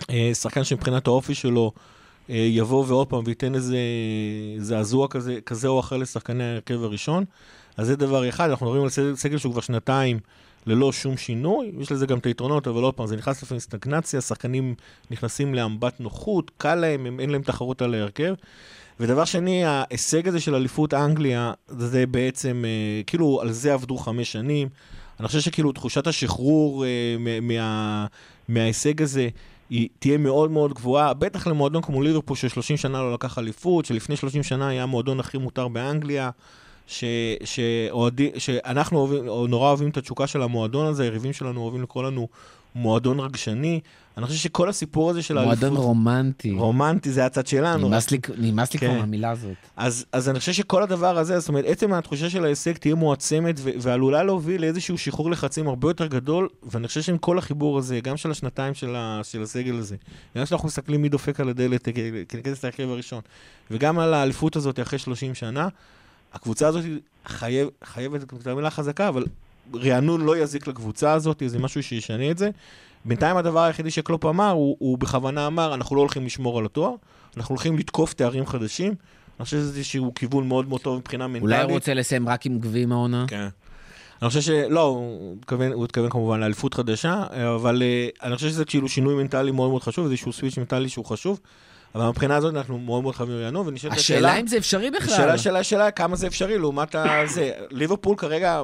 אה, 0.09 0.31
שחקן 0.33 0.63
שמבחינת 0.63 1.07
האופי 1.07 1.35
שלו 1.35 1.71
אה, 2.29 2.35
יבוא 2.35 2.85
ועוד 2.87 3.07
פעם 3.07 3.23
וייתן 3.25 3.55
איזה 3.55 3.77
זעזוע 4.57 5.07
כזה, 5.07 5.39
כזה 5.45 5.67
או 5.67 5.79
אחר 5.79 5.97
לשחקני 5.97 6.43
ההרכב 6.43 6.83
הראשון. 6.83 7.25
אז 7.77 7.87
זה 7.87 7.95
דבר 7.95 8.29
אחד, 8.29 8.49
אנחנו 8.49 8.65
מדברים 8.65 8.83
על 8.83 9.15
סגל 9.15 9.37
שהוא 9.37 9.51
כבר 9.51 9.61
שנתיים 9.61 10.19
ללא 10.65 10.91
שום 10.91 11.17
שינוי, 11.17 11.71
יש 11.79 11.91
לזה 11.91 12.05
גם 12.05 12.17
את 12.17 12.25
היתרונות, 12.25 12.67
אבל 12.67 12.83
עוד 12.83 12.93
פעם, 12.93 13.07
זה 13.07 13.15
נכנס 13.15 13.43
לפעמים 13.43 13.59
סטגנציה, 13.59 14.21
שחקנים 14.21 14.75
נכנסים 15.11 15.55
לאמבט 15.55 15.99
נוחות, 15.99 16.51
קל 16.57 16.75
להם, 16.75 17.05
הם, 17.05 17.19
אין 17.19 17.29
להם 17.29 17.41
תחרות 17.41 17.81
על 17.81 17.93
ההרכב. 17.93 18.33
ודבר 18.99 19.25
שני, 19.25 19.65
ההישג 19.65 20.27
הזה 20.27 20.39
של 20.39 20.55
אליפות 20.55 20.93
אנגליה, 20.93 21.53
זה 21.67 22.05
בעצם, 22.05 22.63
אה, 22.65 23.03
כאילו, 23.07 23.41
על 23.41 23.51
זה 23.51 23.73
עבדו 23.73 23.97
חמש 23.97 24.31
שנים. 24.31 24.69
אני 25.19 25.27
חושב 25.27 25.39
שכאילו 25.39 25.71
תחושת 25.71 26.07
השחרור 26.07 26.85
אה, 26.85 26.89
מה, 27.19 27.39
מה, 27.39 28.05
מההישג 28.47 29.01
הזה, 29.01 29.29
היא 29.69 29.89
תהיה 29.99 30.17
מאוד 30.17 30.51
מאוד 30.51 30.73
גבוהה, 30.73 31.13
בטח 31.13 31.47
למועדון 31.47 31.81
כמו 31.81 32.01
ליברפול 32.01 32.37
של 32.37 32.49
30 32.49 32.77
שנה 32.77 33.01
לא 33.01 33.13
לקח 33.13 33.37
אליפות, 33.39 33.85
שלפני 33.85 34.15
30 34.15 34.43
שנה 34.43 34.67
היה 34.67 34.83
המועדון 34.83 35.19
הכי 35.19 35.37
מותר 35.37 35.67
באנגליה, 35.67 36.29
ש, 36.87 37.03
שאוהדי, 37.43 38.31
שאנחנו 38.37 38.99
אוהבים, 38.99 39.27
או 39.27 39.47
נורא 39.47 39.67
אוהבים 39.69 39.89
את 39.89 39.97
התשוקה 39.97 40.27
של 40.27 40.41
המועדון 40.41 40.85
הזה, 40.85 41.03
היריבים 41.03 41.33
שלנו 41.33 41.61
אוהבים 41.61 41.81
לקרוא 41.83 42.03
לנו 42.03 42.27
מועדון 42.75 43.19
רגשני. 43.19 43.79
אני 44.17 44.25
חושב 44.25 44.37
שכל 44.39 44.69
הסיפור 44.69 45.09
הזה 45.09 45.21
של 45.21 45.37
האליפות... 45.37 45.59
מועדון 45.63 45.77
רומנטי. 45.83 46.51
רומנטי 46.51 47.11
זה 47.11 47.25
הצד 47.25 47.47
שלנו. 47.47 47.87
נמאס 47.87 48.11
לי- 48.11 48.17
נמאס 48.37 48.73
לי 48.73 48.79
כן. 48.79 48.87
כבר 48.89 48.99
מהמילה 48.99 49.31
הזאת. 49.31 49.51
אז, 49.77 50.05
אז 50.11 50.29
אני 50.29 50.39
חושב 50.39 50.51
שכל 50.51 50.83
הדבר 50.83 51.17
הזה, 51.17 51.39
זאת 51.39 51.49
אומרת, 51.49 51.65
עצם 51.67 51.93
התחושה 51.93 52.29
של 52.29 52.45
ההישג 52.45 52.77
תהיה 52.77 52.95
מועצמת 52.95 53.55
ו- 53.59 53.69
ועלולה 53.79 54.23
להוביל 54.23 54.61
לאיזשהו 54.61 54.97
שחרור 54.97 55.31
לחצים 55.31 55.67
הרבה 55.67 55.89
יותר 55.89 56.07
גדול, 56.07 56.47
ואני 56.63 56.87
חושב 56.87 57.01
שעם 57.01 57.17
כל 57.17 57.37
החיבור 57.37 57.77
הזה, 57.77 57.99
גם 57.99 58.17
של 58.17 58.31
השנתיים 58.31 58.73
של, 58.73 58.95
ה- 58.95 59.19
של 59.23 59.41
הסגל 59.41 59.75
הזה, 59.75 59.95
גם 60.37 60.43
כשאנחנו 60.45 60.67
מסתכלים 60.67 61.01
מי 61.01 61.09
דופק 61.09 61.39
על 61.39 61.49
הדלת 61.49 61.87
כ- 61.89 61.97
כנגד 62.29 62.47
את 62.51 62.63
ההרכב 62.63 62.89
הראשון, 62.89 63.21
וגם 63.71 63.99
על 63.99 64.13
האליפות 64.13 64.55
הזאת 64.55 64.79
אחרי 64.79 64.99
30 64.99 65.35
שנה, 65.35 65.67
הקבוצה 66.33 66.67
הזאת 66.67 66.83
חייב, 67.25 67.69
חייבת, 67.83 68.21
זו 68.43 68.55
מילה 68.55 68.69
חזקה, 68.69 69.07
אבל 69.07 69.25
רענון 69.73 70.21
לא 70.21 70.37
יזיק 70.37 70.67
לקבוצה 70.67 71.13
הזאת, 71.13 71.43
זה 71.45 71.59
משהו 71.59 71.83
שישנה 71.83 72.31
את 72.31 72.37
זה. 72.37 72.49
בינתיים 73.05 73.37
הדבר 73.37 73.59
היחידי 73.59 73.91
שקלופ 73.91 74.25
אמר, 74.25 74.49
הוא, 74.49 74.75
הוא 74.79 74.97
בכוונה 74.97 75.47
אמר, 75.47 75.73
אנחנו 75.73 75.95
לא 75.95 76.01
הולכים 76.01 76.25
לשמור 76.25 76.59
על 76.59 76.65
התואר, 76.65 76.95
אנחנו 77.37 77.53
הולכים 77.53 77.77
לתקוף 77.77 78.13
תארים 78.13 78.45
חדשים. 78.45 78.95
אני 79.39 79.45
חושב 79.45 79.57
שזה 79.57 79.77
איזשהו 79.77 80.13
כיוון 80.15 80.47
מאוד 80.47 80.67
מאוד 80.67 80.81
טוב 80.81 80.97
מבחינה 80.97 81.27
מנטלית. 81.27 81.43
אולי 81.43 81.63
הוא 81.63 81.71
רוצה 81.71 81.93
לסיים 81.93 82.29
רק 82.29 82.45
עם 82.45 82.59
גביעים 82.59 82.91
העונה? 82.91 83.25
כן. 83.27 83.47
אני 84.21 84.29
חושב 84.29 84.41
שלא, 84.41 84.81
הוא 84.81 85.35
התכוון, 85.39 85.71
הוא 85.71 85.85
התכוון 85.85 86.09
כמובן 86.09 86.39
לאליפות 86.39 86.73
חדשה, 86.73 87.23
אבל 87.55 87.81
אה, 87.81 88.09
אני 88.23 88.35
חושב 88.35 88.49
שזה 88.49 88.65
כאילו 88.65 88.89
שינוי 88.89 89.15
מנטלי 89.15 89.51
מאוד 89.51 89.69
מאוד 89.69 89.83
חשוב, 89.83 90.05
איזשהו 90.05 90.33
סוויץ' 90.33 90.57
מנטלי 90.57 90.89
שהוא 90.89 91.05
חשוב, 91.05 91.39
אבל 91.95 92.07
מבחינה 92.07 92.35
הזאת 92.35 92.55
אנחנו 92.55 92.79
מאוד 92.79 93.03
מאוד 93.03 93.15
חייבים 93.15 93.35
רענון, 93.35 93.67
ונשאלת 93.67 93.93
השאלה 93.93 94.39
אם 94.39 94.47
זה 94.47 94.57
אפשרי 94.57 94.91
בכלל. 94.91 95.13
השאלה, 95.13 95.33
השאלה, 95.33 95.59
השאלה, 95.59 95.91
כמה 95.91 96.15
זה 96.15 96.27
אפשרי 96.27 96.57
לעומת 96.57 96.95
הזה. 96.95 97.51
ליברפול 97.71 98.15
כרגע, 98.17 98.61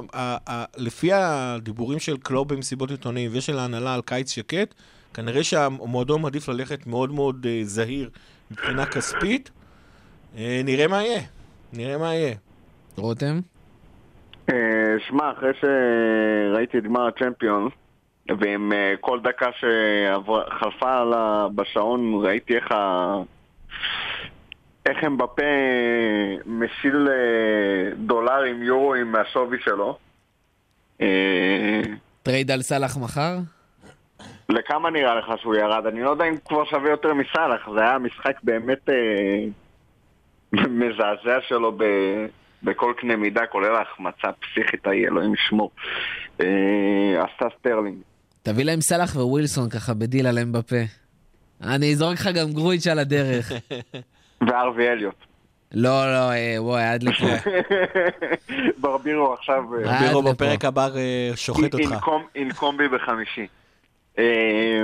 לפי 0.76 1.12
הדיבורים 1.12 1.98
של 1.98 2.16
קלוב 2.16 2.54
במסיבות 2.54 2.90
עיתונאים 2.90 3.30
ושל 3.34 3.58
ההנהלה 3.58 3.94
על 3.94 4.00
קיץ 4.02 4.30
שקט, 4.30 4.74
כנראה 5.14 5.44
שהמועדון 5.44 6.22
מעדיף 6.22 6.48
ללכת 6.48 6.86
מאוד 6.86 7.12
מאוד 7.12 7.46
אה, 7.48 7.60
זהיר 7.62 8.10
מבחינה 8.50 8.86
כספית. 8.86 9.50
אה, 10.36 10.60
נראה 10.64 10.88
מה 10.88 11.02
יהיה, 11.02 11.20
נראה 11.72 11.98
מה 11.98 12.14
יהיה. 12.14 12.34
רותם? 12.96 13.40
אה, 14.50 14.54
שמע, 15.08 15.32
אחרי 15.32 15.50
שראיתי 15.60 16.78
את 16.78 16.84
גמר 16.84 17.06
הצ'מפיונס, 17.06 17.72
ועם 18.28 18.72
אה, 18.72 18.94
כל 19.00 19.20
דקה 19.20 19.50
שחלפה 19.52 21.02
בשעון, 21.54 22.24
ראיתי 22.24 22.56
איך 22.56 22.72
ה... 22.72 23.14
אמבפה 24.86 25.42
משיל 26.46 27.08
אה, 27.08 27.94
דולרים, 27.96 28.62
יורואים 28.62 29.12
מהשווי 29.12 29.58
שלו. 29.60 29.98
אה, 31.00 31.80
trade 32.22 32.50
על 32.50 32.62
סאלח 32.62 32.96
מחר? 32.96 33.38
לכמה 34.48 34.90
נראה 34.90 35.14
לך 35.14 35.26
שהוא 35.40 35.54
ירד? 35.54 35.86
אני 35.86 36.02
לא 36.02 36.10
יודע 36.10 36.24
אם 36.24 36.36
כבר 36.44 36.64
שווה 36.64 36.90
יותר 36.90 37.14
מסאלח, 37.14 37.68
זה 37.74 37.80
היה 37.80 37.98
משחק 37.98 38.36
באמת 38.42 38.88
אה, 38.88 39.44
מזעזע 40.52 41.40
שלו 41.48 41.72
ב, 41.76 41.84
בכל 42.62 42.92
קנה 42.96 43.16
מידה, 43.16 43.46
כולל 43.46 43.74
ההחמצה 43.74 44.28
הפסיכית 44.28 44.86
ההיא, 44.86 45.06
אלוהים 45.06 45.34
ישמור. 45.34 45.70
אה, 46.40 47.24
עשתה 47.24 47.46
סטרלינג. 47.58 47.98
תביא 48.42 48.64
להם 48.64 48.80
סאלח 48.80 49.16
ווילסון 49.16 49.68
ככה 49.70 49.94
בדיל 49.94 50.26
עליהם 50.26 50.52
בפה. 50.52 50.76
אני 51.62 51.92
אזרוק 51.92 52.12
לך 52.12 52.26
גם 52.34 52.52
גרויץ' 52.52 52.86
על 52.86 52.98
הדרך. 52.98 53.52
וארווי 54.48 54.88
אליוט. 54.88 55.14
לא, 55.74 56.12
לא, 56.12 56.32
אה, 56.32 56.54
וואי, 56.58 56.84
עד 56.84 57.02
לפה. 57.02 57.26
ברבירו 58.80 59.32
עכשיו 59.32 59.62
אה, 59.84 59.98
עד 59.98 60.06
בירו 60.06 60.20
לפה. 60.22 60.32
בפרק 60.32 60.64
הבא 60.64 60.88
אה, 60.96 61.30
שוחט 61.36 61.74
אותך. 61.74 61.78
אינקום- 61.92 62.26
אינקומבי 62.34 62.84
בחמישי. 62.88 63.46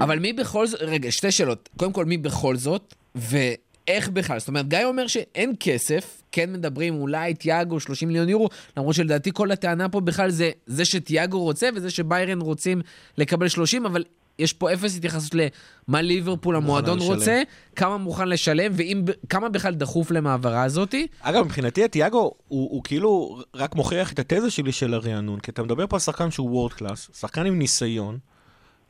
אבל 0.03 0.19
מי 0.19 0.33
בכל 0.33 0.67
זאת, 0.67 0.81
רגע, 0.83 1.11
שתי 1.11 1.31
שאלות. 1.31 1.69
קודם 1.77 1.93
כל, 1.93 2.05
מי 2.05 2.17
בכל 2.19 2.57
זאת, 2.57 2.95
ואיך 3.87 4.09
בכלל? 4.09 4.39
זאת 4.39 4.49
אומרת, 4.49 4.69
גיא 4.69 4.85
אומר 4.85 5.07
שאין 5.07 5.55
כסף, 5.61 6.23
כן 6.33 6.53
מדברים 6.53 6.95
אולי 6.95 7.35
תיאגו 7.35 7.81
30 7.81 8.09
מיליון 8.09 8.29
יורו, 8.29 8.49
למרות 8.77 8.95
שלדעתי 8.95 9.31
כל 9.35 9.51
הטענה 9.51 9.89
פה 9.89 10.01
בכלל 10.01 10.31
זה 10.31 10.51
זה 10.67 10.85
שתיאגו 10.85 11.41
רוצה 11.41 11.69
וזה 11.75 11.91
שביירן 11.91 12.41
רוצים 12.41 12.81
לקבל 13.19 13.49
30, 13.49 13.87
אבל 13.87 14.05
יש 14.39 14.53
פה 14.53 14.73
אפס 14.73 14.97
התייחסות 14.97 15.35
למה 15.35 16.03
ליברפול 16.03 16.57
המועדון 16.57 16.99
לשלם. 16.99 17.15
רוצה, 17.15 17.43
כמה 17.77 17.97
מוכן 17.97 18.29
לשלם, 18.29 18.73
וכמה 18.77 19.49
בכלל 19.49 19.75
דחוף 19.75 20.11
להם 20.11 20.27
ההעברה 20.27 20.63
הזאתי. 20.63 21.07
אגב, 21.21 21.45
מבחינתי 21.45 21.85
הטיאגו 21.85 22.19
הוא, 22.19 22.35
הוא 22.49 22.85
כאילו 22.85 23.39
רק 23.55 23.75
מוכיח 23.75 24.13
את 24.13 24.19
התזה 24.19 24.51
שלי 24.51 24.73
של 24.73 24.95
הרענון, 24.95 25.41
כי 25.41 25.51
אתה 25.51 25.63
מדבר 25.63 25.87
פה 25.87 25.97
על 25.97 26.01
שחקן 26.01 26.31
שהוא 26.31 26.51
וורד 26.51 26.73
קלאס, 26.73 27.11
שחקן 27.21 27.47
עם 27.47 27.59
ניסיון, 27.59 28.19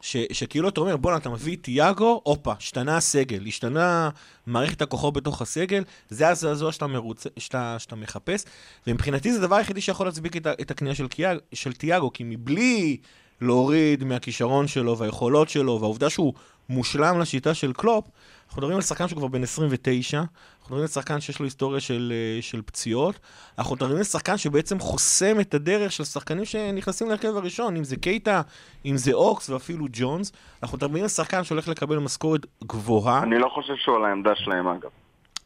ש, 0.00 0.16
שכאילו 0.32 0.68
אתה 0.68 0.80
אומר, 0.80 0.96
בואנה, 0.96 1.16
אתה 1.16 1.28
מביא 1.28 1.56
את 1.56 1.62
טיאגו, 1.62 2.20
הופה, 2.24 2.52
השתנה 2.58 2.96
הסגל, 2.96 3.46
השתנה 3.46 4.10
מערכת 4.46 4.82
הכוחות 4.82 5.14
בתוך 5.14 5.42
הסגל, 5.42 5.84
זה 6.08 6.28
הזעזוע 6.28 6.72
שאתה, 6.72 6.86
מרוצ... 6.86 7.26
שאתה, 7.38 7.76
שאתה 7.78 7.96
מחפש, 7.96 8.44
ומבחינתי 8.86 9.32
זה 9.32 9.38
הדבר 9.38 9.56
היחידי 9.56 9.80
שיכול 9.80 10.06
להצביק 10.06 10.36
את, 10.36 10.46
את 10.46 10.70
הקנייה 10.70 10.94
של. 10.94 11.06
של 11.52 11.72
טיאגו, 11.72 12.12
כי 12.12 12.24
מבלי 12.24 12.96
להוריד 13.40 14.04
מהכישרון 14.04 14.68
שלו 14.68 14.98
והיכולות 14.98 15.48
שלו, 15.48 15.80
והעובדה 15.80 16.10
שהוא 16.10 16.34
מושלם 16.68 17.20
לשיטה 17.20 17.54
של 17.54 17.72
קלופ, 17.72 18.04
אנחנו 18.48 18.60
מדברים 18.60 18.76
על 18.76 18.82
שחקן 18.82 19.08
שהוא 19.08 19.18
כבר 19.18 19.28
בן 19.28 19.42
29, 19.42 20.18
אנחנו 20.18 20.28
מדברים 20.64 20.82
על 20.82 20.88
שחקן 20.88 21.20
שיש 21.20 21.40
לו 21.40 21.44
היסטוריה 21.44 21.80
של, 21.80 22.12
אה, 22.12 22.42
של 22.42 22.62
פציעות, 22.62 23.18
אנחנו 23.58 23.76
מדברים 23.76 23.96
על 23.96 24.04
שחקן 24.04 24.36
שבעצם 24.36 24.78
חוסם 24.78 25.40
את 25.40 25.54
הדרך 25.54 25.92
של 25.92 26.04
שחקנים 26.04 26.44
שנכנסים 26.44 27.08
להרכב 27.08 27.36
הראשון, 27.36 27.76
אם 27.76 27.84
זה 27.84 27.96
קייטה, 27.96 28.42
אם 28.86 28.96
זה 28.96 29.12
אוקס 29.12 29.50
ואפילו 29.50 29.86
ג'ונס, 29.92 30.32
אנחנו 30.62 30.76
מדברים 30.76 31.02
על 31.02 31.08
שחקן 31.08 31.44
שהולך 31.44 31.68
לקבל 31.68 31.98
משכורת 31.98 32.46
גבוהה, 32.64 33.22
אני 33.22 33.38
לא 33.38 33.48
חושב 33.48 33.74
שהוא 33.76 33.96
על 33.96 34.04
העמדה 34.04 34.32
שלהם 34.34 34.68
אגב. 34.68 34.90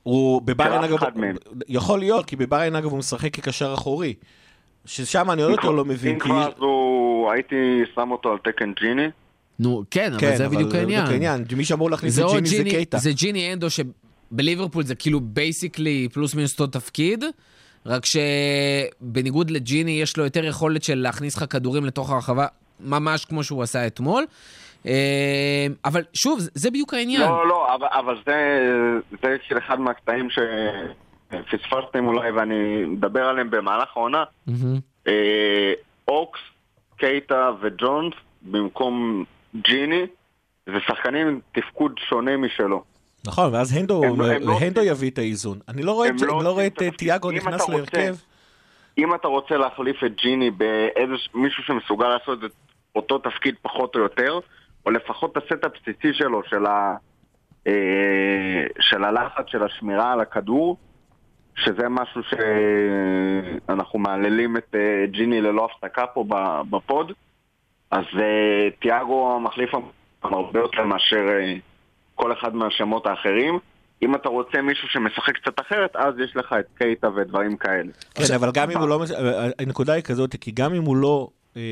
הוא 0.03 0.43
אף 0.53 0.61
אגב. 0.61 0.99
יכול 1.69 1.99
להיות, 1.99 2.27
כי 2.27 2.37
בביירן 2.37 2.77
אגב 2.77 2.91
הוא 2.91 2.99
משחק 2.99 3.35
כקשר 3.35 3.75
אחורי, 3.75 4.15
ששם 4.85 5.31
אני 5.31 5.43
עוד 5.43 5.51
יותר 5.51 5.71
לא 5.71 5.85
מבין, 5.85 6.15
אם. 6.15 6.19
כבר. 6.19 6.51
הייתי 7.33 7.83
שם 7.95 8.11
אותו 8.11 8.33
על 8.33 8.39
תקן 8.39 8.73
ג'יני. 8.73 9.09
נו, 9.61 9.83
כן, 9.91 10.13
אבל 10.13 10.21
כן, 10.21 10.37
זה 10.37 10.49
בדיוק 10.49 10.75
העניין. 10.75 11.07
העניין, 11.07 11.45
מי 11.57 11.65
שאמור 11.65 11.91
להכניס 11.91 12.15
זה 12.15 12.23
את 12.23 12.27
או 12.27 12.33
ג'יני 12.35 12.49
זה 12.49 12.57
ג'יני, 12.57 12.71
קייטה. 12.71 12.99
זה 12.99 13.13
ג'יני 13.13 13.53
אנדו 13.53 13.67
שבליברפול 13.71 14.83
זה 14.85 14.95
כאילו 14.95 15.21
basically 15.21 16.09
פלוס 16.13 16.35
מינוס 16.35 16.53
אותו 16.61 16.79
תפקיד, 16.79 17.25
רק 17.87 18.03
שבניגוד 18.07 19.51
לג'יני 19.51 19.91
יש 19.91 20.17
לו 20.17 20.25
יותר 20.25 20.45
יכולת 20.45 20.83
של 20.83 20.95
להכניס 20.99 21.37
לך 21.37 21.45
כדורים 21.51 21.85
לתוך 21.85 22.11
הרחבה, 22.11 22.47
ממש 22.81 23.25
כמו 23.25 23.45
שהוא 23.45 23.63
עשה 23.63 23.87
אתמול. 23.87 24.25
אה, 24.87 25.67
אבל 25.85 26.03
שוב, 26.15 26.41
זה- 26.55 26.71
בדיוק 26.71 26.95
העניין. 26.95 27.21
לא, 27.21 27.49
לא, 27.49 27.75
אבל, 27.75 27.87
אבל 27.99 28.17
זה, 28.27 28.35
זה 29.23 29.37
של 29.49 29.59
אחד 29.59 29.81
מהקטעים 29.81 30.29
שפספסתם 30.31 32.07
אולי 32.07 32.31
ואני 32.31 32.55
מדבר 32.87 33.21
עליהם 33.23 33.51
במהלך 33.51 33.89
העונה. 33.97 34.25
אה, 35.07 35.73
אוקס, 36.09 36.41
קייטה 36.97 37.51
וג'ונס 37.63 38.15
במקום 38.43 39.25
ג'יני, 39.57 40.03
זה 40.67 40.77
שחקנים 40.87 41.27
עם 41.29 41.41
תפקוד 41.53 41.93
שונה 42.09 42.37
משלו. 42.37 42.83
נכון, 43.27 43.55
ואז 43.55 43.77
הנדו, 43.77 44.05
הם 44.05 44.21
לא- 44.21 44.27
הם 44.27 44.43
לא 44.43 44.59
הנדו 44.61 44.81
עושים- 44.81 44.93
יביא 44.93 45.11
את 45.11 45.19
האיזון. 45.19 45.59
אני 45.69 45.83
לא 45.83 45.93
רואה 45.93 46.09
את- 46.09 46.21
לא 46.21 46.43
לא 46.45 46.67
את. 46.67 46.83
תיאגו 46.99 47.31
נכנס 47.31 47.69
להרכב. 47.69 48.15
אם 48.99 49.15
אתה 49.15 49.29
רוצה 49.29 49.57
להחליף 49.57 50.05
את 50.07 50.17
ג'יני 50.17 50.51
באיזה 50.51 51.13
מישהו 51.35 51.63
שמסוגל 51.63 52.09
לעשות 52.09 52.45
את 52.45 52.51
אותו 52.97 53.19
תפקיד 53.19 53.55
פחות 53.63 53.95
או 53.95 54.01
יותר, 54.01 54.39
או 54.87 54.91
לפחות 54.91 55.33
את 55.33 55.43
הסט 55.43 55.65
הבסיסי 55.65 56.15
שלו, 56.15 56.43
של, 56.45 56.67
ה, 56.67 56.97
אה, 57.67 57.73
של 58.81 59.05
הלחץ 59.05 59.45
של 59.47 59.63
השמירה 59.63 60.13
על 60.13 60.21
הכדור, 60.21 60.77
שזה 61.57 61.89
משהו 61.89 62.21
שאנחנו 63.69 63.99
מהללים 63.99 64.57
את 64.57 64.75
אה, 64.75 65.07
ג'יני 65.07 65.41
ללא 65.41 65.69
הפסקה 65.73 66.07
פה 66.07 66.25
בפוד, 66.71 67.13
אז 67.91 68.05
אה, 68.19 68.71
תיאגו 68.81 69.37
המחליף 69.37 69.71
הרבה 70.23 70.59
יותר 70.59 70.85
מאשר 70.85 71.29
אה, 71.29 71.55
כל 72.15 72.33
אחד 72.33 72.55
מהשמות 72.55 73.07
האחרים. 73.07 73.59
אם 74.03 74.15
אתה 74.15 74.29
רוצה 74.29 74.63
מישהו 74.63 74.89
שמשחק 74.89 75.37
קצת 75.37 75.61
אחרת, 75.61 75.97
אז 75.97 76.15
יש 76.25 76.37
לך 76.37 76.55
את 76.61 76.65
קייטה 76.79 77.09
ודברים 77.17 77.57
כאלה. 77.57 77.93
כן, 78.15 78.35
אבל 78.35 78.51
גם 78.55 78.71
אם 78.71 78.79
הוא 78.79 78.89
לא... 78.89 79.05
אה, 79.19 79.49
הנקודה 79.59 79.93
היא 79.93 80.03
כזאת, 80.03 80.37
כי 80.41 80.51
גם 80.51 80.75
אם 80.75 80.83
הוא 80.83 80.97
לא 80.97 81.29
אה, 81.57 81.63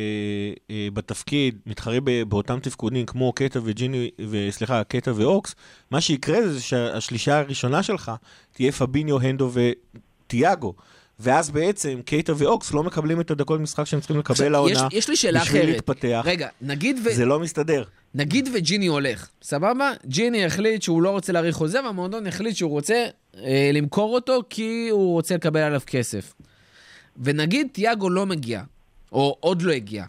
אה, 0.70 0.88
בתפקיד, 0.94 1.58
מתחרה 1.66 2.00
ב- 2.04 2.22
באותם 2.22 2.60
תפקודים 2.60 3.06
כמו 3.06 3.32
קטע 3.32 3.60
וג'יני, 3.64 4.10
וסליחה, 4.30 4.84
קטע 4.84 5.12
ואוקס, 5.14 5.54
מה 5.90 6.00
שיקרה 6.00 6.48
זה 6.48 6.60
שהשלישה 6.60 7.38
הראשונה 7.38 7.82
שלך 7.82 8.12
תהיה 8.52 8.72
פביניו, 8.72 9.20
הנדו 9.20 9.50
ותיאגו. 9.52 10.74
ואז 11.20 11.50
בעצם 11.50 12.00
קייטה 12.04 12.32
ואוקס 12.36 12.72
לא 12.72 12.82
מקבלים 12.82 13.20
את 13.20 13.30
הדקות 13.30 13.60
משחק 13.60 13.84
שהם 13.84 14.00
צריכים 14.00 14.18
לקבל 14.18 14.32
עכשיו, 14.32 14.48
לעונה. 14.50 14.72
יש, 14.72 14.80
יש 14.92 15.08
לי 15.08 15.14
בשביל 15.14 15.36
אחרת. 15.36 15.64
להתפתח. 15.64 16.22
רגע, 16.24 16.48
נגיד, 16.60 17.00
ו... 17.04 17.14
זה 17.14 17.24
לא 17.24 17.40
מסתדר. 17.40 17.84
נגיד 18.14 18.48
וג'יני 18.54 18.86
הולך, 18.86 19.28
סבבה? 19.42 19.92
ג'יני 20.06 20.44
החליט 20.44 20.82
שהוא 20.82 21.02
לא 21.02 21.10
רוצה 21.10 21.32
להאריך 21.32 21.56
חוזה, 21.56 21.84
והמועדון 21.84 22.26
החליט 22.26 22.56
שהוא 22.56 22.70
רוצה 22.70 23.06
אה, 23.36 23.70
למכור 23.72 24.14
אותו 24.14 24.40
כי 24.50 24.88
הוא 24.90 25.12
רוצה 25.12 25.34
לקבל 25.34 25.60
עליו 25.60 25.80
כסף. 25.86 26.34
ונגיד 27.16 27.68
תיאגו 27.72 28.10
לא 28.10 28.26
מגיע, 28.26 28.62
או 29.12 29.36
עוד 29.40 29.62
לא 29.62 29.72
הגיע. 29.72 30.04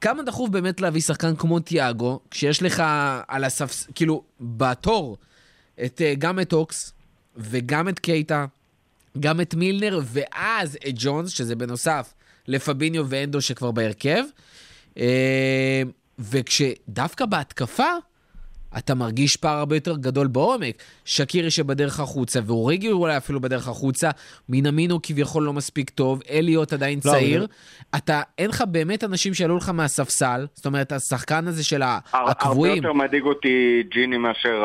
כמה 0.00 0.22
דחוף 0.22 0.50
באמת 0.50 0.80
להביא 0.80 1.00
שחקן 1.00 1.36
כמו 1.36 1.60
תיאגו, 1.60 2.20
כשיש 2.30 2.62
לך 2.62 2.82
על 3.28 3.44
הספס... 3.44 3.88
כאילו, 3.94 4.22
בתור, 4.40 5.16
את, 5.84 6.00
אה, 6.04 6.14
גם 6.18 6.40
את 6.40 6.52
אוקס, 6.52 6.92
וגם 7.36 7.88
את 7.88 7.98
קייטה, 7.98 8.46
גם 9.20 9.40
את 9.40 9.54
מילנר, 9.54 10.00
ואז 10.04 10.78
את 10.88 10.94
ג'ונס, 10.94 11.30
שזה 11.30 11.56
בנוסף 11.56 12.14
לפביניו 12.48 13.04
ואנדו 13.08 13.40
שכבר 13.40 13.70
בהרכב. 13.70 14.24
אה, 14.98 15.82
וכשדווקא 16.18 17.26
בהתקפה, 17.26 17.90
אתה 18.78 18.94
מרגיש 18.94 19.36
פער 19.36 19.58
הרבה 19.58 19.76
יותר 19.76 19.96
גדול 19.96 20.26
בעומק. 20.26 20.74
שקירי 21.04 21.50
שבדרך 21.50 22.00
החוצה, 22.00 22.40
ואוריגי 22.46 22.90
אולי 22.90 23.16
אפילו 23.16 23.40
בדרך 23.40 23.68
החוצה, 23.68 24.10
מינמינו 24.48 25.02
כביכול 25.02 25.42
לא 25.42 25.52
מספיק 25.52 25.90
טוב, 25.90 26.22
אליוט 26.30 26.72
עדיין 26.72 26.98
לא, 27.04 27.10
צעיר. 27.10 27.38
אבל- 27.38 27.46
אתה, 27.96 28.22
אין 28.38 28.50
לך 28.50 28.64
באמת 28.68 29.04
אנשים 29.04 29.34
שעלו 29.34 29.56
לך 29.56 29.68
מהספסל, 29.68 30.46
זאת 30.54 30.66
אומרת, 30.66 30.92
השחקן 30.92 31.46
הזה 31.48 31.64
של 31.64 31.82
הר- 31.82 31.98
הרבה 32.12 32.30
הקבועים, 32.30 32.76
יותר 32.76 32.92
מדאיג 32.92 33.22
אותי 33.22 33.48
ג'יני 33.90 34.16
מאשר 34.18 34.64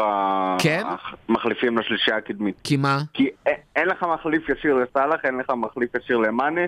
כן? 0.59 0.83
המחליפים 1.29 1.77
לשלישייה 1.77 2.17
הקדמית. 2.17 2.55
כי 2.63 2.77
מה? 2.77 3.01
כי 3.13 3.27
א- 3.47 3.49
אין 3.75 3.87
לך 3.87 4.05
מחליף 4.13 4.49
ישיר 4.49 4.75
לסאלח, 4.75 5.19
אין 5.23 5.37
לך 5.37 5.49
מחליף 5.57 5.89
ישיר 6.03 6.17
למאנה, 6.17 6.61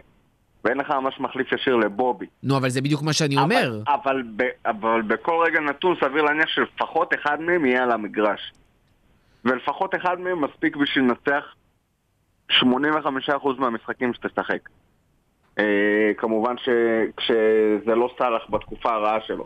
ואין 0.63 0.77
לך 0.77 0.89
ממש 0.89 1.19
מחליף 1.19 1.51
ישיר 1.51 1.75
לבובי. 1.75 2.25
נו, 2.43 2.57
אבל 2.57 2.69
זה 2.69 2.81
בדיוק 2.81 3.01
מה 3.01 3.13
שאני 3.13 3.37
אומר. 3.37 3.81
אבל, 3.87 3.93
אבל, 3.93 4.23
ב, 4.35 4.43
אבל 4.65 5.01
בכל 5.01 5.43
רגע 5.45 5.59
נתון 5.59 5.95
סביר 5.95 6.21
להניח 6.21 6.47
שלפחות 6.47 7.13
אחד 7.13 7.41
מהם 7.41 7.65
יהיה 7.65 7.83
על 7.83 7.91
המגרש. 7.91 8.53
ולפחות 9.45 9.95
אחד 9.95 10.19
מהם 10.19 10.41
מספיק 10.41 10.75
בשביל 10.75 11.03
לנצח 11.03 11.43
85% 12.51 12.63
מהמשחקים 13.57 14.13
שתשחק. 14.13 14.69
אה, 15.59 16.11
כמובן 16.17 16.55
שכשזה 16.57 17.95
לא 17.95 18.09
סאלח 18.17 18.41
בתקופה 18.49 18.93
הרעה 18.93 19.21
שלו, 19.21 19.45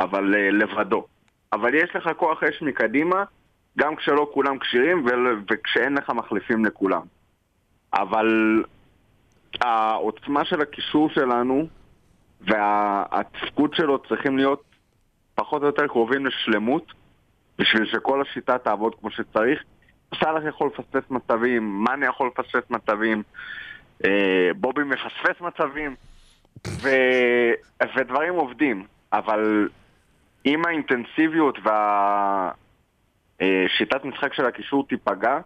אבל 0.00 0.34
אה, 0.34 0.50
לבדו. 0.50 1.06
אבל 1.52 1.74
יש 1.74 1.96
לך 1.96 2.08
כוח 2.16 2.42
אש 2.42 2.62
מקדימה, 2.62 3.24
גם 3.78 3.96
כשלא 3.96 4.30
כולם 4.34 4.58
כשירים 4.58 5.06
וכשאין 5.50 5.94
לך 5.94 6.10
מחליפים 6.10 6.64
לכולם. 6.64 7.02
אבל 7.94 8.62
העוצמה 9.60 10.44
של 10.44 10.60
הקישור 10.60 11.10
שלנו 11.10 11.66
והתפקוד 12.40 13.74
שלו 13.74 13.98
צריכים 13.98 14.36
להיות 14.36 14.62
פחות 15.34 15.62
או 15.62 15.66
יותר 15.66 15.86
קרובים 15.86 16.26
לשלמות 16.26 16.92
בשביל 17.58 17.86
שכל 17.86 18.22
השיטה 18.22 18.58
תעבוד 18.58 18.94
כמו 19.00 19.10
שצריך. 19.10 19.62
סאלח 20.20 20.42
יכול 20.48 20.70
לפספס 20.74 21.10
מצבים, 21.10 21.84
מאנה 21.84 22.06
יכול 22.06 22.30
לפספס 22.36 22.70
מצבים, 22.70 23.22
אה, 24.04 24.50
בובי 24.56 24.84
מפספס 24.84 25.40
מצבים, 25.40 25.94
ו... 26.68 26.88
ודברים 27.96 28.34
עובדים, 28.34 28.86
אבל 29.12 29.68
אם 30.46 30.62
האינטנסיביות 30.66 31.58
והשיטת 33.40 34.04
משחק 34.04 34.34
של 34.34 34.46
הקישור 34.46 34.86
תיפגע, 34.88 35.38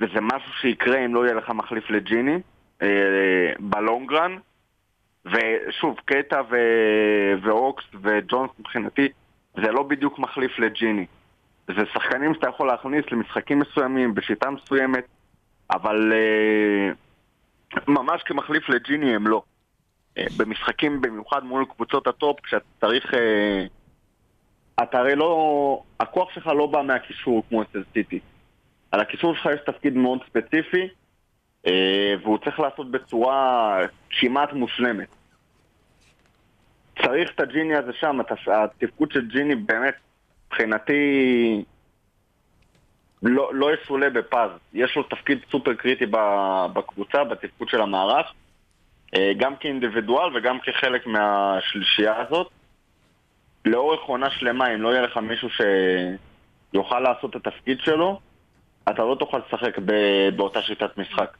וזה 0.00 0.20
משהו 0.20 0.52
שיקרה 0.60 1.04
אם 1.04 1.14
לא 1.14 1.24
יהיה 1.24 1.34
לך 1.34 1.50
מחליף 1.50 1.90
לג'יני, 1.90 2.34
אה, 2.34 2.38
בלונגרן, 3.58 4.36
ושוב, 5.24 5.96
קטע 6.04 6.42
ו... 6.50 6.56
ואוקס 7.42 7.84
וג'ונס 8.02 8.50
מבחינתי, 8.58 9.08
זה 9.54 9.72
לא 9.72 9.82
בדיוק 9.82 10.18
מחליף 10.18 10.58
לג'יני. 10.58 11.06
זה 11.68 11.82
שחקנים 11.92 12.34
שאתה 12.34 12.48
יכול 12.48 12.66
להכניס 12.66 13.04
למשחקים 13.12 13.58
מסוימים, 13.58 14.14
בשיטה 14.14 14.50
מסוימת, 14.50 15.04
אבל 15.70 16.12
אה, 16.12 16.92
ממש 17.88 18.22
כמחליף 18.22 18.68
לג'יני 18.68 19.14
הם 19.14 19.26
לא. 19.26 19.42
אה, 20.18 20.24
במשחקים 20.36 21.00
במיוחד 21.00 21.44
מול 21.44 21.64
קבוצות 21.64 22.06
הטופ, 22.06 22.40
כשאתה 22.40 22.64
צריך... 22.80 23.14
אה, 23.14 23.66
אתה 24.82 24.98
הרי 24.98 25.14
לא... 25.14 25.82
הכוח 26.00 26.30
שלך 26.34 26.46
לא 26.46 26.66
בא 26.66 26.82
מהקישור 26.82 27.42
כמו 27.48 27.62
אצל 27.62 27.82
סיטי. 27.92 28.20
על 28.92 29.00
הקישור 29.00 29.34
שלך 29.34 29.48
יש 29.54 29.60
תפקיד 29.66 29.96
מאוד 29.96 30.18
ספציפי, 30.28 30.82
אה, 30.82 30.88
והוא 32.22 32.38
צריך 32.44 32.60
לעשות 32.60 32.90
בצורה 32.90 33.78
כמעט 34.10 34.52
מושלמת. 34.52 35.08
צריך 37.02 37.30
את 37.34 37.40
הג'יני 37.40 37.76
הזה 37.76 37.92
שם, 37.92 38.20
התפ- 38.20 38.50
התפקוד 38.50 39.12
של 39.12 39.28
ג'יני 39.28 39.54
באמת, 39.54 39.94
מבחינתי, 40.46 41.64
לא, 43.22 43.54
לא 43.54 43.74
יסולא 43.74 44.08
בפז. 44.08 44.50
יש 44.74 44.96
לו 44.96 45.02
תפקיד 45.02 45.38
סופר 45.50 45.74
קריטי 45.74 46.06
בקבוצה, 46.72 47.24
בתפקוד 47.24 47.68
של 47.68 47.80
המערך, 47.80 48.32
אה, 49.16 49.32
גם 49.36 49.56
כאינדיבידואל 49.56 50.36
וגם 50.36 50.60
כחלק 50.60 51.06
מהשלישייה 51.06 52.20
הזאת. 52.20 52.50
לאורך 53.64 54.00
עונה 54.00 54.30
שלמה, 54.30 54.74
אם 54.74 54.82
לא 54.82 54.88
יהיה 54.88 55.02
לך 55.02 55.16
מישהו 55.16 55.48
שיוכל 56.72 57.00
לעשות 57.00 57.36
את 57.36 57.46
התפקיד 57.46 57.80
שלו, 57.80 58.20
אתה 58.88 59.04
לא 59.04 59.16
תוכל 59.18 59.38
לשחק 59.38 59.78
באותה 60.36 60.62
שיטת 60.62 60.98
משחק. 60.98 61.36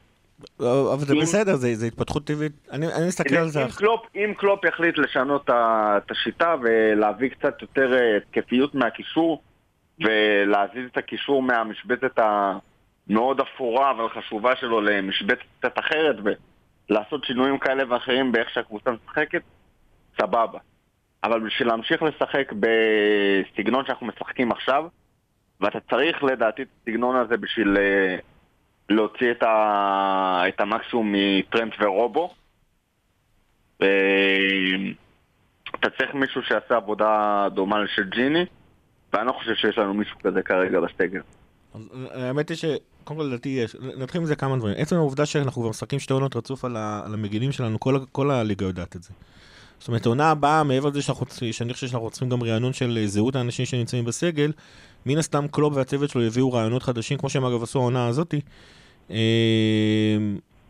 אבל 0.61 0.99
זה 0.99 1.15
בסדר, 1.15 1.57
זה 1.57 1.75
זה 1.75 1.87
התפתחות 1.87 2.25
טבעית. 2.25 2.53
אני 2.73 2.87
אני 2.87 3.07
מסתכל 3.07 3.37
על 3.37 3.49
זה. 3.49 3.65
אם 3.65 3.71
קלופ, 3.71 4.01
אם 4.15 4.35
קלופ 4.37 4.65
יחליט 4.65 4.99
לשנות 4.99 5.51
את 5.51 6.11
השיטה 6.11 6.55
ולהביא 6.63 7.29
קצת 7.29 7.63
יותר 7.63 7.95
אה, 7.95 8.17
התקפיות 8.17 8.75
מהקישור 8.75 9.43
ולהזיז 10.01 10.89
את 10.93 10.97
הקישור 10.97 11.43
מהמשבצת 11.43 12.19
המאוד 12.19 13.41
אפורה 13.41 13.91
אבל 13.91 14.09
חשובה 14.09 14.57
שלו 14.57 14.81
למשבצת 14.81 15.41
קצת 15.59 15.79
אחרת 15.79 16.17
ולעשות 16.91 17.25
שינויים 17.25 17.59
כאלה 17.59 17.83
ואחרים 17.89 18.33
באיך 18.33 18.51
שהקבוצה 18.51 18.91
משחקת, 18.91 19.43
סבבה. 20.21 20.59
אבל 21.25 21.41
בשביל 21.41 21.69
להמשיך 21.69 22.03
לשחק 22.03 22.53
בסגנון 22.53 23.87
שאנחנו 23.87 24.07
משחקים 24.07 24.53
עכשיו, 24.53 24.85
ואתה 25.61 25.79
צריך 25.91 26.25
לדעתי 26.25 26.63
את 26.63 26.69
הסגנון 26.81 27.17
הזה 27.17 27.37
בשביל 27.37 27.77
אה, 27.77 28.17
להוציא 28.89 29.31
את, 29.31 29.43
ה... 29.43 30.43
את 30.49 30.61
המקסימום 30.61 31.15
מטרנט 31.15 31.73
ורובו. 31.81 32.35
אה, 33.83 33.89
אתה 35.81 35.91
צריך 35.91 36.15
מישהו 36.15 36.43
שיעשה 36.43 36.77
עבודה 36.77 37.47
דומה 37.55 37.79
לשל 37.79 38.05
ג'יני, 38.05 38.45
ואני 39.13 39.27
לא 39.27 39.33
חושב 39.33 39.55
שיש 39.55 39.79
לנו 39.79 39.95
מישהו 39.95 40.19
כזה 40.19 40.43
כרגע 40.43 40.81
בסגל. 40.81 41.21
אה, 41.75 42.29
האמת 42.29 42.49
היא 42.49 42.57
שקודם 42.57 43.19
כל 43.19 43.23
לדעתי 43.23 43.49
יש, 43.49 43.77
נתחיל 43.97 44.21
מזה 44.21 44.37
כמה 44.37 44.57
דברים. 44.57 44.75
עצם 44.79 44.97
העובדה 44.97 45.27
שאנחנו 45.27 45.63
כבר 45.63 45.71
משחקים 45.71 45.99
שתי 45.99 46.13
עונות 46.13 46.37
רצוף 46.37 46.65
על, 46.65 46.77
ה, 46.77 47.03
על 47.07 47.15
המגינים 47.15 47.53
שלנו, 47.53 47.81
כל, 47.81 47.99
כל 48.13 48.31
הליגה 48.31 48.67
יודעת 48.67 48.97
את 48.97 49.03
זה. 49.03 49.11
זאת 49.79 49.89
אומרת, 49.89 50.07
העונה 50.07 50.31
הבאה, 50.31 50.65
מעבר 50.65 50.89
לזה 50.89 51.03
שאנחנו, 51.03 51.27
שאני 51.53 51.73
חושב 51.73 51.87
שאנחנו 51.87 52.11
צריכים 52.11 52.29
גם 52.29 52.43
רענון 52.43 52.73
של 52.73 52.99
אה, 53.01 53.07
זהות 53.07 53.37
האנשים 53.37 53.67
שנמצאים 53.67 54.05
בסגל, 54.05 54.53
מן 55.07 55.19
הסתם 55.19 55.49
קלוב 55.49 55.77
והצוות 55.77 56.11
שלו 56.11 56.23
יביאו 56.23 56.53
רעיונות 56.53 56.83
חדשים, 56.83 57.19
כמו 57.19 57.29
שהם 57.29 57.45
אגב 57.45 57.63
עשו 57.63 57.79
העונה 57.79 58.07
הזאתי. 58.07 58.41
אה, 59.11 59.17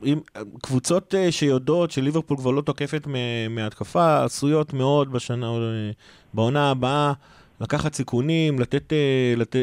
אם, 0.04 0.18
קבוצות 0.62 1.14
אה, 1.14 1.32
שיודעות 1.32 1.90
שליברפול 1.90 2.36
כבר 2.36 2.50
לא 2.50 2.60
תוקפת 2.60 3.06
מ- 3.06 3.54
מהתקפה, 3.54 4.24
עשויות 4.24 4.72
מאוד 4.72 5.12
בשנה, 5.12 5.46
אה, 5.46 5.90
בעונה 6.34 6.70
הבאה, 6.70 7.12
לקחת 7.60 7.94
סיכונים, 7.94 8.58
לתת, 8.58 8.92
אה, 8.92 9.34
לת, 9.36 9.56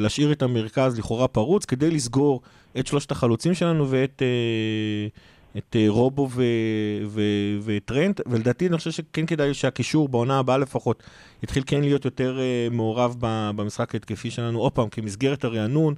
להשאיר 0.00 0.32
את 0.32 0.42
המרכז 0.42 0.98
לכאורה 0.98 1.28
פרוץ, 1.28 1.64
כדי 1.64 1.90
לסגור 1.90 2.40
את 2.78 2.86
שלושת 2.86 3.10
החלוצים 3.10 3.54
שלנו 3.54 3.90
ואת 3.90 4.22
אה, 4.22 5.08
את, 5.58 5.76
אה, 5.76 5.84
רובו 5.88 6.28
ו, 6.30 6.42
ו, 7.06 7.22
וטרנט, 7.64 8.20
ולדעתי 8.26 8.66
אני 8.66 8.76
חושב 8.76 8.90
שכן 8.90 9.26
כדאי 9.26 9.54
שהקישור 9.54 10.08
בעונה 10.08 10.38
הבאה 10.38 10.58
לפחות 10.58 11.02
יתחיל 11.42 11.62
כן 11.66 11.80
להיות 11.80 12.04
יותר 12.04 12.38
אה, 12.40 12.68
מעורב 12.70 13.16
במשחק 13.20 13.94
ההתקפי 13.94 14.30
שלנו, 14.30 14.58
עוד 14.58 14.72
פעם, 14.72 14.88
כמסגרת 14.88 15.44
הרענון. 15.44 15.94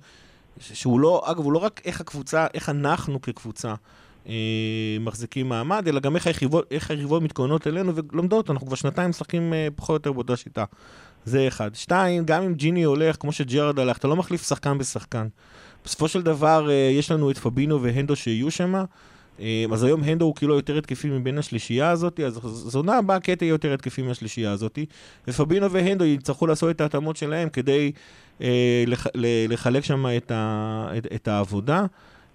שהוא 0.61 1.01
לא, 1.01 1.23
אגב, 1.25 1.45
הוא 1.45 1.53
לא 1.53 1.59
רק 1.59 1.81
איך 1.85 2.01
הקבוצה, 2.01 2.47
איך 2.55 2.69
אנחנו 2.69 3.23
כקבוצה 3.23 3.75
אה, 4.29 4.35
מחזיקים 5.01 5.49
מעמד, 5.49 5.89
אלא 5.89 6.01
גם 6.01 6.17
איך 6.17 6.27
היריבות, 6.27 6.67
איך 6.71 6.91
היריבות 6.91 7.23
מתכוננות 7.23 7.67
אלינו 7.67 7.93
ולומדות, 7.95 8.51
אנחנו 8.51 8.67
כבר 8.67 8.77
שנתיים 8.77 9.11
משחקים 9.11 9.55
אה, 9.55 9.69
פחות 9.77 9.91
או 9.91 9.95
יותר 9.95 10.13
באותה 10.13 10.37
שיטה. 10.37 10.65
זה 11.25 11.49
אחד. 11.49 11.75
שתיים, 11.75 12.25
גם 12.25 12.43
אם 12.43 12.55
ג'יני 12.55 12.83
הולך, 12.83 13.17
כמו 13.21 13.33
שג'רד 13.33 13.79
הלך, 13.79 13.97
אתה 13.97 14.09
לא 14.09 14.17
מחליף 14.17 14.49
שחקן 14.49 14.79
בשחקן. 14.79 15.27
בסופו 15.85 16.09
של 16.09 16.23
דבר, 16.23 16.71
אה, 16.71 16.75
יש 16.75 17.11
לנו 17.11 17.31
את 17.31 17.39
פבינו 17.39 17.83
והנדו 17.83 18.17
שיהיו 18.17 18.51
שם. 18.51 18.85
אה, 19.41 19.65
אז 19.73 19.83
היום 19.83 20.03
הנדו 20.03 20.25
הוא 20.25 20.35
כאילו 20.35 20.55
יותר 20.55 20.79
התקפי 20.79 21.09
מבין 21.09 21.39
השלישייה 21.39 21.91
הזאת, 21.91 22.21
אז 22.21 22.35
זו 22.43 22.79
עונה 22.79 22.97
הבאה 22.97 23.21
קטע 23.21 23.45
יהיה 23.45 23.53
יותר 23.53 23.75
התקפי 23.75 24.03
מהשלישייה 24.03 24.53
הזאת, 24.53 24.79
ופבינו 25.29 25.71
והנדו 25.71 26.05
יצטרכו 26.05 26.47
לעשות 26.47 26.71
את 26.71 26.81
ההתאמות 26.81 27.17
שלהם 27.17 27.49
כדי 27.49 27.93
לח, 28.87 29.07
ל- 29.15 29.53
לחלק 29.53 29.85
שם 29.85 30.07
את, 30.17 30.31
ה, 30.35 30.87
את, 30.99 31.07
את 31.15 31.29
העבודה. 31.29 31.85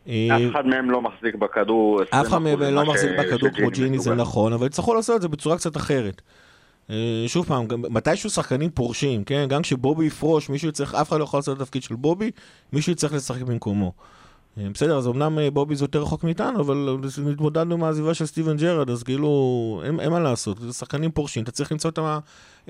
אה, 0.07 0.27
אף 0.35 0.51
אחד 0.51 0.65
מהם 0.65 0.91
לא 0.91 1.01
מחזיק 1.01 1.35
בכדור. 1.35 2.01
אף 2.03 2.27
אחד 2.27 2.37
20% 2.37 2.39
מהם 2.39 2.59
לא 2.59 2.85
מחזיק 2.85 3.11
בכדור 3.19 3.49
כמו 3.49 3.69
ג'יני, 3.69 3.99
זה. 3.99 4.15
נכון, 4.15 4.53
אבל 4.53 4.65
יצטרכו 4.67 4.93
לעשות 4.93 5.15
את 5.15 5.21
זה 5.21 5.27
בצורה 5.27 5.57
קצת 5.57 5.77
אחרת. 5.77 6.21
אה, 6.89 6.95
שוב 7.27 7.45
פעם, 7.45 7.65
מתישהו 7.89 8.29
שחקנים 8.29 8.69
פורשים, 8.69 9.23
כן? 9.23 9.45
גם 9.49 9.61
כשבובי 9.61 10.05
יפרוש, 10.05 10.49
מישהו 10.49 10.69
יצטרך, 10.69 10.95
אף 10.95 11.09
אחד 11.09 11.19
לא 11.19 11.23
יכול 11.23 11.37
לעשות 11.37 11.57
את 11.57 11.61
התפקיד 11.61 11.83
של 11.83 11.95
בובי, 11.95 12.31
מישהו 12.73 12.91
יצטרך 12.91 13.13
לשחק 13.13 13.41
במקומו. 13.41 13.91
אה, 14.57 14.67
בסדר, 14.73 14.97
אז 14.97 15.07
אמנם 15.07 15.39
אה, 15.39 15.51
בובי 15.51 15.75
זה 15.75 15.83
יותר 15.83 16.01
רחוק 16.01 16.23
מאיתנו, 16.23 16.59
אבל 16.61 16.97
התמודדנו 17.31 17.75
עם 17.75 17.83
העזיבה 17.83 18.13
של 18.13 18.25
סטיבן 18.25 18.57
ג'רד, 18.57 18.89
אז 18.89 19.03
כאילו, 19.03 19.81
אין, 19.85 19.99
אין 19.99 20.09
מה 20.09 20.19
לעשות, 20.19 20.57
זה 20.59 20.73
שחקנים 20.73 21.11
פורשים, 21.11 21.43
אתה 21.43 21.51
צריך 21.51 21.71
למצוא 21.71 21.89
את, 21.89 21.97
ה, 21.97 22.19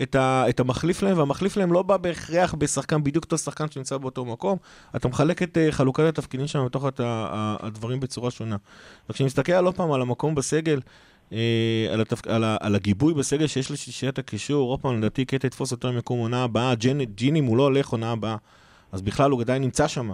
את, 0.02 0.16
ה, 0.16 0.46
את 0.50 0.60
המחליף 0.60 1.02
להם, 1.02 1.18
והמחליף 1.18 1.58
להם 1.58 1.74
לא 1.74 1.82
בא 1.82 1.98
בהכרח 1.98 2.54
בשחקן, 2.54 3.04
בדיוק 3.04 3.26
אותו 3.26 3.38
שחקן 3.38 3.72
שנמצא 3.72 3.98
באותו 3.98 4.26
מקום, 4.26 4.58
אתה 4.96 5.08
מחלק 5.08 5.44
את 5.44 5.58
אה, 5.58 5.72
חלוקת 5.72 6.04
התפקידים 6.04 6.48
שם 6.48 6.66
בתוך 6.66 6.88
את 6.88 7.00
ה- 7.00 7.56
הדברים 7.60 8.00
בצורה 8.00 8.32
שונה. 8.32 8.56
וכשאני 9.10 9.28
מסתכל 9.28 9.66
עוד 9.66 9.76
פעם 9.76 9.92
על 9.92 10.02
המקום 10.02 10.36
בסגל, 10.36 10.80
על, 11.92 12.02
התפק... 12.02 12.28
על, 12.28 12.44
ה... 12.44 12.58
על 12.60 12.76
הגיבוי 12.76 13.14
בסגל 13.14 13.48
שיש 13.48 13.72
לשלישיית 13.72 14.20
הקישור, 14.20 14.70
עוד 14.70 14.80
פעם, 14.80 14.98
לדעתי 14.98 15.26
קטע 15.26 15.48
יתפוס 15.48 15.72
אותו 15.72 15.88
למקום 15.88 16.20
עונה 16.20 16.44
הבאה, 16.44 16.76
ג'נ... 16.76 17.04
ג'יני 17.04 17.40
אם 17.40 17.46
הוא 17.46 17.58
לא 17.58 17.64
הולך 17.64 17.90
עונה 17.90 18.12
הבאה, 18.12 18.36
אז 18.92 19.02
בכלל 19.02 19.32
הוא 19.32 19.42
עדיין 19.42 19.62
נמצא 19.62 19.88
שם. 19.88 20.12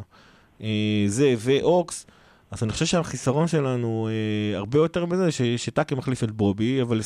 אה, 0.61 1.03
זה 1.07 1.35
ואוקס, 1.37 2.05
אז 2.51 2.63
אני 2.63 2.71
חושב 2.71 2.85
שהחיסרון 2.85 3.47
שלנו 3.47 4.09
אה, 4.11 4.57
הרבה 4.57 4.79
יותר 4.79 5.05
בזה 5.05 5.31
ש... 5.31 5.41
שטאקי 5.41 5.95
מחליף 5.95 6.23
את 6.23 6.31
בובי, 6.31 6.81
אבל. 6.81 7.01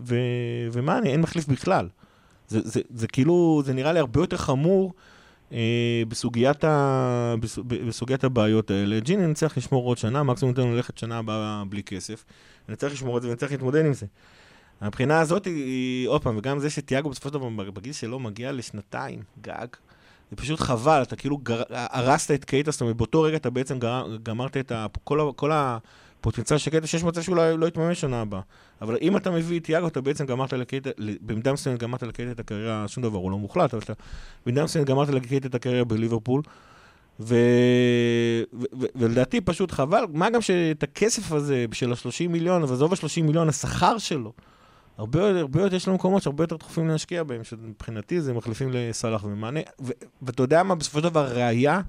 ו... 0.00 0.14
ומאני 0.72 1.08
אין 1.08 1.20
מחליף 1.20 1.46
בכלל. 1.48 1.88
זה, 2.48 2.60
זה, 2.64 2.80
זה 2.90 3.06
כאילו, 3.06 3.62
זה 3.64 3.72
נראה 3.72 3.92
לי 3.92 3.98
הרבה 3.98 4.20
יותר 4.20 4.36
חמור 4.36 4.92
אה, 5.52 6.02
בסוגיית, 6.08 6.64
ה... 6.64 7.34
בס... 7.40 7.58
בסוגיית 7.58 8.24
הבעיות 8.24 8.70
האלה. 8.70 9.00
ג'יני 9.00 9.26
נצטרך 9.26 9.58
לשמור 9.58 9.86
עוד 9.86 9.98
שנה, 9.98 10.22
מקסימום 10.22 10.54
ניתן 10.54 10.68
לו 10.68 10.76
ללכת 10.76 10.98
שנה 10.98 11.18
הבאה 11.18 11.62
בלי 11.68 11.82
כסף. 11.82 12.24
נצטרך 12.68 12.92
לשמור 12.92 13.16
את 13.16 13.22
זה 13.22 13.28
ונצטרך 13.28 13.50
להתמודד 13.50 13.86
עם 13.86 13.92
זה. 13.92 14.06
הבחינה 14.80 15.20
הזאת 15.20 15.44
היא, 15.44 16.08
עוד 16.08 16.22
פעם, 16.22 16.36
וגם 16.36 16.58
זה 16.58 16.70
שתיאגו 16.70 17.10
בסופו 17.10 17.28
של 17.28 17.34
דבר 17.34 17.70
בגיל 17.70 17.92
שלו 17.92 18.18
מגיע 18.18 18.52
לשנתיים, 18.52 19.22
גג. 19.40 19.66
זה 20.30 20.36
פשוט 20.36 20.60
חבל, 20.60 21.02
אתה 21.02 21.16
כאילו 21.16 21.38
גר... 21.38 21.62
הרסת 21.70 22.30
את 22.30 22.44
קייטה, 22.44 22.70
זאת 22.70 22.80
אומרת, 22.80 22.96
באותו 22.96 23.22
רגע 23.22 23.36
אתה 23.36 23.50
בעצם 23.50 23.78
גר... 23.78 24.16
גמרת 24.22 24.56
את 24.56 24.72
ה... 24.72 24.86
כל, 25.04 25.20
ה... 25.20 25.24
כל 25.36 25.50
הפוטנציאל 25.54 26.58
של 26.58 26.70
קייטה, 26.70 26.86
שיש 26.86 27.04
מצב 27.04 27.22
שהוא 27.22 27.36
לא, 27.36 27.66
יתממש 27.66 28.00
שנה 28.00 28.20
הבאה. 28.20 28.40
אבל 28.82 28.96
אם 29.00 29.16
אתה 29.16 29.30
מביא 29.30 29.60
את 29.60 29.64
תיאגו, 29.64 29.88
אתה 29.88 30.00
בעצם 30.00 30.26
גמרת 30.26 30.52
לקייטה, 30.52 30.90
במידה 31.20 31.52
מסוימת 31.52 31.78
גמרת 31.78 32.02
לקייטה 32.02 32.32
את 32.32 32.40
הקריירה, 32.40 32.88
שום 32.88 33.02
דבר, 33.02 33.18
הוא 33.18 33.30
לא 33.30 33.38
מוחלט, 33.38 33.74
אבל 33.74 33.82
אתה 33.82 33.92
במידה 34.46 34.64
מסוימת 34.64 34.88
גמרת 34.88 35.08
לקייטה 35.08 35.48
את 35.48 35.54
הקריירה 35.54 35.84
בליברפול. 35.84 36.42
ו... 37.20 37.34
ו... 38.52 38.64
ו... 38.80 38.86
ולדעתי 38.96 39.40
פשוט 39.40 39.70
חבל, 39.70 40.04
מה 40.12 40.30
גם 40.30 40.42
שאת 40.42 40.82
הכסף 40.82 41.32
הזה 41.32 41.66
של 41.72 41.92
ה-30 41.92 42.28
מיליון, 42.28 42.62
ועזוב 42.64 42.92
ה-30 42.92 43.22
מיליון, 43.22 43.48
השכר 43.48 43.98
שלו, 43.98 44.32
הרבה 44.98 45.40
הרבה 45.40 45.60
יותר, 45.60 45.76
יש 45.76 45.88
לנו 45.88 45.94
מקומות 45.94 46.22
שהרבה 46.22 46.44
יותר 46.44 46.56
דחופים 46.56 46.88
להשקיע 46.88 47.22
בהם, 47.22 47.44
שמבחינתי 47.44 48.20
זה 48.20 48.32
מחליפים 48.32 48.68
לסאלח 48.72 49.24
ומאנה, 49.24 49.60
ואתה 50.22 50.42
יודע 50.42 50.62
מה, 50.62 50.74
בסופו 50.74 50.98
של 50.98 51.04
דבר, 51.04 51.26
ראייה 51.26 51.80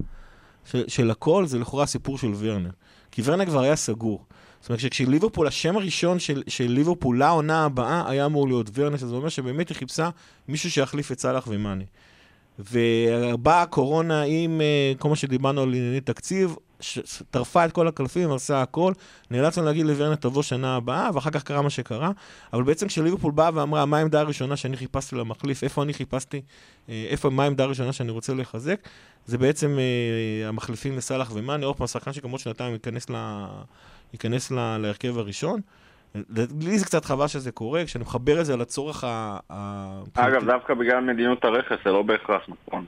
של, 0.64 0.84
של 0.88 1.10
הכל 1.10 1.46
זה 1.46 1.58
לכאורה 1.58 1.84
הסיפור 1.84 2.18
של 2.18 2.32
ורנר. 2.38 2.70
כי 3.10 3.22
ורנר 3.24 3.46
כבר 3.46 3.60
היה 3.60 3.76
סגור. 3.76 4.24
זאת 4.60 4.70
אומרת, 4.70 4.80
כשליברפול, 4.90 5.46
השם 5.46 5.76
הראשון 5.76 6.18
של, 6.18 6.42
של 6.48 6.66
ליברפול 6.66 7.18
לעונה 7.18 7.64
הבאה 7.64 8.10
היה 8.10 8.26
אמור 8.26 8.48
להיות 8.48 8.70
ורנר, 8.74 8.96
שזה 8.96 9.14
אומר 9.14 9.28
שבאמת 9.28 9.68
היא 9.68 9.76
חיפשה 9.76 10.10
מישהו 10.48 10.70
שיחליף 10.70 11.12
את 11.12 11.20
סאלח 11.20 11.44
ומאנה. 11.48 11.84
ובאה 12.58 13.62
הקורונה 13.62 14.22
עם 14.22 14.60
אה, 14.60 14.92
כל 14.98 15.08
מה 15.08 15.16
שדיברנו 15.16 15.60
על 15.62 15.68
ענייני 15.68 16.00
תקציב, 16.00 16.56
ש- 16.80 16.98
ש- 16.98 17.22
טרפה 17.30 17.64
את 17.64 17.72
כל 17.72 17.88
הקלפים, 17.88 18.30
הרסה 18.30 18.62
הכל, 18.62 18.92
נאלצנו 19.30 19.64
להגיד 19.64 19.86
לוורנר 19.86 20.14
תבוא 20.14 20.42
שנה 20.42 20.76
הבאה, 20.76 21.10
ואחר 21.14 21.30
כך 21.30 21.42
קרה 21.42 21.62
מה 21.62 21.70
שקרה, 21.70 22.10
אבל 22.52 22.62
בעצם 22.62 22.86
כשליברפול 22.86 23.32
באה 23.32 23.50
ואמרה 23.54 23.86
מה 23.86 23.98
העמדה 23.98 24.20
הראשונה 24.20 24.56
שאני 24.56 24.76
חיפשתי 24.76 25.16
למחליף, 25.16 25.64
איפה 25.64 25.82
אני 25.82 25.92
חיפשתי, 25.92 26.40
אה, 26.88 27.06
איפה, 27.10 27.30
מה 27.30 27.44
העמדה 27.44 27.64
הראשונה 27.64 27.92
שאני 27.92 28.10
רוצה 28.10 28.34
לחזק, 28.34 28.88
זה 29.26 29.38
בעצם 29.38 29.78
אה, 29.78 30.48
המחליפים 30.48 30.96
לסאלח 30.96 31.30
ומאני, 31.34 31.64
עוד 31.64 31.76
פעם, 31.76 31.86
שחקן 31.86 32.12
שגם 32.12 32.30
עוד 32.30 32.40
שנתיים 32.40 32.72
ייכנס, 32.72 33.10
ל... 33.10 33.14
ייכנס 34.12 34.50
ל... 34.50 34.76
להרכב 34.76 35.18
הראשון. 35.18 35.60
לי 36.60 36.78
זה 36.78 36.84
קצת 36.84 37.04
חבל 37.04 37.26
שזה 37.26 37.52
קורה, 37.52 37.84
כשאני 37.84 38.04
מחבר 38.04 38.40
את 38.40 38.46
זה 38.46 38.56
לצורך 38.56 39.04
ה... 39.04 39.38
ה... 39.50 40.02
אגב, 40.14 40.44
דווקא 40.44 40.74
בגלל 40.74 41.00
מדיניות 41.00 41.44
הרכס 41.44 41.76
זה 41.84 41.90
לא 41.90 42.02
בהכרח 42.02 42.42
נכון. 42.48 42.84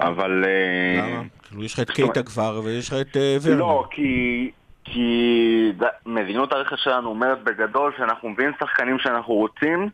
אבל... 0.00 0.44
אה, 0.44 1.08
למה? 1.10 1.22
כאילו, 1.42 1.64
יש 1.64 1.74
לך 1.74 1.80
את 1.80 1.90
קייטה 1.90 2.22
כבר, 2.22 2.60
ויש 2.64 2.88
לך 2.88 2.94
את 3.00 3.16
אה, 3.16 3.36
ורנר. 3.42 3.58
לא, 3.58 3.84
כי... 3.90 4.50
כי 4.84 5.72
מדיניות 6.06 6.52
הרכש 6.52 6.84
שלנו 6.84 7.08
אומרת 7.08 7.44
בגדול 7.44 7.92
שאנחנו 7.98 8.28
מביאים 8.28 8.52
שחקנים 8.60 8.98
שאנחנו 8.98 9.34
רוצים, 9.34 9.88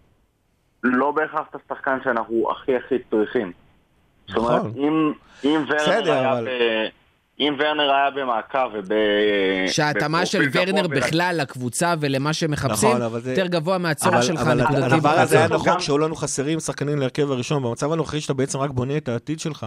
לא 0.83 1.11
בהכרח 1.11 1.47
את 1.51 1.55
השחקן 1.55 1.99
שאנחנו 2.05 2.51
הכי 2.51 2.77
הכי 2.77 2.95
צריכים. 3.11 3.53
זאת 4.29 4.37
אומרת, 4.37 4.61
נכון. 4.61 5.13
אם, 5.45 5.65
ורנר 5.69 6.13
היה. 6.13 6.41
אם 7.41 7.55
ורנר 7.59 7.91
היה 7.93 8.11
במעקב 8.11 8.59
וב... 8.79 8.89
שההתאמה 9.71 10.27
של 10.27 10.49
ורנר 10.53 10.87
בכלל 10.89 11.37
לקבוצה 11.41 11.95
ולמה 12.01 12.33
שמחפשים, 12.33 12.89
נכון, 12.89 13.03
אבל 13.03 13.21
זה- 13.21 13.31
יותר 13.31 13.47
גבוה 13.47 13.79
מהצורך 13.79 14.15
אבל, 14.15 14.23
שלך 14.23 14.41
אבל 14.41 14.61
הנקודתי. 14.61 14.95
הדבר 14.95 15.09
הזה 15.11 15.39
היה. 15.39 15.49
נכון 15.49 15.67
גם- 15.69 15.79
כשהיו 15.79 15.99
לנו 15.99 16.17
חסרים 16.17 16.61
שחקנים 16.61 16.99
להרכב 16.99 17.31
הראשון. 17.31 17.63
במצב 17.63 17.93
הנוכחי 17.93 18.21
שאתה 18.21 18.35
בעצם 18.35 18.59
רק 18.59 18.71
בונה 18.71 18.97
את 18.97 19.09
העתיד 19.09 19.41
שלך, 19.41 19.67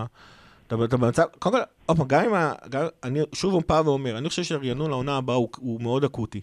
אתה, 0.68 0.76
אתה 0.84 0.98
במצב, 0.98 1.24
קודם 1.40 1.56
כל, 1.56 1.62
עוד 1.86 1.98
פעם, 1.98 2.08
גם 2.08 2.24
אם, 2.26 2.34
ה- 2.34 2.54
גם, 2.70 2.82
אני 3.04 3.20
שוב 3.34 3.62
פעם 3.62 3.88
ואומר, 3.88 4.18
אני 4.18 4.30
חושב 4.30 4.44
שהרענון 4.44 4.90
לעונה 4.90 5.18
הבאה 5.18 5.36
הוא, 5.36 5.48
הוא 5.60 5.82
מאוד 5.82 6.04
אקוטי. 6.04 6.42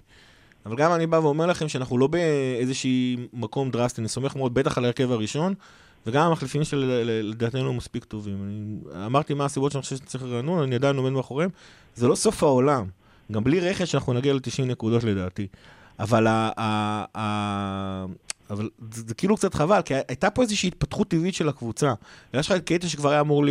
אבל 0.67 0.77
גם 0.77 0.95
אני 0.95 1.07
בא 1.07 1.17
ואומר 1.17 1.47
לכם 1.47 1.69
שאנחנו 1.69 1.99
לא 1.99 2.07
באיזשהי 2.07 3.17
מקום 3.33 3.71
דרסטי, 3.71 4.01
אני 4.01 4.09
סומך 4.09 4.37
מאוד 4.37 4.55
בטח 4.55 4.79
על 4.79 4.85
ההרכב 4.85 5.13
הראשון, 5.13 5.55
וגם 6.07 6.27
המחליפים 6.27 6.65
של 6.65 7.11
לדעתנו 7.25 7.69
הם 7.69 7.77
מספיק 7.77 8.05
טובים. 8.05 8.37
אני 8.45 9.07
אמרתי 9.07 9.35
מה 9.35 9.45
הסיבות 9.45 9.73
שאני 9.73 9.83
חושב 9.83 9.97
שצריך 9.97 10.25
רענון, 10.25 10.63
אני 10.63 10.75
עדיין 10.75 10.97
עומד 10.97 11.11
מאחוריהם. 11.11 11.51
זה 11.95 12.09
לא 12.09 12.15
סוף 12.15 12.43
העולם. 12.43 12.87
גם 13.33 13.45
בלי 13.45 13.61
רכש 13.61 13.95
אנחנו 13.95 14.13
נגיע 14.13 14.35
ל-90 14.35 14.65
נקודות 14.65 15.05
לדעתי. 15.05 15.47
אבל, 15.99 16.27
ה, 16.27 16.51
ה, 16.57 17.05
ה, 17.19 18.07
אבל 18.51 18.71
זה, 18.93 19.03
זה 19.07 19.15
כאילו 19.15 19.37
קצת 19.37 19.55
חבל, 19.55 19.83
כי 19.83 19.95
הייתה 20.09 20.31
פה 20.31 20.43
איזושהי 20.43 20.67
התפתחות 20.69 21.09
טבעית 21.09 21.35
של 21.35 21.49
הקבוצה. 21.49 21.93
יש 22.35 22.47
לך 22.47 22.57
את 22.57 22.65
קייטה 22.65 22.89
שכבר 22.89 23.11
היה 23.11 23.21
אמור 23.21 23.45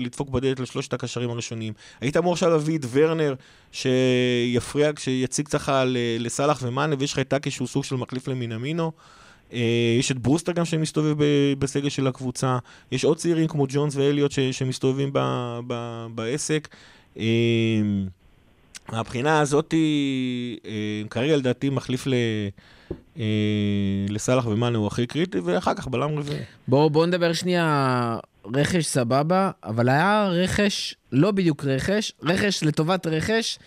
לדפוק 0.00 0.30
בדלת 0.30 0.60
לשלושת 0.60 0.92
הקשרים 0.92 1.30
הראשונים. 1.30 1.72
היית 2.00 2.16
אמור 2.16 2.32
עכשיו 2.32 2.50
להביא 2.50 2.78
את 2.78 2.84
ורנר, 2.90 3.34
שיפריע, 3.72 4.90
שיציג 4.98 5.48
ככה 5.48 5.84
ל- 5.84 5.96
לסאלח 6.18 6.58
ומאנה, 6.62 6.94
ויש 6.98 7.12
לך 7.12 7.18
את 7.18 7.28
טאקי 7.28 7.50
שהוא 7.50 7.68
סוג 7.68 7.84
של 7.84 7.96
מחליף 7.96 8.28
למינמינו. 8.28 8.92
אה, 9.52 9.96
יש 9.98 10.10
את 10.10 10.18
ברוסטר 10.18 10.52
גם 10.52 10.64
שמסתובב 10.64 11.16
בסגל 11.58 11.88
של 11.88 12.06
הקבוצה. 12.06 12.58
יש 12.92 13.04
עוד 13.04 13.16
צעירים 13.16 13.48
כמו 13.48 13.66
ג'ונס 13.68 13.96
ואליוט 13.96 14.32
שמסתובבים 14.52 15.10
ב- 15.12 15.60
ב- 15.66 16.06
בעסק. 16.14 16.68
אה, 17.18 17.24
מהבחינה 18.92 19.40
הזאת, 19.40 19.74
אה, 20.64 21.08
כרגע 21.10 21.36
לדעתי 21.36 21.70
מחליף 21.70 22.06
ל... 22.06 22.14
אה, 23.18 23.24
לסאלח 24.08 24.46
ומאנה 24.46 24.78
הוא 24.78 24.86
הכי 24.86 25.06
קריטי, 25.06 25.38
ואחר 25.38 25.74
כך 25.74 25.88
בלם 25.88 26.18
רביעי. 26.18 26.40
בואו 26.68 26.90
בוא 26.90 27.06
נדבר 27.06 27.32
שנייה 27.32 28.18
רכש 28.54 28.84
סבבה, 28.84 29.50
אבל 29.64 29.88
היה 29.88 30.28
רכש, 30.28 30.94
לא 31.12 31.30
בדיוק 31.30 31.64
רכש, 31.64 32.12
רכש 32.22 32.62
לטובת 32.62 33.06
רכש, 33.06 33.58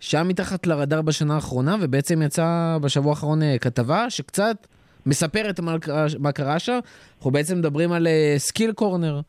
שהיה 0.00 0.24
מתחת 0.24 0.66
לרדאר 0.66 1.02
בשנה 1.02 1.34
האחרונה, 1.34 1.76
ובעצם 1.80 2.22
יצא 2.22 2.78
בשבוע 2.80 3.10
האחרון 3.10 3.42
אה, 3.42 3.56
כתבה 3.60 4.10
שקצת 4.10 4.66
מספרת 5.06 5.60
מה 5.60 5.76
מה 6.18 6.32
קרה 6.32 6.58
שם. 6.58 6.78
אנחנו 7.16 7.30
בעצם 7.30 7.58
מדברים 7.58 7.92
על 7.92 8.06
סקיל 8.38 8.72
קורנר, 8.72 9.20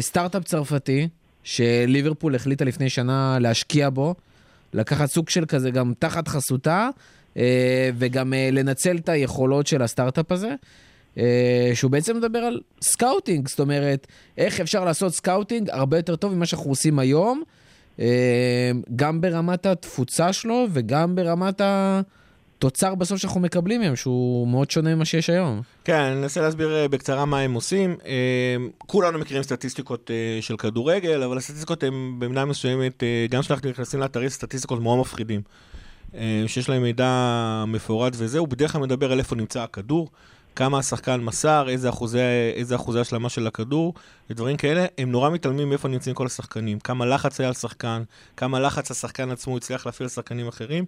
סטארט-אפ 0.00 0.44
צרפתי, 0.44 1.08
שליברפול 1.42 2.34
החליטה 2.34 2.64
לפני 2.64 2.90
שנה 2.90 3.38
להשקיע 3.40 3.90
בו, 3.90 4.14
לקחת 4.74 5.10
סוג 5.10 5.28
של 5.28 5.44
כזה 5.46 5.70
גם 5.70 5.92
תחת 5.98 6.28
חסותה, 6.28 6.88
אה, 7.36 7.90
וגם 7.98 8.34
אה, 8.34 8.48
לנצל 8.52 8.96
את 8.96 9.08
היכולות 9.08 9.66
של 9.66 9.82
הסטארט-אפ 9.82 10.32
הזה. 10.32 10.54
אה, 11.18 11.70
שהוא 11.74 11.90
בעצם 11.90 12.16
מדבר 12.16 12.38
על 12.38 12.60
סקאוטינג, 12.82 13.48
זאת 13.48 13.60
אומרת, 13.60 14.06
איך 14.38 14.60
אפשר 14.60 14.84
לעשות 14.84 15.14
סקאוטינג 15.14 15.70
הרבה 15.70 15.96
יותר 15.96 16.16
טוב 16.16 16.34
ממה 16.34 16.46
שאנחנו 16.46 16.70
עושים 16.70 16.98
היום, 16.98 17.42
גם 18.96 19.20
ברמת 19.20 19.66
התפוצה 19.66 20.32
שלו 20.32 20.66
וגם 20.72 21.14
ברמת 21.14 21.60
התוצר 22.58 22.94
בסוף 22.94 23.18
שאנחנו 23.18 23.40
מקבלים 23.40 23.80
מהם, 23.80 23.96
שהוא 23.96 24.48
מאוד 24.48 24.70
שונה 24.70 24.94
ממה 24.94 25.04
שיש 25.04 25.30
היום. 25.30 25.62
כן, 25.84 26.00
אני 26.00 26.22
אנסה 26.22 26.40
להסביר 26.40 26.76
אה, 26.76 26.88
בקצרה 26.88 27.24
מה 27.24 27.40
הם 27.40 27.54
עושים. 27.54 27.96
אה, 28.06 28.56
כולנו 28.78 29.18
מכירים 29.18 29.42
סטטיסטיקות 29.42 30.10
אה, 30.10 30.42
של 30.42 30.56
כדורגל, 30.56 31.22
אבל 31.22 31.36
הסטטיסטיקות 31.36 31.82
הן 31.82 32.14
במידה 32.18 32.44
מסוימת, 32.44 33.02
גם 33.30 33.42
כשאנחנו 33.42 33.70
נכנסים 33.70 34.00
לאתרי 34.00 34.30
סטטיסטיקות 34.30 34.80
מאוד 34.80 34.98
מפחידים. 34.98 35.40
שיש 36.46 36.68
להם 36.68 36.82
מידע 36.82 37.64
מפורט 37.66 38.12
וזה, 38.16 38.38
הוא 38.38 38.48
בדרך 38.48 38.72
כלל 38.72 38.80
מדבר 38.80 39.12
על 39.12 39.18
איפה 39.18 39.36
נמצא 39.36 39.62
הכדור, 39.62 40.08
כמה 40.56 40.78
השחקן 40.78 41.20
מסר, 41.20 41.68
איזה 41.68 41.88
אחוזי, 41.88 42.18
איזה 42.54 42.74
אחוזי 42.74 43.00
השלמה 43.00 43.28
של 43.28 43.46
הכדור, 43.46 43.94
ודברים 44.30 44.56
כאלה. 44.56 44.86
הם 44.98 45.10
נורא 45.10 45.30
מתעלמים 45.30 45.68
מאיפה 45.68 45.88
נמצאים 45.88 46.14
כל 46.14 46.26
השחקנים. 46.26 46.80
כמה 46.80 47.06
לחץ 47.06 47.40
היה 47.40 47.48
על 47.48 47.54
שחקן, 47.54 48.02
כמה 48.36 48.60
לחץ 48.60 48.90
השחקן 48.90 49.30
עצמו 49.30 49.56
הצליח 49.56 49.86
להפעיל 49.86 50.04
על 50.04 50.10
שחקנים 50.10 50.48
אחרים. 50.48 50.84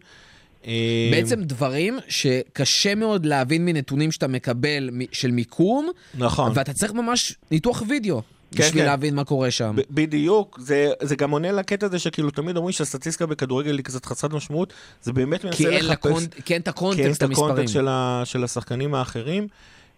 אה, 0.67 1.09
בעצם 1.13 1.43
דברים 1.43 1.99
שקשה 2.09 2.95
מאוד 2.95 3.27
להבין 3.27 3.65
מנתונים 3.65 4.13
שאתה 4.13 4.29
מקבל 4.29 4.91
של 5.13 5.31
מיקום, 5.31 5.91
נכון. 6.15 6.53
ואתה 6.55 6.73
צריך 6.73 6.93
ממש 6.93 7.35
ניתוח 7.51 7.83
וידאו 7.89 8.23
כן, 8.55 8.63
בשביל 8.63 8.83
כן. 8.83 8.89
להבין 8.89 9.15
מה 9.15 9.25
קורה 9.25 9.51
שם. 9.51 9.77
ב- 9.77 9.83
בדיוק, 9.91 10.59
זה, 10.63 10.91
זה 11.03 11.17
גם 11.17 11.31
עונה 11.31 11.53
לקטע 11.53 11.87
הזה 11.87 11.99
שכאילו 11.99 12.31
תמיד 12.31 12.57
אומרים 12.57 12.73
שהסטטיסטיקה 12.73 13.27
בכדורגל 13.27 13.77
היא 13.77 13.85
קצת 13.85 14.07
חסרת 14.07 14.33
משמעות, 14.33 14.73
זה 15.03 15.13
באמת 15.13 15.45
מנסה 15.45 15.57
כי 15.57 15.67
אין, 15.67 15.85
לה 15.85 15.93
לחפש 15.93 16.11
קונט... 16.13 16.35
כי 16.45 16.55
אין 16.55 16.63
את 16.63 16.69
הקונטקסט 16.69 17.19
את 17.19 17.23
המספרים. 17.23 17.51
הקונטקסט 17.51 17.75
של, 17.75 17.89
ה, 17.89 18.23
של 18.25 18.45
השחקנים 18.45 18.95
האחרים. 18.95 19.49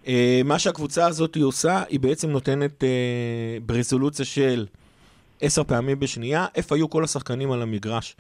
Uh, 0.05 0.09
מה 0.45 0.59
שהקבוצה 0.59 1.07
הזאת 1.07 1.35
היא 1.35 1.45
עושה, 1.45 1.83
היא 1.89 2.01
בעצם 2.01 2.31
נותנת 2.31 2.83
uh, 2.83 2.87
ברזולוציה 3.67 4.25
של 4.25 4.67
עשר 5.41 5.65
פעמים 5.65 6.01
בשנייה, 6.01 6.47
איפה 6.55 6.75
היו 6.75 6.91
כל 6.91 7.05
השחקנים 7.05 7.53
על 7.53 7.63
המגרש. 7.63 8.17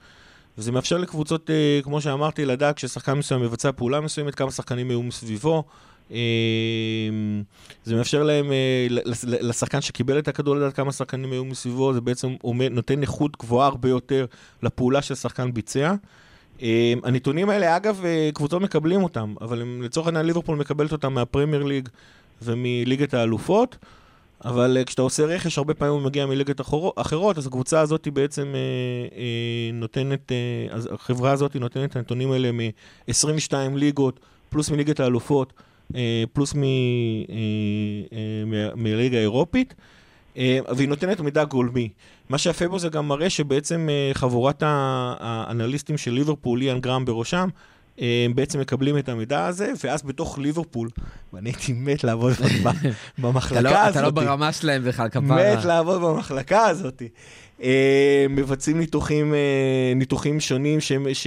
וזה 0.59 0.73
מאפשר 0.73 0.99
לקבוצות, 0.99 1.51
uh, 1.51 1.85
כמו 1.85 2.01
שאמרתי, 2.01 2.45
לדעת 2.45 2.77
כששחקן 2.77 3.13
מסוים 3.13 3.43
מבצע 3.43 3.73
פעולה 3.73 4.01
מסוימת, 4.01 4.35
כמה 4.35 4.51
שחקנים 4.51 4.91
היו 4.91 5.03
מסביבו. 5.03 5.65
Uh, 6.11 6.13
זה 7.85 7.97
מאפשר 7.97 8.23
להם, 8.23 8.47
לס- 8.91 9.25
לשחקן 9.25 9.81
שקיבל 9.81 10.19
את 10.19 10.29
הכדור 10.29 10.57
לדעת 10.57 10.75
כמה 10.77 10.93
שחקנים 10.93 11.33
היו 11.33 11.45
מסביבו, 11.45 11.93
זה 11.95 12.01
בעצם 12.01 12.35
נותן 12.71 13.03
איכות 13.03 13.37
גבוהה 13.37 13.69
הרבה 13.69 13.89
יותר 13.89 14.27
לפעולה 14.63 15.03
שהשחקן 15.03 15.53
ביצע. 15.55 15.95
Um, 16.59 16.63
הנתונים 17.05 17.51
האלה, 17.51 17.77
אגב, 17.77 18.05
קבוצות 18.35 18.63
מקבלים 18.63 19.03
אותם, 19.03 19.35
אבל 19.41 19.61
הם, 19.63 19.83
לצורך 19.83 20.07
העניין 20.07 20.27
ליברפול 20.27 20.57
מקבלת 20.59 20.93
אותם 20.93 21.15
מהפרמייר 21.15 21.63
ליג 21.63 21.89
ומליגת 22.43 23.15
האלופות, 23.15 23.77
אבל 24.45 24.77
uh, 24.81 24.85
כשאתה 24.85 25.03
עושה 25.03 25.25
רכש, 25.27 25.59
הרבה 25.59 25.75
פעמים 25.75 25.95
הוא 25.95 26.03
מגיע 26.03 26.27
אחרו- 26.61 26.93
אחרות, 26.97 27.39
אז 27.39 27.47
הקבוצה 27.47 27.81
הזאת 27.81 28.05
היא 28.05 28.13
בעצם 28.13 28.55
uh, 28.55 29.13
uh, 29.13 29.15
נותנת, 29.73 30.33
אז 30.71 30.89
החברה 30.93 31.33
הזאת 31.33 31.57
נותנת 31.57 31.91
את 31.91 31.97
הנתונים 31.97 32.33
האלה 32.33 32.53
מ-22 32.53 33.53
ליגות, 33.75 34.21
פלוס 34.51 34.71
מליגת 34.71 35.01
האלופות, 35.01 35.53
פלוס 36.33 36.55
מ- 36.55 36.61
מה- 38.47 38.75
מהליגה 38.75 39.19
האירופית. 39.19 39.75
אה, 40.37 40.59
והיא 40.77 40.89
נותנת 40.89 41.21
מידע 41.21 41.45
גולמי. 41.45 41.89
מה 42.29 42.39
שיפה 42.39 42.69
בו 42.69 42.79
זה 42.79 42.89
גם 42.89 43.09
מראה 43.09 43.31
שבעצם 43.31 43.89
אה, 43.91 44.11
חבורת 44.15 44.63
האנליסטים 44.67 45.99
של 45.99 46.11
ליברפול, 46.11 46.59
ליאן 46.59 46.81
גרם 46.81 47.05
בראשם, 47.05 47.49
אה, 47.53 47.72
הם 47.99 48.35
בעצם 48.35 48.61
מקבלים 48.61 48.99
את 48.99 49.09
המידע 49.09 49.47
הזה, 49.47 49.73
ואז 49.85 50.03
בתוך 50.03 50.39
ליברפול, 50.39 50.89
ואני 51.33 51.51
הייתי 51.51 51.73
מת 51.73 52.05
לעבוד 52.05 52.33
אתה 52.61 52.71
במחלקה 53.19 53.61
לא, 53.61 53.79
הזאת. 53.79 53.97
אתה 53.97 54.03
לא 54.03 54.11
ברמה 54.11 54.53
שלהם 54.53 54.85
בכלל, 54.85 55.09
כפרה. 55.09 55.57
מת 55.57 55.65
לעבוד 55.65 56.03
במחלקה 56.03 56.67
הזאת. 56.67 57.03
אה, 57.63 58.27
מבצעים 58.31 58.79
ניתוחים, 58.79 59.35
אה, 59.35 59.93
ניתוחים 59.97 60.41
שונים 60.41 60.81
ש, 60.81 60.93
ש, 61.13 61.27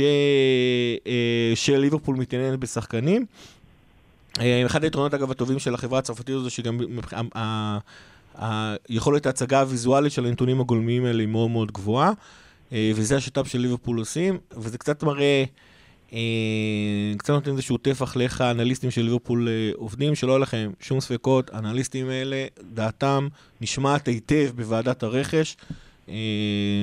אה, 1.69 1.89
מתעניינת 2.07 2.59
בשחקנים. 2.59 3.25
אחד 4.65 4.83
היתרונות, 4.83 5.13
אגב, 5.13 5.31
הטובים 5.31 5.59
של 5.59 5.73
החברה 5.73 5.99
הצרפתית 5.99 6.35
הזו, 6.35 6.49
שגם 6.49 6.79
היכולת 8.89 9.25
ההצגה 9.25 9.61
הוויזואלית 9.61 10.11
של 10.11 10.25
הנתונים 10.25 10.61
הגולמיים 10.61 11.05
האלה 11.05 11.19
היא 11.19 11.27
מאוד 11.27 11.49
מאוד 11.49 11.71
גבוהה, 11.71 12.11
וזה 12.71 13.15
השיטה 13.15 13.45
של 13.45 13.59
ליברפול 13.59 13.99
עושים, 13.99 14.37
וזה 14.57 14.77
קצת 14.77 15.03
מראה, 15.03 15.23
אה, 15.23 15.43
קצת 17.17 17.29
נותן 17.29 17.51
איזשהו 17.51 17.77
טפח 17.77 18.15
לאיך 18.15 18.41
האנליסטים 18.41 18.91
של 18.91 19.01
ליברפול 19.01 19.47
אה, 19.47 19.71
עובדים, 19.75 20.15
שלא 20.15 20.31
יהיה 20.31 20.39
לכם 20.39 20.71
שום 20.79 20.99
ספקות, 20.99 21.49
האנליסטים 21.53 22.09
האלה, 22.09 22.45
דעתם 22.73 23.27
נשמעת 23.61 24.07
היטב 24.07 24.49
בוועדת 24.55 25.03
הרכש. 25.03 25.57
אה, 26.09 26.13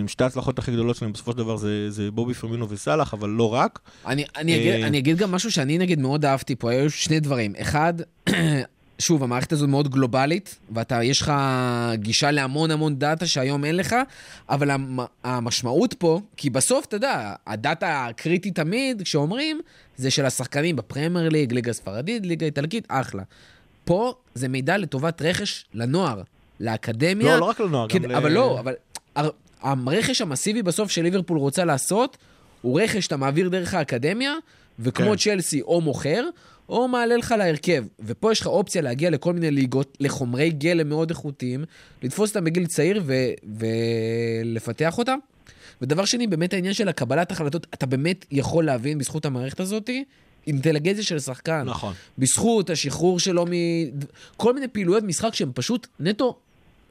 שתי 0.06 0.24
ההצלחות 0.24 0.58
הכי 0.58 0.72
גדולות 0.72 0.96
שלהם 0.96 1.12
בסופו 1.12 1.32
של 1.32 1.38
דבר 1.38 1.56
זה, 1.56 1.90
זה 1.90 2.10
בובי 2.10 2.34
פרמינו 2.34 2.68
וסאלח, 2.68 3.14
אבל 3.14 3.28
לא 3.28 3.54
רק. 3.54 3.78
אני, 4.06 4.24
אני, 4.36 4.56
אגיד, 4.56 4.72
אה, 4.72 4.86
אני 4.86 4.98
אגיד 4.98 5.16
גם 5.16 5.32
משהו 5.32 5.52
שאני 5.52 5.78
נגיד 5.78 5.98
מאוד 5.98 6.24
אהבתי 6.24 6.56
פה, 6.56 6.70
היו 6.70 6.90
שני 6.90 7.20
דברים. 7.20 7.52
אחד, 7.60 7.94
שוב, 9.02 9.22
המערכת 9.22 9.52
הזו 9.52 9.68
מאוד 9.68 9.88
גלובלית, 9.88 10.58
ואתה, 10.74 11.04
יש 11.04 11.20
לך 11.20 11.32
גישה 11.94 12.30
להמון 12.30 12.70
המון 12.70 12.98
דאטה 12.98 13.26
שהיום 13.26 13.64
אין 13.64 13.76
לך, 13.76 13.96
אבל 14.48 14.70
המ, 14.70 14.98
המשמעות 15.24 15.94
פה, 15.94 16.20
כי 16.36 16.50
בסוף, 16.50 16.86
אתה 16.86 16.96
יודע, 16.96 17.34
הדאטה 17.46 18.06
הקריטי 18.06 18.50
תמיד, 18.50 19.02
כשאומרים, 19.02 19.60
זה 19.96 20.10
של 20.10 20.26
השחקנים 20.26 20.76
בפרמייר 20.76 21.28
ליג, 21.28 21.52
ליגה 21.52 21.72
ספרדית, 21.72 22.26
ליגה 22.26 22.46
איטלקית, 22.46 22.84
אחלה. 22.88 23.22
פה 23.84 24.14
זה 24.34 24.48
מידע 24.48 24.78
לטובת 24.78 25.22
רכש 25.22 25.64
לנוער, 25.74 26.22
לאקדמיה. 26.60 27.34
לא, 27.34 27.40
לא 27.40 27.44
רק 27.44 27.60
לנוער, 27.60 27.88
כן, 27.88 27.98
גם 27.98 28.10
ל... 28.10 28.14
אבל 28.14 28.32
לא, 28.32 28.60
אבל 28.60 28.74
הר- 29.14 29.30
הרכש 29.62 30.20
המסיבי 30.20 30.62
בסוף 30.62 30.90
שליברפול 30.90 31.38
רוצה 31.38 31.64
לעשות, 31.64 32.16
הוא 32.62 32.80
רכש 32.80 33.04
שאתה 33.04 33.16
מעביר 33.16 33.48
דרך 33.48 33.74
האקדמיה, 33.74 34.34
וכמו 34.78 35.10
כן. 35.10 35.16
צ'לסי 35.16 35.62
או 35.62 35.80
מוכר, 35.80 36.24
או 36.72 36.88
מעלה 36.88 37.16
לך 37.16 37.34
להרכב. 37.38 37.84
ופה 38.00 38.32
יש 38.32 38.40
לך 38.40 38.46
אופציה 38.46 38.82
להגיע 38.82 39.10
לכל 39.10 39.32
מיני 39.32 39.50
ליגות, 39.50 39.96
לחומרי 40.00 40.50
גלם 40.50 40.88
מאוד 40.88 41.10
איכותיים, 41.10 41.64
לתפוס 42.02 42.30
אותם 42.30 42.44
בגיל 42.44 42.66
צעיר 42.66 43.02
ו- 43.06 43.30
ולפתח 44.44 44.98
אותם. 44.98 45.18
ודבר 45.82 46.04
שני, 46.04 46.26
באמת 46.26 46.52
העניין 46.52 46.74
של 46.74 46.88
הקבלת 46.88 47.32
החלטות, 47.32 47.66
אתה 47.74 47.86
באמת 47.86 48.24
יכול 48.30 48.64
להבין 48.64 48.98
בזכות 48.98 49.24
המערכת 49.24 49.60
הזאת, 49.60 49.90
אינטליגנציה 50.46 51.02
של 51.02 51.18
שחקן. 51.18 51.62
נכון. 51.66 51.94
בזכות 52.18 52.70
השחרור 52.70 53.20
שלו 53.20 53.46
מ... 53.46 53.50
כל 54.36 54.54
מיני 54.54 54.68
פעילויות 54.68 55.04
משחק 55.04 55.34
שהן 55.34 55.50
פשוט 55.54 55.86
נטו 56.00 56.36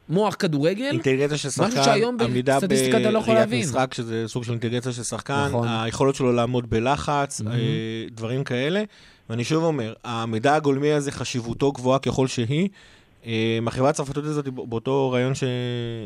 מוח 0.10 0.36
כדורגל. 0.40 0.90
אינטליגנציה 0.92 1.38
של 1.38 1.48
משהו 1.48 1.66
שחקן, 1.66 1.84
שהיום 1.84 2.18
עמידה 2.22 2.58
בסטטיסטיקה 2.58 3.00
אתה 3.02 3.12
לא 3.12 3.20
יכול 3.20 3.34
בראיית 3.34 3.50
להבין. 3.50 3.70
משחק, 3.70 3.94
שזה 3.94 4.24
סוג 4.28 4.44
של 4.44 4.52
אינטליגנציה 4.52 4.92
של 4.92 5.04
שחקן, 5.04 5.46
נכון. 5.48 5.68
היכולת 5.68 6.16
שלו 6.16 6.34
לעמוד 6.34 6.70
בלחץ, 6.70 7.42
אה, 7.42 7.56
דברים 8.12 8.44
כאלה. 8.44 8.84
ואני 9.32 9.44
שוב 9.44 9.64
אומר, 9.64 9.94
המידע 10.04 10.56
הגולמי 10.56 10.92
הזה, 10.92 11.12
חשיבותו 11.12 11.72
גבוהה 11.72 12.00
ככל 12.00 12.28
שהיא. 12.28 12.70
אה, 13.26 13.60
החברה 13.68 13.90
הצרפתית 13.90 14.24
הזאת, 14.24 14.48
באותו 14.48 15.12
ראיון 15.12 15.36
ש... 15.36 15.44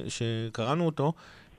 שקראנו 0.08 0.86
אותו, 0.86 1.14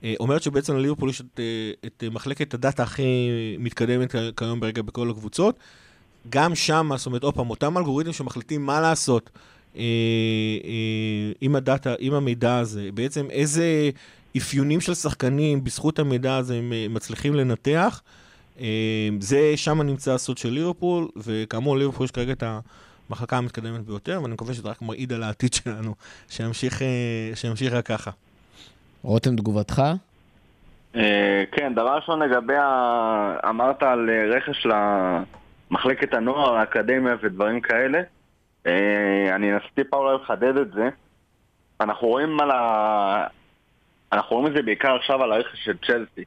אה, 0.05 0.14
אומרת 0.21 0.43
שבעצם 0.43 0.77
לליברפול 0.77 1.11
יש 1.11 1.21
את, 1.21 1.41
אה, 1.41 1.71
את 1.87 2.05
מחלקת 2.11 2.55
הדאטה 2.55 2.83
הכי 2.83 3.31
מתקדמת 3.59 4.14
כיום 4.37 4.61
ברגע 4.61 4.83
בכל 4.83 5.11
הקבוצות. 5.11 5.59
גם 6.29 6.55
שם, 6.55 6.91
זאת 6.97 7.07
אומרת, 7.07 7.23
עוד 7.23 7.35
פעם, 7.35 7.51
אותם 7.51 7.79
אלגוריתמים 7.79 8.14
שמחליטים 8.14 8.67
מה 8.67 8.81
לעשות 8.81 9.31
אה, 9.77 9.83
אה, 10.64 11.33
עם 11.41 11.57
הדאטה, 11.57 11.95
עם 11.99 12.14
המידע 12.14 12.59
הזה, 12.59 12.89
בעצם 12.95 13.27
איזה 13.31 13.91
אפיונים 14.37 14.81
של 14.81 14.95
שחקנים 14.95 15.64
בזכות 15.64 15.99
המידע 15.99 16.37
הזה 16.37 16.55
הם 16.55 16.73
אה, 16.73 16.87
מצליחים 16.91 17.35
לנתח, 17.35 18.03
אה, 18.07 18.26
זה, 19.20 19.52
שם 19.57 19.82
נמצא 19.82 20.14
הסוד 20.14 20.38
של 20.38 20.48
ליברפול, 20.48 21.09
וכאמור, 21.16 21.76
ליברפול 21.76 22.04
יש 22.04 22.11
כרגע 22.11 22.32
את 22.32 22.42
המחלקה 23.11 23.36
המתקדמת 23.36 23.80
ביותר, 23.80 24.20
ואני 24.22 24.34
מקווה 24.34 24.54
שזה 24.54 24.68
רק 24.68 24.82
מעיד 24.82 25.12
על 25.12 25.22
העתיד 25.22 25.52
שלנו, 25.54 25.94
שימשיך, 26.28 26.82
אה, 26.82 27.30
שימשיך 27.34 27.72
רק 27.72 27.86
ככה. 27.86 28.11
רותם, 29.02 29.36
תגובתך? 29.36 29.82
אה, 30.96 31.44
כן, 31.52 31.74
דבר 31.74 31.96
ראשון 31.96 32.22
לגבי. 32.22 32.54
אמרת 33.48 33.82
על 33.82 34.11
אה, 34.11 34.36
רכש 34.36 34.66
למחלקת 34.66 36.14
הנוער, 36.14 36.54
האקדמיה 36.54 37.14
ודברים 37.22 37.61
כאלה. 37.61 38.00
אה, 38.66 39.34
אני 39.34 39.52
אנסה 39.52 39.66
טיפה 39.74 39.96
אולי 39.96 40.16
לחדד 40.22 40.57
את 40.57 40.72
זה. 40.72 40.88
אנחנו 41.80 42.09
רואים 42.09 42.40
על 42.40 42.50
ה... 42.50 43.26
אנחנו 44.12 44.36
רואים 44.36 44.50
את 44.50 44.57
זה 44.57 44.62
בעיקר 44.62 44.96
עכשיו 44.96 45.22
על 45.22 45.32
הרכש 45.32 45.64
של 45.64 45.76
צ'לסי. 45.86 46.24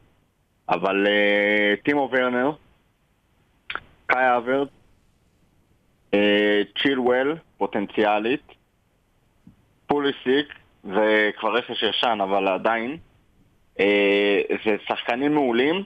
אבל 0.70 1.08
אה, 1.08 1.74
טימו 1.84 2.10
ורנר, 2.12 2.52
קאי 4.06 4.38
אברט, 4.38 4.68
אה, 6.14 6.62
צ'ילואל, 6.82 7.36
פוטנציאלית, 7.58 8.44
פוליסיק, 9.88 10.54
זה 10.84 11.30
כבר 11.38 11.56
רכש 11.56 11.84
ישן, 11.84 12.18
אבל 12.24 12.48
עדיין. 12.48 12.98
אה, 13.80 14.42
זה 14.66 14.76
שחקנים 14.88 15.34
מעולים 15.34 15.84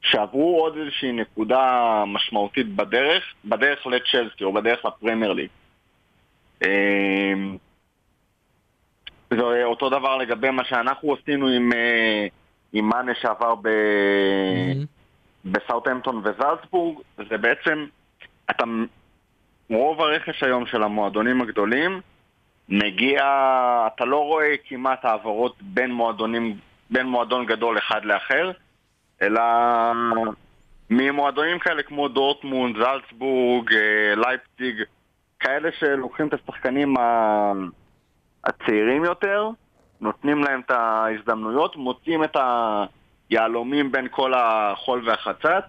שעברו 0.00 0.60
עוד 0.60 0.76
איזושהי 0.76 1.12
נקודה 1.12 2.04
משמעותית 2.06 2.68
בדרך, 2.68 3.34
בדרך 3.44 3.86
לצ'לסי 3.86 4.44
או 4.44 4.52
בדרך 4.52 4.84
לפרמייר 4.84 5.32
ליג. 5.32 5.48
אה, 6.62 7.32
זה 9.30 9.64
אותו 9.64 9.90
דבר 9.90 10.16
לגבי 10.16 10.50
מה 10.50 10.64
שאנחנו 10.64 11.14
עשינו 11.14 11.48
עם, 11.48 11.72
אה, 11.72 12.26
עם 12.74 12.88
מאנה 12.88 13.12
שעבר 13.14 13.54
ב... 13.54 13.68
בסאוטהמפטון 15.44 16.22
וזלצבורג, 16.24 16.98
זה 17.30 17.38
בעצם, 17.38 17.86
אתה, 18.50 18.64
רוב 19.70 20.00
הרכש 20.00 20.42
היום 20.42 20.66
של 20.66 20.82
המועדונים 20.82 21.40
הגדולים 21.40 22.00
מגיע, 22.68 23.22
אתה 23.86 24.04
לא 24.04 24.24
רואה 24.24 24.54
כמעט 24.68 25.04
העברות 25.04 25.56
בין 25.60 25.92
מועדונים, 25.92 26.56
בין 26.90 27.06
מועדון 27.06 27.46
גדול 27.46 27.78
אחד 27.78 28.04
לאחר, 28.04 28.50
אלא 29.22 29.42
ממועדונים 30.90 31.58
כאלה 31.58 31.82
כמו 31.82 32.08
דורטמונד, 32.08 32.76
זלצבורג, 32.76 33.72
אה, 33.72 34.14
לייפציג, 34.16 34.82
כאלה 35.40 35.68
שלוקחים 35.78 36.28
את 36.28 36.34
השחקנים 36.34 36.94
הצעירים 38.44 39.04
יותר, 39.04 39.50
נותנים 40.00 40.44
להם 40.44 40.60
את 40.60 40.70
ההזדמנויות, 40.70 41.76
מוצאים 41.76 42.24
את 42.24 42.36
היהלומים 43.30 43.92
בין 43.92 44.08
כל 44.10 44.32
החול 44.36 45.08
והחצץ, 45.08 45.64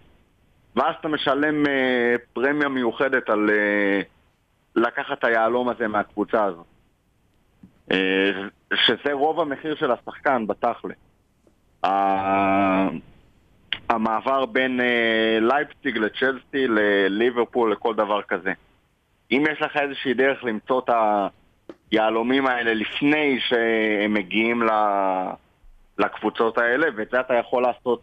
ואז 0.76 0.96
אתה 1.00 1.08
משלם 1.08 1.68
אה, 1.68 2.16
פרמיה 2.34 2.70
מיוחדת 2.70 3.30
על 3.30 3.50
אה, 3.50 4.02
לקחת 4.76 5.20
את 5.20 5.24
היהלום 5.24 5.70
הזה 5.70 5.88
מהקבוצה 5.88 6.44
הזו. 6.44 6.64
אה, 7.92 8.32
שזה 8.74 9.14
רוב 9.14 9.40
המחיר 9.40 9.76
של 9.76 9.92
השחקן 9.92 10.48
בתכל'ה. 10.48 10.94
ה- 11.86 12.90
המעבר 13.90 14.46
בין 14.46 14.80
אה, 14.82 15.38
לייפציג 15.42 15.98
לצ'לסי 15.98 16.68
לליברפול 16.68 17.72
לכל 17.72 17.96
דבר 17.96 18.22
כזה. 18.22 18.54
אם 19.32 19.44
יש 19.52 19.62
לך 19.62 19.78
איזושהי 19.78 20.14
דרך 20.14 20.44
למצוא 20.44 20.80
את 20.80 20.90
היהלומים 22.00 22.48
האלה 22.48 22.74
לפני 22.74 23.39
שהם 23.39 24.14
מגיעים 24.14 24.64
לקבוצות 25.98 26.58
האלה, 26.58 26.88
ואת 26.96 27.10
זה 27.12 27.20
אתה 27.20 27.34
יכול 27.34 27.64
לעשות 27.64 28.02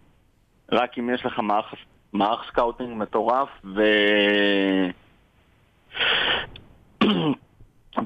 רק 0.73 0.99
אם 0.99 1.11
יש 1.15 1.27
לך 1.27 1.39
מערך, 1.39 1.75
מערך 2.13 2.49
סקאוטינג 2.49 2.97
מטורף, 2.97 3.49
ו... 3.65 3.83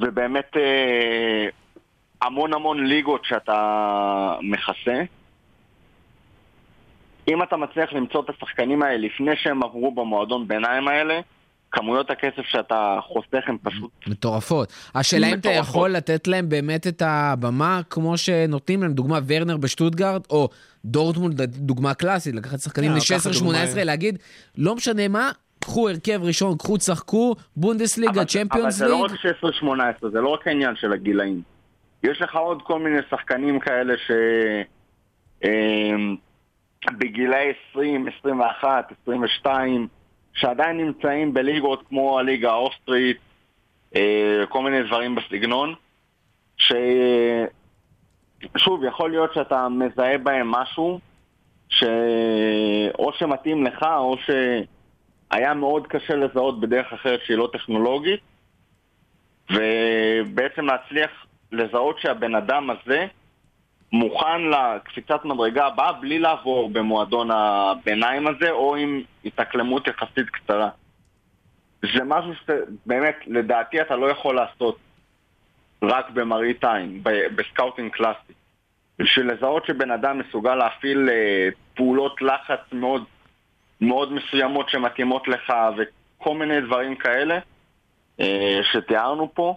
ובאמת 0.00 0.56
אה, 0.56 1.48
המון 2.22 2.54
המון 2.54 2.86
ליגות 2.86 3.24
שאתה 3.24 4.34
מכסה. 4.42 5.02
אם 7.28 7.42
אתה 7.42 7.56
מצליח 7.56 7.92
למצוא 7.92 8.22
את 8.22 8.30
השחקנים 8.30 8.82
האלה 8.82 8.96
לפני 8.96 9.36
שהם 9.36 9.62
עברו 9.62 9.94
במועדון 9.94 10.48
ביניים 10.48 10.88
האלה, 10.88 11.20
כמויות 11.72 12.10
הכסף 12.10 12.42
שאתה 12.42 12.98
חוסך 13.02 13.48
הן 13.48 13.56
פשוט... 13.62 13.90
מטורפות. 14.06 14.72
השאלה 14.94 15.26
אם 15.28 15.34
אתה. 15.38 15.50
יכול 15.50 15.90
לתת 15.90 16.26
להם 16.28 16.48
באמת 16.48 16.86
את 16.86 17.02
הבמה 17.06 17.80
כמו 17.90 18.16
שנותנים 18.18 18.82
להם, 18.82 18.92
דוגמה 18.92 19.18
ורנר 19.26 19.56
בשטוטגרד, 19.56 20.20
או 20.30 20.48
דורטמונד, 20.84 21.42
דוגמה 21.42 21.94
קלאסית, 21.94 22.34
לקחת 22.34 22.58
שחקנים 22.60 22.90
אה, 22.90 22.96
לקחת 22.96 23.26
ל-16-18, 23.26 23.38
דוגמה- 23.44 23.84
להגיד, 23.84 24.18
לא 24.58 24.74
משנה 24.74 25.08
מה, 25.08 25.30
קחו 25.60 25.88
הרכב 25.88 26.20
ראשון, 26.22 26.56
קחו 26.58 26.76
תשחקו, 26.76 27.34
בונדסליגה, 27.56 28.24
צ'מפיונס 28.24 28.62
אבל 28.64 28.70
זה 28.70 28.88
לא 28.88 29.06
ליג. 29.08 29.18
רק 29.26 30.00
16-18, 30.04 30.08
זה 30.12 30.20
לא 30.20 30.28
רק 30.28 30.46
העניין 30.48 30.76
של 30.76 30.92
הגילאים. 30.92 31.42
יש 32.02 32.22
לך 32.22 32.34
עוד 32.36 32.62
כל 32.62 32.78
מיני 32.78 32.98
שחקנים 33.10 33.60
כאלה 33.60 33.94
ש... 34.06 34.10
אמ, 35.44 36.16
בגילאי 36.98 37.52
20, 37.70 38.06
21, 38.20 38.92
22, 39.02 39.88
שעדיין 40.36 40.76
נמצאים 40.76 41.34
בליגות 41.34 41.82
כמו 41.88 42.18
הליגה 42.18 42.50
האוסטרית, 42.50 43.16
אה, 43.96 44.44
כל 44.48 44.62
מיני 44.62 44.82
דברים 44.82 45.14
בסגנון, 45.14 45.74
ש... 46.56 46.72
שוב, 48.56 48.84
יכול 48.84 49.10
להיות 49.10 49.34
שאתה 49.34 49.68
מזהה 49.68 50.18
בהם 50.18 50.50
משהו 50.50 51.00
שאו 51.68 53.12
שמתאים 53.18 53.66
לך 53.66 53.82
או 53.82 54.16
שהיה 54.18 55.54
מאוד 55.54 55.86
קשה 55.86 56.16
לזהות 56.16 56.60
בדרך 56.60 56.92
אחרת 56.92 57.20
שהיא 57.24 57.36
לא 57.36 57.48
טכנולוגית, 57.52 58.20
ובעצם 59.50 60.64
להצליח 60.66 61.10
לזהות 61.52 61.98
שהבן 62.00 62.34
אדם 62.34 62.70
הזה 62.70 63.06
מוכן 63.92 64.42
לקפיצת 64.42 65.24
מדרגה 65.24 65.66
הבאה 65.66 65.92
בלי 65.92 66.18
לעבור 66.18 66.70
במועדון 66.70 67.30
הביניים 67.30 68.26
הזה 68.26 68.50
או 68.50 68.76
עם 68.76 69.02
התאקלמות 69.24 69.86
יחסית 69.88 70.30
קצרה. 70.30 70.68
זה 71.82 72.04
משהו 72.04 72.32
שבאמת, 72.34 73.16
לדעתי 73.26 73.80
אתה 73.80 73.96
לא 73.96 74.10
יכול 74.10 74.36
לעשות 74.36 74.78
רק 75.82 76.10
במראית 76.10 76.64
עין, 76.64 77.02
ב 77.36 77.42
scouting 77.42 77.92
קלאסי. 77.92 78.32
בשביל 78.98 79.32
לזהות 79.32 79.66
שבן 79.66 79.90
אדם 79.90 80.18
מסוגל 80.18 80.54
להפעיל 80.54 81.08
אה, 81.10 81.48
פעולות 81.74 82.22
לחץ 82.22 82.60
מאוד, 82.72 83.04
מאוד 83.80 84.12
מסוימות 84.12 84.68
שמתאימות 84.68 85.28
לך 85.28 85.52
וכל 85.76 86.34
מיני 86.34 86.60
דברים 86.60 86.96
כאלה 86.96 87.38
אה, 88.20 88.60
שתיארנו 88.72 89.34
פה. 89.34 89.56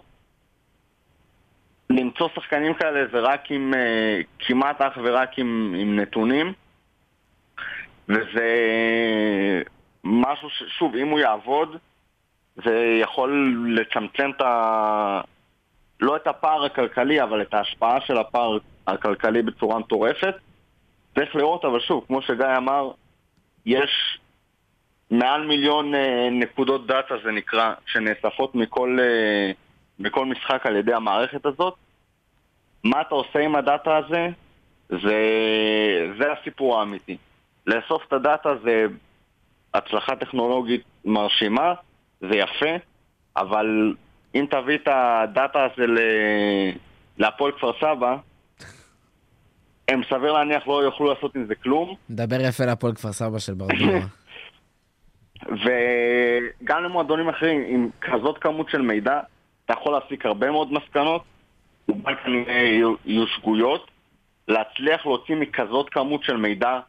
למצוא 1.90 2.28
שחקנים 2.34 2.74
כאלה 2.74 3.06
זה 3.12 3.18
רק 3.18 3.50
עם, 3.50 3.74
אה, 3.74 4.20
כמעט 4.38 4.80
אך 4.80 4.98
ורק 5.04 5.38
עם, 5.38 5.74
עם 5.78 6.00
נתונים 6.00 6.52
וזה 8.08 8.48
משהו 10.04 10.48
ששוב, 10.50 10.96
אם 10.96 11.08
הוא 11.08 11.20
יעבוד 11.20 11.76
זה 12.56 12.98
יכול 13.02 13.56
לצמצם 13.76 14.30
את 14.36 14.40
ה... 14.40 15.20
לא 16.00 16.16
את 16.16 16.26
הפער 16.26 16.64
הכלכלי, 16.64 17.22
אבל 17.22 17.42
את 17.42 17.54
ההשפעה 17.54 18.00
של 18.00 18.18
הפער 18.18 18.58
הכלכלי 18.86 19.42
בצורה 19.42 19.78
מטורפת. 19.78 20.34
צריך 21.14 21.36
לראות, 21.36 21.64
אבל 21.64 21.80
שוב, 21.80 22.04
כמו 22.06 22.22
שגיא 22.22 22.56
אמר, 22.56 22.90
יש 23.66 24.18
מעל 25.10 25.46
מיליון 25.46 25.94
אה, 25.94 26.28
נקודות 26.30 26.86
דאטה, 26.86 27.14
זה 27.24 27.30
נקרא, 27.30 27.72
שנאספות 27.86 28.54
מכל, 28.54 28.98
אה, 29.00 29.52
מכל 30.00 30.26
משחק 30.26 30.66
על 30.66 30.76
ידי 30.76 30.94
המערכת 30.94 31.46
הזאת. 31.46 31.74
מה 32.84 33.00
אתה 33.00 33.14
עושה 33.14 33.38
עם 33.38 33.56
הדאטה 33.56 33.96
הזה? 33.96 34.28
זה, 34.88 35.18
זה 36.18 36.32
הסיפור 36.32 36.78
האמיתי. 36.80 37.16
לאסוף 37.66 38.02
את 38.08 38.12
הדאטה 38.12 38.48
זה 38.64 38.86
הצלחה 39.74 40.16
טכנולוגית 40.16 40.82
מרשימה, 41.04 41.74
זה 42.20 42.36
יפה, 42.36 42.76
אבל 43.36 43.94
אם 44.34 44.46
תביא 44.50 44.74
את 44.74 44.88
הדאטה 44.92 45.64
הזה 45.64 45.86
ל- 45.86 45.98
להפועל 47.18 47.52
כפר 47.52 47.72
סבא, 47.80 48.16
הם 49.88 50.00
סביר 50.10 50.32
להניח 50.32 50.68
לא 50.68 50.82
יוכלו 50.84 51.14
לעשות 51.14 51.34
עם 51.34 51.46
זה 51.46 51.54
כלום, 51.54 51.94
מדבר 52.10 52.36
יפה 52.40 52.64
להפועל 52.64 52.94
כפר 52.94 53.12
סבא 53.12 53.38
של 53.38 53.54
ברדורה. 53.54 54.00
וגם 55.62 56.84
למועדונים 56.84 57.28
אחרים, 57.28 57.64
עם 57.66 57.88
כזאת 58.00 58.38
כמות 58.38 58.68
של 58.68 58.82
מידע, 58.82 59.20
אתה 59.70 59.78
יכול 59.78 59.92
להסיק 59.92 60.26
הרבה 60.26 60.50
מאוד 60.50 60.72
מסקנות, 60.72 61.22
רובן 61.88 62.14
כנראה 62.24 62.78
יהיו 63.04 63.26
שגויות, 63.26 63.90
להצליח 64.48 65.06
להוציא 65.06 65.36
מכזאת 65.36 65.88
כמות 65.90 66.24
של 66.24 66.36
מידע 66.36 66.80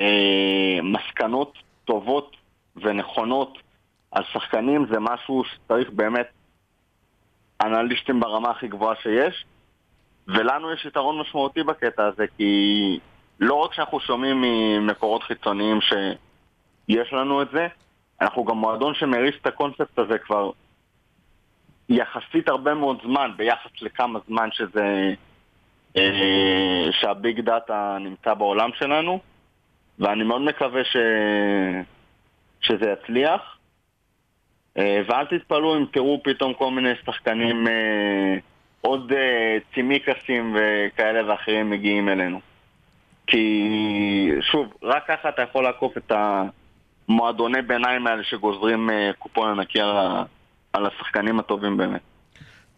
אה, 0.00 0.78
מסקנות 0.82 1.58
טובות 1.84 2.36
ונכונות 2.76 3.58
על 4.10 4.22
שחקנים 4.32 4.86
זה 4.92 5.00
משהו 5.00 5.42
שצריך 5.44 5.90
באמת 5.90 6.26
אנליסטים 7.62 8.20
ברמה 8.20 8.50
הכי 8.50 8.68
גבוהה 8.68 8.94
שיש, 9.02 9.44
ולנו 10.28 10.72
יש 10.72 10.84
יתרון 10.84 11.20
משמעותי 11.20 11.62
בקטע 11.62 12.06
הזה, 12.06 12.24
כי 12.36 12.98
לא 13.40 13.54
רק 13.54 13.74
שאנחנו 13.74 14.00
שומעים 14.00 14.42
ממקורות 14.42 15.22
חיצוניים 15.22 15.78
שיש 15.80 17.12
לנו 17.12 17.42
את 17.42 17.48
זה, 17.52 17.66
אנחנו 18.20 18.44
גם 18.44 18.56
מועדון 18.56 18.94
שמריץ 18.94 19.34
את 19.40 19.46
הקונספט 19.46 19.98
הזה 19.98 20.18
כבר 20.18 20.50
יחסית 21.88 22.48
הרבה 22.48 22.74
מאוד 22.74 22.98
זמן, 23.04 23.30
ביחס 23.36 23.70
לכמה 23.82 24.18
זמן 24.28 24.48
שזה... 24.52 25.14
אה, 25.96 26.88
שהביג 26.92 27.40
דאטה 27.40 27.96
נמצא 28.00 28.34
בעולם 28.34 28.70
שלנו, 28.74 29.20
ואני 29.98 30.24
מאוד 30.24 30.42
מקווה 30.42 30.84
ש... 30.84 30.96
שזה 32.60 32.90
יצליח. 32.90 33.58
אה, 34.78 35.02
ואל 35.08 35.24
תתפלאו 35.26 35.76
אם 35.76 35.84
תראו 35.92 36.20
פתאום 36.24 36.54
כל 36.54 36.70
מיני 36.70 36.92
שחקנים 37.06 37.68
אה, 37.68 38.36
עוד 38.80 39.12
צימיקסים 39.74 40.56
וכאלה 40.56 41.30
ואחרים 41.30 41.70
מגיעים 41.70 42.08
אלינו. 42.08 42.40
כי, 43.26 44.30
שוב, 44.40 44.74
רק 44.82 45.06
ככה 45.08 45.28
אתה 45.28 45.42
יכול 45.42 45.64
לעקוף 45.64 45.96
את 45.96 46.12
המועדוני 47.08 47.62
ביניים 47.62 48.06
האלה 48.06 48.24
שגוזרים 48.24 48.90
קופון 49.18 49.50
ענקי 49.50 49.80
על, 49.80 50.24
על 50.74 50.86
השחקנים 50.86 51.38
הטובים 51.38 51.76
באמת. 51.76 52.00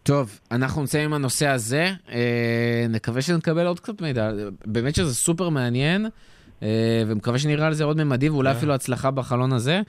טוב, 0.03 0.39
אנחנו 0.51 0.81
נמצאים 0.81 1.03
עם 1.05 1.13
הנושא 1.13 1.47
הזה, 1.47 1.91
אה, 2.11 2.85
נקווה 2.89 3.21
שנקבל 3.21 3.67
עוד 3.67 3.79
קצת 3.79 4.01
מידע. 4.01 4.29
באמת 4.65 4.95
שזה 4.95 5.15
סופר 5.15 5.49
מעניין, 5.49 6.05
אה, 6.63 6.67
ומקווה 7.07 7.39
שנראה 7.39 7.67
על 7.67 7.73
זה 7.73 7.83
עוד 7.83 8.03
ממדים, 8.03 8.33
ואולי 8.33 8.51
אפילו 8.51 8.73
הצלחה 8.73 9.11
בחלון 9.11 9.53
הזה. 9.53 9.81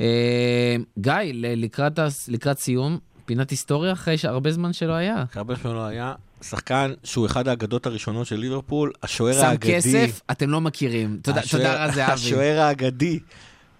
אה, 0.00 0.76
גיא, 0.98 1.12
לקראת, 1.34 1.98
לקראת 2.28 2.58
סיום, 2.58 2.98
פינת 3.24 3.50
היסטוריה 3.50 3.92
אחרי 3.92 4.18
שהרבה 4.18 4.50
זמן 4.52 4.72
שלא 4.72 4.92
היה. 4.92 5.24
הרבה 5.34 5.54
זמן 5.54 5.72
לא 5.74 5.84
היה. 5.86 6.14
שחקן 6.42 6.92
שהוא 7.04 7.26
אחד 7.26 7.48
האגדות 7.48 7.86
הראשונות 7.86 8.26
של 8.26 8.36
ליברפול, 8.36 8.92
השוער 9.02 9.32
שם 9.40 9.46
האגדי. 9.46 9.74
כסף, 9.76 10.20
אתם 10.30 10.50
לא 10.50 10.60
מכירים. 10.60 11.18
תודה, 11.22 11.40
השוער- 11.40 11.62
תודה 11.62 11.84
רז 11.84 11.94
זהבי. 11.94 12.12
השוער 12.12 12.60
האגדי 12.60 13.18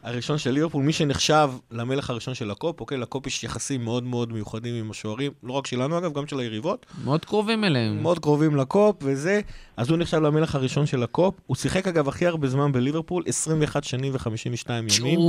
הראשון 0.03 0.38
של 0.38 0.50
ליברפול, 0.50 0.82
מי 0.82 0.92
שנחשב 0.92 1.50
למלך 1.70 2.11
הראשון 2.11 2.34
של 2.34 2.50
הקופ, 2.50 2.80
אוקיי, 2.80 2.98
לקופ 2.98 3.26
יש 3.26 3.44
יחסים 3.44 3.84
מאוד 3.84 4.05
מאוד 4.05 4.32
מיוחדים 4.32 4.74
עם 4.74 4.90
השוערים, 4.90 5.32
לא 5.42 5.53
רק 5.53 5.66
שלנו 5.66 5.98
אגב, 5.98 6.12
גם 6.12 6.26
של 6.26 6.38
היריבות, 6.38 6.86
מאוד 7.05 7.24
קרובים 7.24 7.64
אליהם. 7.64 8.03
מאוד 8.03 8.18
קרובים 8.18 8.57
לקופ 8.57 8.96
וזה, 9.03 9.40
אז 9.76 9.90
הוא 9.90 9.98
נחשב 9.98 10.18
למלך 10.18 10.55
הראשון 10.55 10.86
של 10.86 11.03
הקופ. 11.03 11.34
הוא 11.46 11.57
שיחק 11.57 11.88
אגב 11.88 12.09
הכי 12.09 12.26
הרבה 12.26 12.48
זמן 12.48 12.72
בליברפול, 12.72 13.22
21 13.26 13.84
שנים 13.84 14.14
ו-52 14.14 14.72
ימים. 14.72 15.20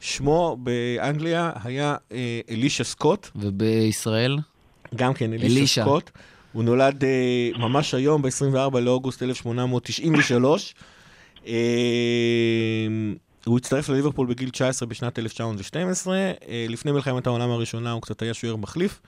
שמו 0.00 0.56
באנגליה 0.60 1.52
היה 1.64 1.96
אה, 2.12 2.40
אלישה 2.50 2.84
סקוט, 2.84 3.28
ובישראל? 3.36 4.38
גם 4.94 5.14
כן 5.14 5.32
אלישה 5.32 5.58
אלישה. 5.58 5.82
סקוט. 5.82 6.10
הוא 6.52 6.64
נולד 6.64 7.04
אה, 7.04 7.50
ממש 7.58 7.94
היום, 7.94 8.22
ב-24 8.22 8.78
לאוגוסט 8.78 9.22
1893. 9.22 10.74
אה, 11.46 11.54
הוא 13.44 13.58
הצטרף 13.58 13.88
לליברפול 13.88 14.26
בגיל 14.26 14.50
19 14.50 14.88
בשנת 14.88 15.18
1912. 15.18 16.16
אה, 16.16 16.32
לפני 16.68 16.92
מלחמת 16.92 17.26
העולם 17.26 17.50
הראשונה 17.50 17.92
הוא 17.92 18.02
קצת 18.02 18.22
היה 18.22 18.34
שוער 18.34 18.56
מחליף, 18.56 19.00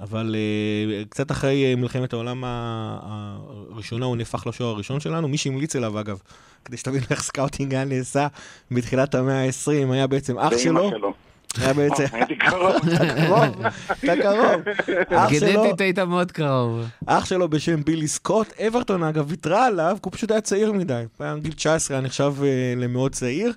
אבל 0.00 0.36
אה, 0.38 1.04
קצת 1.08 1.30
אחרי 1.30 1.64
אה, 1.64 1.76
מלחמת 1.76 2.12
העולם 2.12 2.44
הראשונה 2.46 4.06
הוא 4.06 4.16
נהפך 4.16 4.46
לשוער 4.46 4.70
הראשון 4.70 5.00
שלנו. 5.00 5.28
מי 5.28 5.38
שהמליץ 5.38 5.76
אליו, 5.76 6.00
אגב, 6.00 6.18
כדי 6.64 6.76
שתבין 6.76 7.02
איך 7.10 7.22
scouting 7.22 7.74
היה 7.74 7.84
נעשה 7.84 8.26
בתחילת 8.70 9.14
המאה 9.14 9.44
ה-20, 9.44 9.92
היה 9.92 10.06
בעצם 10.06 10.38
אח 10.38 10.56
שלו. 10.58 10.90
שלו. 10.90 11.25
היה 11.58 11.72
בעצם... 11.72 12.04
הייתי 12.12 12.36
קרוב. 12.36 12.76
אתה 12.94 13.04
קרוב, 13.26 13.66
אתה 14.04 14.16
קרוב. 14.22 14.62
גנטית 15.30 15.80
היית 15.80 15.98
מאוד 15.98 16.32
קרוב. 16.32 16.84
אח 17.06 17.24
שלו 17.24 17.48
בשם 17.48 17.84
בילי 17.84 18.08
סקוט, 18.08 18.60
אברטון 18.60 19.02
אגב 19.02 19.24
ויתרה 19.28 19.66
עליו, 19.66 19.96
כי 20.02 20.08
הוא 20.08 20.12
פשוט 20.12 20.30
היה 20.30 20.40
צעיר 20.40 20.72
מדי. 20.72 21.02
היה 21.18 21.36
גיל 21.36 21.52
19, 21.52 21.96
היה 21.96 22.06
נחשב 22.06 22.34
אה, 22.42 22.74
למאוד 22.76 23.12
צעיר. 23.12 23.52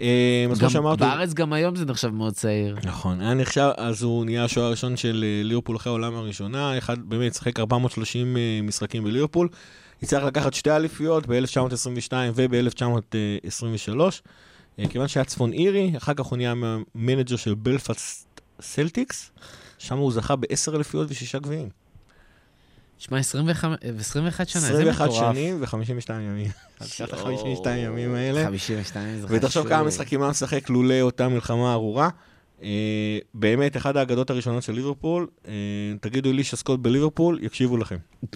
אה, 0.00 0.46
אז 0.50 0.58
כמו 0.58 0.96
בארץ 0.96 1.34
גם 1.34 1.52
היום 1.52 1.76
זה 1.76 1.84
נחשב 1.84 2.08
מאוד 2.08 2.32
צעיר. 2.32 2.76
נכון, 2.84 3.20
היה 3.20 3.34
נחשב, 3.34 3.70
אז 3.76 4.02
הוא 4.02 4.24
נהיה 4.24 4.44
השוער 4.44 4.66
הראשון 4.66 4.96
של 4.96 5.24
אה, 5.26 5.42
ליברפול 5.44 5.76
אחרי 5.76 5.90
העולם 5.90 6.14
הראשונה, 6.14 6.78
אחד 6.78 6.98
באמת 6.98 7.34
שיחק 7.34 7.60
430 7.60 8.36
אה, 8.36 8.60
משחקים 8.62 9.04
בליברפול, 9.04 9.48
הצליח 10.02 10.22
לקחת 10.22 10.54
שתי 10.54 10.70
אליפויות 10.70 11.26
ב-1922 11.26 12.12
וב-1923, 12.34 14.00
כיוון 14.86 15.08
שהיה 15.08 15.24
צפון 15.24 15.52
אירי, 15.52 15.92
אחר 15.96 16.14
כך 16.14 16.24
הוא 16.24 16.36
נהיה 16.36 16.54
manager 16.94 17.36
של 17.36 17.54
בלפאסט 17.54 18.40
סלטיקס, 18.60 19.30
שם 19.78 19.98
הוא 19.98 20.12
זכה 20.12 20.36
בעשר 20.36 20.76
אליפויות 20.76 21.10
ושישה 21.10 21.38
גביעים. 21.38 21.68
תשמע, 22.98 23.18
21 23.18 24.48
שנה, 24.48 24.68
איזה 24.68 24.90
21 24.90 25.08
מטורף. 25.08 25.34
שנים 25.34 25.62
ו-52 25.62 26.12
ימים. 26.12 26.50
אז 26.80 26.94
קח 26.94 27.04
את 27.04 27.12
ה-52 27.12 27.68
ימים 27.68 28.14
האלה. 28.14 28.44
52 28.44 29.20
זה 29.20 29.26
ותחשוב 29.30 29.48
חשוב. 29.48 29.68
כמה 29.68 29.82
משחקים 29.82 30.22
היה 30.22 30.30
משחק 30.30 30.70
לולא 30.70 31.00
אותה 31.00 31.28
מלחמה 31.28 31.72
ארורה. 31.72 32.08
אה, 32.62 33.18
באמת, 33.34 33.76
אחת 33.76 33.96
האגדות 33.96 34.30
הראשונות 34.30 34.62
של 34.62 34.72
ליברפול. 34.72 35.26
אה, 35.48 35.52
תגידו 36.00 36.30
אלישה 36.30 36.56
סקוט 36.56 36.80
בליברפול, 36.80 37.38
יקשיבו 37.42 37.76
לכם. 37.76 37.96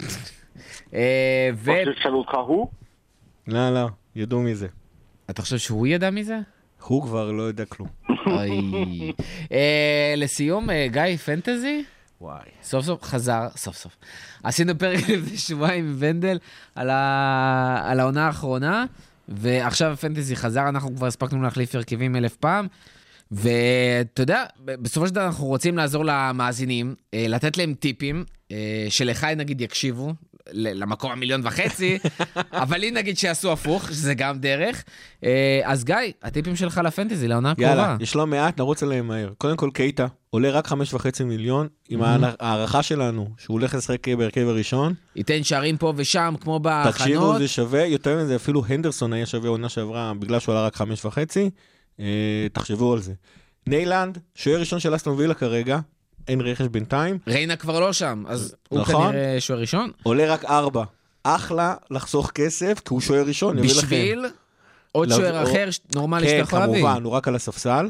אה, 0.93 1.49
ו... 1.55 1.71
או 1.71 1.93
שתשאלו 1.95 2.17
אותך 2.17 2.33
הוא? 2.47 2.67
לא, 3.47 3.73
לא, 3.73 3.87
ידעו 4.15 4.39
מי 4.39 4.55
זה. 4.55 4.67
אתה 5.29 5.41
חושב 5.41 5.57
שהוא 5.57 5.87
ידע 5.87 6.09
מזה? 6.09 6.39
הוא 6.83 7.03
כבר 7.03 7.31
לא 7.31 7.43
יודע 7.43 7.65
כלום. 7.65 7.89
אוי. 8.27 9.13
אה, 9.51 10.13
לסיום, 10.17 10.69
אה, 10.69 10.87
גיא, 10.91 11.17
פנטזי? 11.17 11.83
וואי. 12.21 12.39
סוף 12.63 12.85
סוף 12.85 13.03
חזר, 13.03 13.47
סוף 13.55 13.75
סוף. 13.75 13.97
עשינו 14.43 14.77
פרק 14.77 14.99
לפני 15.09 15.37
שבועיים 15.37 15.85
עם 15.85 15.95
ונדל 15.99 16.37
על, 16.75 16.89
ה... 16.89 17.81
על 17.83 17.99
העונה 17.99 18.25
האחרונה, 18.25 18.85
ועכשיו 19.29 19.91
הפנטזי 19.91 20.35
חזר, 20.35 20.69
אנחנו 20.69 20.95
כבר 20.95 21.07
הספקנו 21.07 21.41
להחליף 21.41 21.75
הרכבים 21.75 22.15
אלף 22.15 22.35
פעם. 22.35 22.67
ואתה 23.31 24.21
יודע, 24.21 24.43
בסופו 24.65 25.07
של 25.07 25.13
דבר 25.13 25.25
אנחנו 25.25 25.45
רוצים 25.45 25.77
לעזור 25.77 26.05
למאזינים, 26.05 26.95
אה, 27.13 27.25
לתת 27.29 27.57
להם 27.57 27.73
טיפים, 27.73 28.23
אה, 28.51 28.85
שלך 28.89 29.23
נגיד 29.23 29.61
יקשיבו, 29.61 30.13
למקום 30.51 31.11
המיליון 31.11 31.41
וחצי, 31.43 31.97
אבל 32.51 32.77
לי 32.77 32.91
נגיד 32.91 33.17
שיעשו 33.17 33.51
הפוך, 33.51 33.87
שזה 33.87 34.13
גם 34.13 34.39
דרך. 34.39 34.83
אה, 35.23 35.61
אז 35.63 35.83
גיא, 35.83 35.95
הטיפים 36.23 36.55
שלך 36.55 36.81
ל 36.83 36.88
fantasy, 36.88 37.27
לעונה 37.27 37.51
הקרובה. 37.51 37.69
יאללה, 37.69 37.97
יש 37.99 38.15
לא 38.15 38.27
מעט, 38.27 38.59
נרוץ 38.59 38.83
עליהם 38.83 39.07
מהר. 39.07 39.29
קודם 39.37 39.57
כל 39.57 39.69
קייטה, 39.73 40.07
עולה 40.29 40.51
רק 40.51 40.67
חמש 40.67 40.93
וחצי 40.93 41.23
מיליון, 41.23 41.67
עם 41.89 42.01
ההערכה 42.03 42.83
שלנו, 42.83 43.29
שהוא 43.37 43.53
הולך 43.59 43.75
לשחק 43.75 44.07
בהרכב 44.07 44.47
הראשון. 44.47 44.93
ייתן 45.15 45.43
שערים 45.43 45.77
פה 45.77 45.93
ושם, 45.95 46.35
כמו 46.41 46.59
תקשיבו, 46.59 47.19
בהכנות. 47.19 47.37
זה 47.37 47.47
שווה, 47.47 47.85
יותר 47.85 48.23
מזה, 48.23 48.35
אפילו 48.35 48.63
הנדרסון 48.67 49.13
היה 49.13 49.25
שווה 49.25 49.49
עונה 49.49 49.69
שעברה, 49.69 50.13
בגלל 50.19 50.39
שהוא 50.39 50.55
עלה 50.55 50.65
רק 50.65 50.75
חמש 50.75 51.05
וחצי. 51.05 51.49
אה, 51.99 52.47
תחשבו 52.53 52.93
על 52.93 52.99
זה. 52.99 53.13
ניילנד, 53.67 54.17
שוער 54.35 54.59
ראשון 54.59 54.79
של 54.79 54.95
אסטון 54.95 55.15
וילה 55.17 55.33
כרגע, 55.33 55.79
אין 56.27 56.41
רכש 56.41 56.65
בינתיים, 56.65 57.17
ריינה 57.27 57.55
כבר 57.55 57.79
לא 57.79 57.93
שם, 57.93 58.23
אז 58.27 58.55
הוא 58.69 58.79
נכון. 58.79 59.11
כנראה 59.11 59.35
שוער 59.39 59.59
ראשון. 59.59 59.91
עולה 60.03 60.33
רק 60.33 60.45
ארבע. 60.45 60.83
אחלה 61.23 61.75
לחסוך 61.91 62.31
כסף, 62.31 62.79
כי 62.85 62.93
הוא 62.93 63.01
שוער 63.01 63.23
ראשון, 63.25 63.57
יביא 63.57 63.69
לכם. 63.69 63.81
בשביל 63.81 64.25
עוד 64.91 65.09
לא, 65.09 65.15
שוער 65.15 65.43
אחר 65.43 65.69
נורמלי 65.95 66.27
שאתה 66.27 66.37
כן, 66.37 66.43
יכול 66.43 66.59
להביא. 66.59 66.81
כמובן, 66.81 67.03
הוא 67.03 67.13
רק 67.13 67.27
על 67.27 67.35
הספסל. 67.35 67.89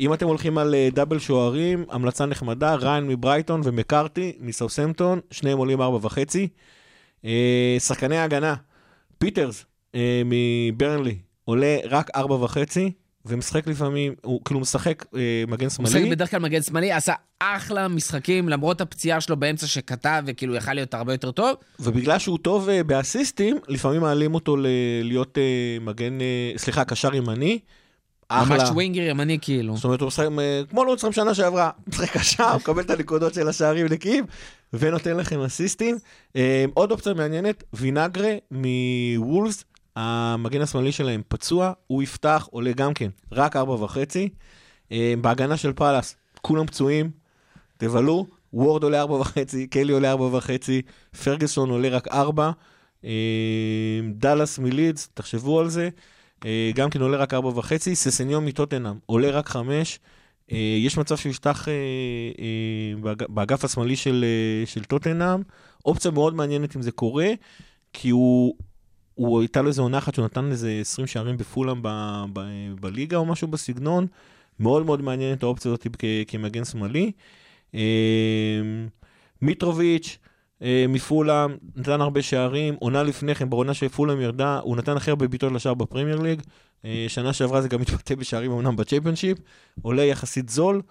אם 0.00 0.14
אתם 0.14 0.26
הולכים 0.26 0.58
על 0.58 0.74
אה, 0.74 0.88
double 0.92 1.18
שוערים, 1.18 1.84
המלצה 1.90 2.26
נחמדה, 2.26 2.74
ריין 2.74 3.08
מברייטון 3.08 3.60
ומקארתי 3.64 4.32
מסאות'המפטון, 4.40 5.20
שניהם 5.30 5.58
עולים 5.58 5.80
ארבע 5.80 6.06
וחצי. 6.06 6.48
אה, 7.24 7.76
שחקני 7.78 8.16
ההגנה, 8.16 8.54
פיטרס 9.18 9.64
אה, 9.94 10.22
מברנלי, 10.24 11.16
עולה 11.44 11.76
רק 11.90 12.10
ארבע 12.16 12.34
וחצי, 12.34 12.92
ומשחק 13.26 13.66
לפעמים, 13.66 14.14
הוא 14.22 14.40
כאילו 14.44 14.60
משחק 14.60 15.04
אה, 15.16 15.20
מגן 15.48 15.66
הוא 15.76 15.82
משחק 15.84 15.92
שמאלי. 15.98 16.10
בדרך 16.10 16.30
כלל 16.30 16.40
מגן 16.40 16.62
שמאלי, 16.62 16.92
עשה 16.92 17.12
אחלה 17.40 17.88
משחקים, 17.88 18.48
למרות 18.48 18.80
הפציעה 18.80 19.20
שלו 19.20 19.36
באמצע 19.36 19.66
שכתב, 19.66 20.22
וכאילו 20.26 20.54
יכל 20.54 20.74
להיות 20.74 20.94
הרבה 20.94 21.14
יותר 21.14 21.30
טוב. 21.30 21.56
ובגלל 21.80 22.18
שהוא 22.18 22.38
טוב 22.42 22.68
אה, 22.68 22.82
באסיסטים, 22.84 23.56
לפעמים 23.68 24.00
מעלים 24.00 24.34
אותו 24.34 24.56
ל- 24.56 24.66
להיות 25.02 25.38
אה, 25.38 25.42
מגן, 25.80 26.20
אה, 26.20 26.26
סליחה, 26.56 26.84
קשר 26.84 27.14
ימני. 27.14 27.58
אחלה. 28.28 28.56
ממש 28.58 28.68
ווינגר 28.70 29.02
ימני 29.02 29.38
כאילו. 29.42 29.76
זאת 29.76 29.84
אומרת, 29.84 30.00
הוא 30.00 30.06
משחק, 30.06 30.26
אה, 30.38 30.62
כמו 30.70 30.84
לוצרם 30.84 31.12
שנה 31.12 31.34
שעברה, 31.34 31.70
משחק 31.86 32.16
קשר, 32.16 32.56
מקבל 32.56 32.82
את 32.82 32.90
הנקודות 32.90 33.34
של 33.34 33.48
השערים 33.48 33.86
נקיים, 33.90 34.24
ונותן 34.72 35.16
לכם 35.16 35.40
אסיסטים. 35.40 35.96
אה, 36.36 36.64
עוד 36.74 36.90
אופציה 36.90 37.14
מעניינת, 37.14 37.64
וינגרה 37.72 38.32
מוולפס, 38.50 39.64
המגן 39.96 40.60
השמאלי 40.60 40.92
שלהם 40.92 41.22
פצוע, 41.28 41.72
הוא 41.86 42.02
יפתח, 42.02 42.48
עולה 42.50 42.72
גם 42.72 42.94
כן, 42.94 43.10
רק 43.32 43.56
ארבע 43.56 43.72
וחצי. 43.84 44.28
אה, 44.92 45.14
בהגנה 45.20 45.56
של 45.56 45.72
פאלאס, 45.72 46.16
כולם 46.40 46.66
פצועים, 46.66 47.10
תבלו, 47.78 48.26
וורד 48.52 48.82
עולה 48.82 49.00
ארבע 49.00 49.14
וחצי, 49.14 49.66
קלי 49.66 49.92
עולה 49.92 50.10
ארבע 50.10 50.36
וחצי, 50.36 50.82
פרגוסון 51.24 51.70
עולה 51.70 51.88
רק 51.88 52.08
ארבע, 52.08 52.50
אה, 53.04 53.10
דאלאס 54.14 54.58
מלידס, 54.58 55.08
תחשבו 55.14 55.60
על 55.60 55.68
זה, 55.68 55.88
אה, 56.44 56.70
גם 56.74 56.90
כן 56.90 57.00
עולה 57.00 57.16
רק 57.16 57.34
ארבע 57.34 57.48
וחצי, 57.48 57.94
ססניון 57.94 58.44
מטוטנאם 58.44 58.94
עולה 59.06 59.30
רק 59.30 59.48
חמש, 59.48 59.98
יש 60.84 60.98
מצב 60.98 61.16
שהוא 61.16 61.30
יפתח 61.30 61.68
באג- 63.00 63.26
באגף 63.28 63.64
השמאלי 63.64 63.96
של, 63.96 64.24
של 64.66 64.84
טוטנאם, 64.84 65.40
אופציה 65.84 66.10
מאוד 66.10 66.34
מעניינת 66.34 66.76
אם 66.76 66.82
זה 66.82 66.90
קורה, 66.90 67.28
כי 67.92 68.10
הוא, 68.10 68.54
הוא 69.14 69.40
הייתה 69.40 69.62
לו 69.62 69.68
איזה 69.68 69.82
עונה 69.82 69.98
אחת 69.98 70.14
שהוא 70.14 70.24
נתן 70.24 70.50
איזה 70.50 70.78
20 70.80 71.06
שערים 71.06 71.36
בפולאם 71.36 71.82
בליגה 72.80 73.16
או 73.16 73.26
משהו 73.26 73.48
בסגנון, 73.48 74.06
מאוד 74.60 74.86
מאוד 74.86 75.02
מעניין 75.02 75.32
את 75.32 75.42
האופציה 75.42 75.70
הזאת 75.72 75.86
כמגן 76.28 76.64
שמאלי. 76.64 77.12
אה, 77.74 77.80
מיטרוביץ', 79.42 80.18
אה, 80.62 80.84
מפולאם, 80.88 81.50
נתן 81.76 82.00
הרבה 82.00 82.22
שערים, 82.22 82.74
עונה 82.80 83.02
לפני 83.02 83.34
כן, 83.34 83.50
בעונה 83.50 83.74
שפולאם 83.74 84.20
ירדה, 84.20 84.58
הוא 84.62 84.76
נתן 84.76 84.96
הכי 84.96 85.10
הרבה 85.10 85.28
בעיטות 85.28 85.52
לשער 85.52 85.74
בפרמייר 85.74 86.20
ליג. 86.20 86.42
אה, 86.84 87.04
שנה 87.08 87.32
שעברה 87.32 87.62
זה 87.62 87.68
גם 87.68 87.80
מתבטא 87.80 88.14
בשערים 88.14 88.52
אמנם 88.52 88.76
בצ'מפיונשיפ, 88.76 89.38
עולה 89.82 90.02
יחסית 90.02 90.48
זול, 90.48 90.82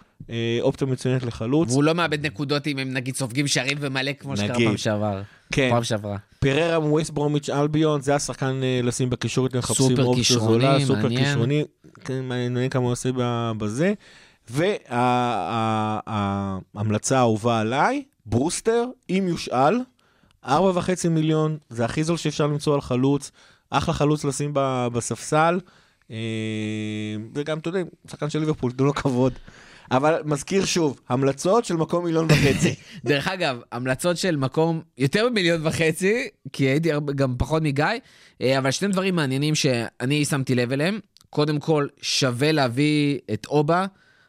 אופציה 0.62 0.88
מצוינת 0.88 1.24
לחלוץ. 1.24 1.72
והוא 1.72 1.84
לא 1.84 1.96
מאבד 1.96 2.26
נקודות 2.26 2.68
אם 2.68 2.80
הם 2.80 2.94
נגיד 2.94 3.16
סופגים 3.16 3.48
שערים 3.48 3.78
ומלא 3.80 4.14
כמו 4.20 4.38
שקרה. 4.38 4.56
פעם 4.56 4.78
שעבר. 4.78 5.22
כן, 5.52 5.70
פעם 5.72 5.84
שעברה. 5.84 6.18
פררה 6.40 6.80
מווייסט 6.80 7.12
ברומיץ' 7.12 7.50
אלביון, 7.50 8.02
זה 8.02 8.16
השחקן 8.16 8.64
אה, 8.64 8.80
לשים 8.84 9.10
בקישור, 9.10 9.48
אתם 9.48 9.58
מחפשים 9.58 10.00
אופציה 10.00 10.40
זולה, 10.40 10.80
סופר 10.80 11.02
מעניין. 11.02 11.26
כישרוני, 11.26 11.64
כן, 12.06 12.24
מעניין 12.24 12.70
כמה 12.70 12.84
הוא 12.84 12.92
עושה 12.92 13.10
בזה. 13.58 13.94
וההמלצה 16.10 17.18
האהובה 17.18 17.60
עליי, 17.60 18.04
ברוסטר, 18.26 18.86
אם 19.10 19.26
יושאל, 19.30 19.80
ארבע 20.46 20.80
וחצי 20.80 21.10
מיליון, 21.10 21.58
זה 21.70 21.86
הכי 21.86 22.04
זול 22.04 22.18
שאפשר 22.18 22.48
למצוא 22.48 22.74
על 22.74 22.82
חלוץ, 22.82 23.32
אחלה 23.70 23.94
חלוץ 23.94 24.26
לשים 24.26 24.52
בספסל, 24.94 25.60
אה, 26.12 26.18
וגם, 27.34 27.58
אתה 27.58 27.70
יודע, 27.70 27.80
שחקן 28.12 28.30
של 28.30 28.40
ליברפול, 28.40 28.72
תנו 28.72 28.86
לו 28.86 28.94
כבוד. 28.94 29.34
אבל 29.96 30.22
מזכיר 30.26 30.66
שוב, 30.66 31.00
המלצות 31.10 31.66
של 31.66 31.76
מקום 31.76 32.06
מיליון 32.06 32.28
וחצי. 32.30 32.76
דרך 33.06 33.28
אגב, 33.28 33.60
המלצות 33.72 34.18
של 34.18 34.36
מקום 34.36 34.82
יותר 34.98 35.30
ממיליון 35.30 35.68
וחצי, 35.68 36.28
כי 36.54 36.64
הייתי 36.64 36.90
גם 37.16 37.36
פחות 37.38 37.64
מגיא, 37.64 37.86
אה, 38.42 38.58
אבל 38.58 38.72
שני 38.72 38.88
דברים 38.88 39.16
מעניינים 39.16 39.56
שאני 39.56 40.26
שמתי 40.26 40.56
לב 40.56 40.72
אליהם. 40.72 41.00
קודם 41.30 41.60
כל, 41.60 41.88
שווה 42.02 42.52
להביא 42.52 43.20
את 43.34 43.46
אובה 43.46 43.86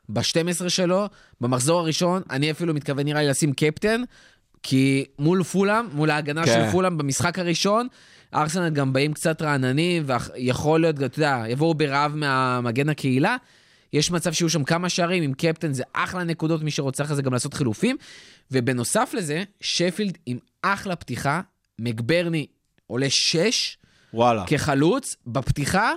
ב-12 0.08 0.68
שלו. 0.68 1.06
במחזור 1.40 1.80
הראשון, 1.80 2.22
אני 2.30 2.50
אפילו 2.50 2.74
מתכוון 2.74 3.04
נראה 3.04 3.22
לי 3.22 3.28
לשים 3.28 3.52
קפטן, 3.52 4.02
כי 4.62 5.04
מול 5.18 5.42
פולאם, 5.42 5.86
מול 5.92 6.10
ההגנה 6.10 6.44
כן. 6.44 6.52
של 6.52 6.70
פולאם 6.72 6.98
במשחק 6.98 7.38
הראשון, 7.38 7.88
ארסנל 8.34 8.68
גם 8.68 8.92
באים 8.92 9.12
קצת 9.12 9.42
רעננים, 9.42 10.04
ויכול 10.06 10.80
להיות, 10.80 10.96
אתה 10.96 11.18
יודע, 11.18 11.42
יבואו 11.48 11.74
ברעב 11.74 12.16
מהמגן 12.16 12.88
הקהילה. 12.88 13.36
יש 13.95 14.11
מצב 14.11 14.32
שיהיו 14.32 14.51
שם 14.51 14.64
כמה 14.64 14.88
שערים, 14.88 15.22
עם 15.22 15.34
קפטן 15.34 15.72
זה 15.72 15.82
אחלה 15.92 16.24
נקודות, 16.24 16.62
מי 16.62 16.70
שרוצה 16.70 17.05
אחרי 17.05 17.16
זה 17.16 17.22
גם 17.22 17.32
לעשות 17.32 17.55
חילופים. 17.55 17.97
ובנוסף 18.51 19.11
לזה, 19.14 19.42
שפילד 19.61 20.18
עם 20.26 20.38
אחלה 20.62 20.97
פתיחה, 20.97 21.40
מקברני 21.78 22.47
עולה 22.86 23.11
6 23.11 23.76
וואלה. 24.14 24.45
כחלוץ, 24.47 25.16
בפתיחה, 25.26 25.92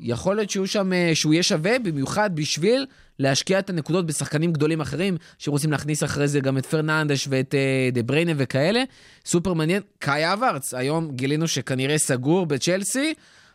יכול 0.00 0.36
להיות 0.36 0.50
שהוא 0.50 0.66
שם, 0.66 0.92
אה, 0.92 1.10
שהוא 1.14 1.34
יהיה 1.34 1.42
שווה, 1.42 1.78
במיוחד 1.78 2.30
בשביל 2.34 2.86
להשקיע 3.18 3.58
את 3.58 3.70
הנקודות 3.70 4.06
בשחקנים 4.06 4.52
גדולים 4.52 4.80
אחרים, 4.80 5.16
שרוצים 5.38 5.72
להכניס 5.72 6.04
אחרי 6.04 6.28
זה 6.28 6.40
גם 6.40 6.58
את 6.58 6.66
פרננדש 6.66 7.26
ואת 7.30 7.54
אה, 7.54 7.88
דה 7.92 8.02
בריינה 8.02 8.32
וכאלה. 8.36 8.82
סופר 9.26 9.52
מעניין. 9.52 9.82
קאי 9.98 10.32
אברץ, 10.32 10.74
היום 10.74 11.10
גילינו 11.16 11.48
שכנראה 11.48 11.98
סגור 11.98 12.46
בצ'לסי, 12.46 13.14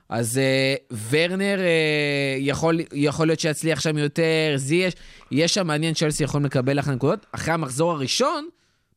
אז 0.09 0.37
אה, 0.37 0.75
ורנר 1.09 1.59
אה, 1.59 2.35
יכול, 2.39 2.79
יכול 2.93 3.27
להיות 3.27 3.39
שיצליח 3.39 3.79
שם 3.79 3.97
יותר, 3.97 4.53
זייש, 4.55 4.93
יש 5.31 5.53
שם 5.53 5.67
מעניין, 5.67 5.93
צ'לסי 5.93 6.23
יכולים 6.23 6.45
לקבל 6.45 6.79
אחלה 6.79 6.95
נקודות. 6.95 7.25
אחרי 7.31 7.53
המחזור 7.53 7.91
הראשון, 7.91 8.47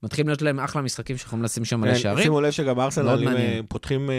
מתחילים 0.02 0.28
להיות 0.28 0.42
להם 0.42 0.60
אחלה 0.60 0.82
משחקים 0.82 1.16
שיכולים 1.16 1.44
לשים 1.44 1.64
שם 1.64 1.80
מלא 1.80 1.92
כן, 1.92 1.98
שערים. 1.98 2.22
שימו 2.22 2.40
לב 2.40 2.50
שגם 2.50 2.80
ארסנל. 2.80 3.28
אה, 3.28 3.60
פותחים 3.68 4.10
אה, 4.10 4.14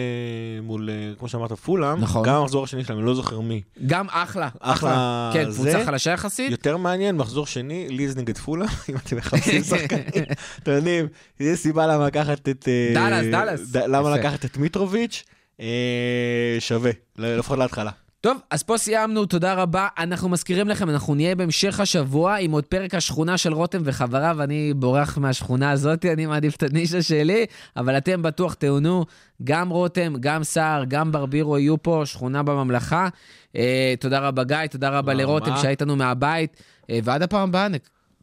מול, 0.62 0.90
אה, 0.90 1.14
כמו 1.20 1.28
שאמרת, 1.28 1.52
פולאם, 1.52 2.02
נכון. 2.02 2.28
גם 2.28 2.36
המחזור 2.36 2.64
השני 2.64 2.84
שלהם, 2.84 3.00
אני 3.00 3.08
לא 3.08 3.16
זוכר 3.16 3.40
מי. 3.40 3.62
גם 3.86 4.08
אחלה. 4.10 4.50
אחלה 4.60 5.30
כן, 5.34 5.50
זה. 5.52 5.56
קבוצה 5.56 5.86
חלשה 5.86 6.12
יחסית. 6.12 6.52
יותר 6.52 6.78
מעניין, 6.78 7.18
מחזור 7.18 7.46
שני, 7.46 7.88
ליז 7.90 8.18
נגד 8.18 8.38
פולאם, 8.38 8.68
אם 8.90 8.96
אתם 8.96 9.18
מחפשים 9.18 9.64
שחקנים. 9.70 10.24
אתם 10.64 10.72
יודעים, 10.72 11.08
יש 11.40 11.60
סיבה 11.60 11.88
למה 11.88 12.08
לקחת 12.08 12.50
את... 12.50 12.68
דאלאס, 12.94 13.26
דאלאס. 13.32 13.76
למה. 13.76 14.18
לקחת 14.18 14.46
את 14.46 14.58
מיטרוביץ', 14.58 15.24
שווה, 16.60 16.92
ל- 17.18 17.38
לפחות 17.38 17.58
להתחלה. 17.60 17.92
טוב, 18.22 18.38
אז 18.52 18.64
פה 18.64 18.78
סיימנו, 18.78 19.26
תודה 19.26 19.54
רבה. 19.54 19.88
אנחנו 19.98 20.30
מזכירים 20.30 20.70
לכם, 20.70 20.90
אנחנו 20.90 21.16
נהיה 21.16 21.36
בהמשך 21.36 21.80
השבוע 21.80 22.36
עם 22.36 22.52
עוד 22.52 22.66
פרק 22.66 22.96
השכונה 22.96 23.38
של 23.38 23.54
רותם 23.54 23.82
וחבריו. 23.84 24.38
אני 24.44 24.74
בורח 24.74 25.18
מהשכונה 25.18 25.72
הזאת, 25.72 26.06
אני 26.06 26.26
מעדיף 26.26 26.56
את 26.56 26.64
הנישה 26.64 27.02
שלי, 27.02 27.46
אבל 27.78 27.98
אתם 27.98 28.22
בטוח 28.22 28.54
תאונו, 28.54 29.06
גם 29.44 29.70
רותם, 29.70 30.14
גם 30.20 30.44
סער, 30.44 30.84
גם 30.88 31.12
ברבירו 31.12 31.58
יהיו 31.58 31.84
פה, 31.84 32.02
שכונה 32.06 32.44
בממלכה. 32.44 33.08
אה, 33.56 33.94
תודה 34.00 34.20
רבה, 34.20 34.44
גיא, 34.44 34.58
תודה 34.72 34.90
רבה 34.90 35.14
לרותם? 35.14 35.58
שהיית 35.62 35.82
לנו 35.82 35.96
מהבית. 35.96 36.58
אה, 36.90 37.00
ועד 37.04 37.22
הפעם 37.24 37.50
הבאה, 37.50 37.68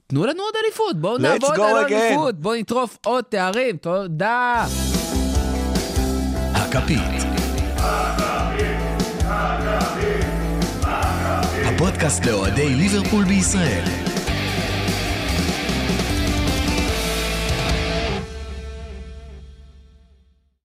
תנו 0.07 0.27
לנו 0.27 0.43
עוד 0.43 0.55
אליפות, 0.65 1.01
בואו 1.01 1.19
נעבוד 1.19 1.61
על. 1.61 1.85
אליפות, 1.95 2.41
בואו 2.41 2.55
נטרוף 2.61 2.99
עוד 3.05 3.25
תארים, 3.25 3.77
תודה. 3.77 4.67
הכפית. 6.55 7.25
הפודקאסט 11.65 12.27
לאוהדי 12.27 12.75
ליברפול 12.75 13.25
בישראל. 13.25 14.10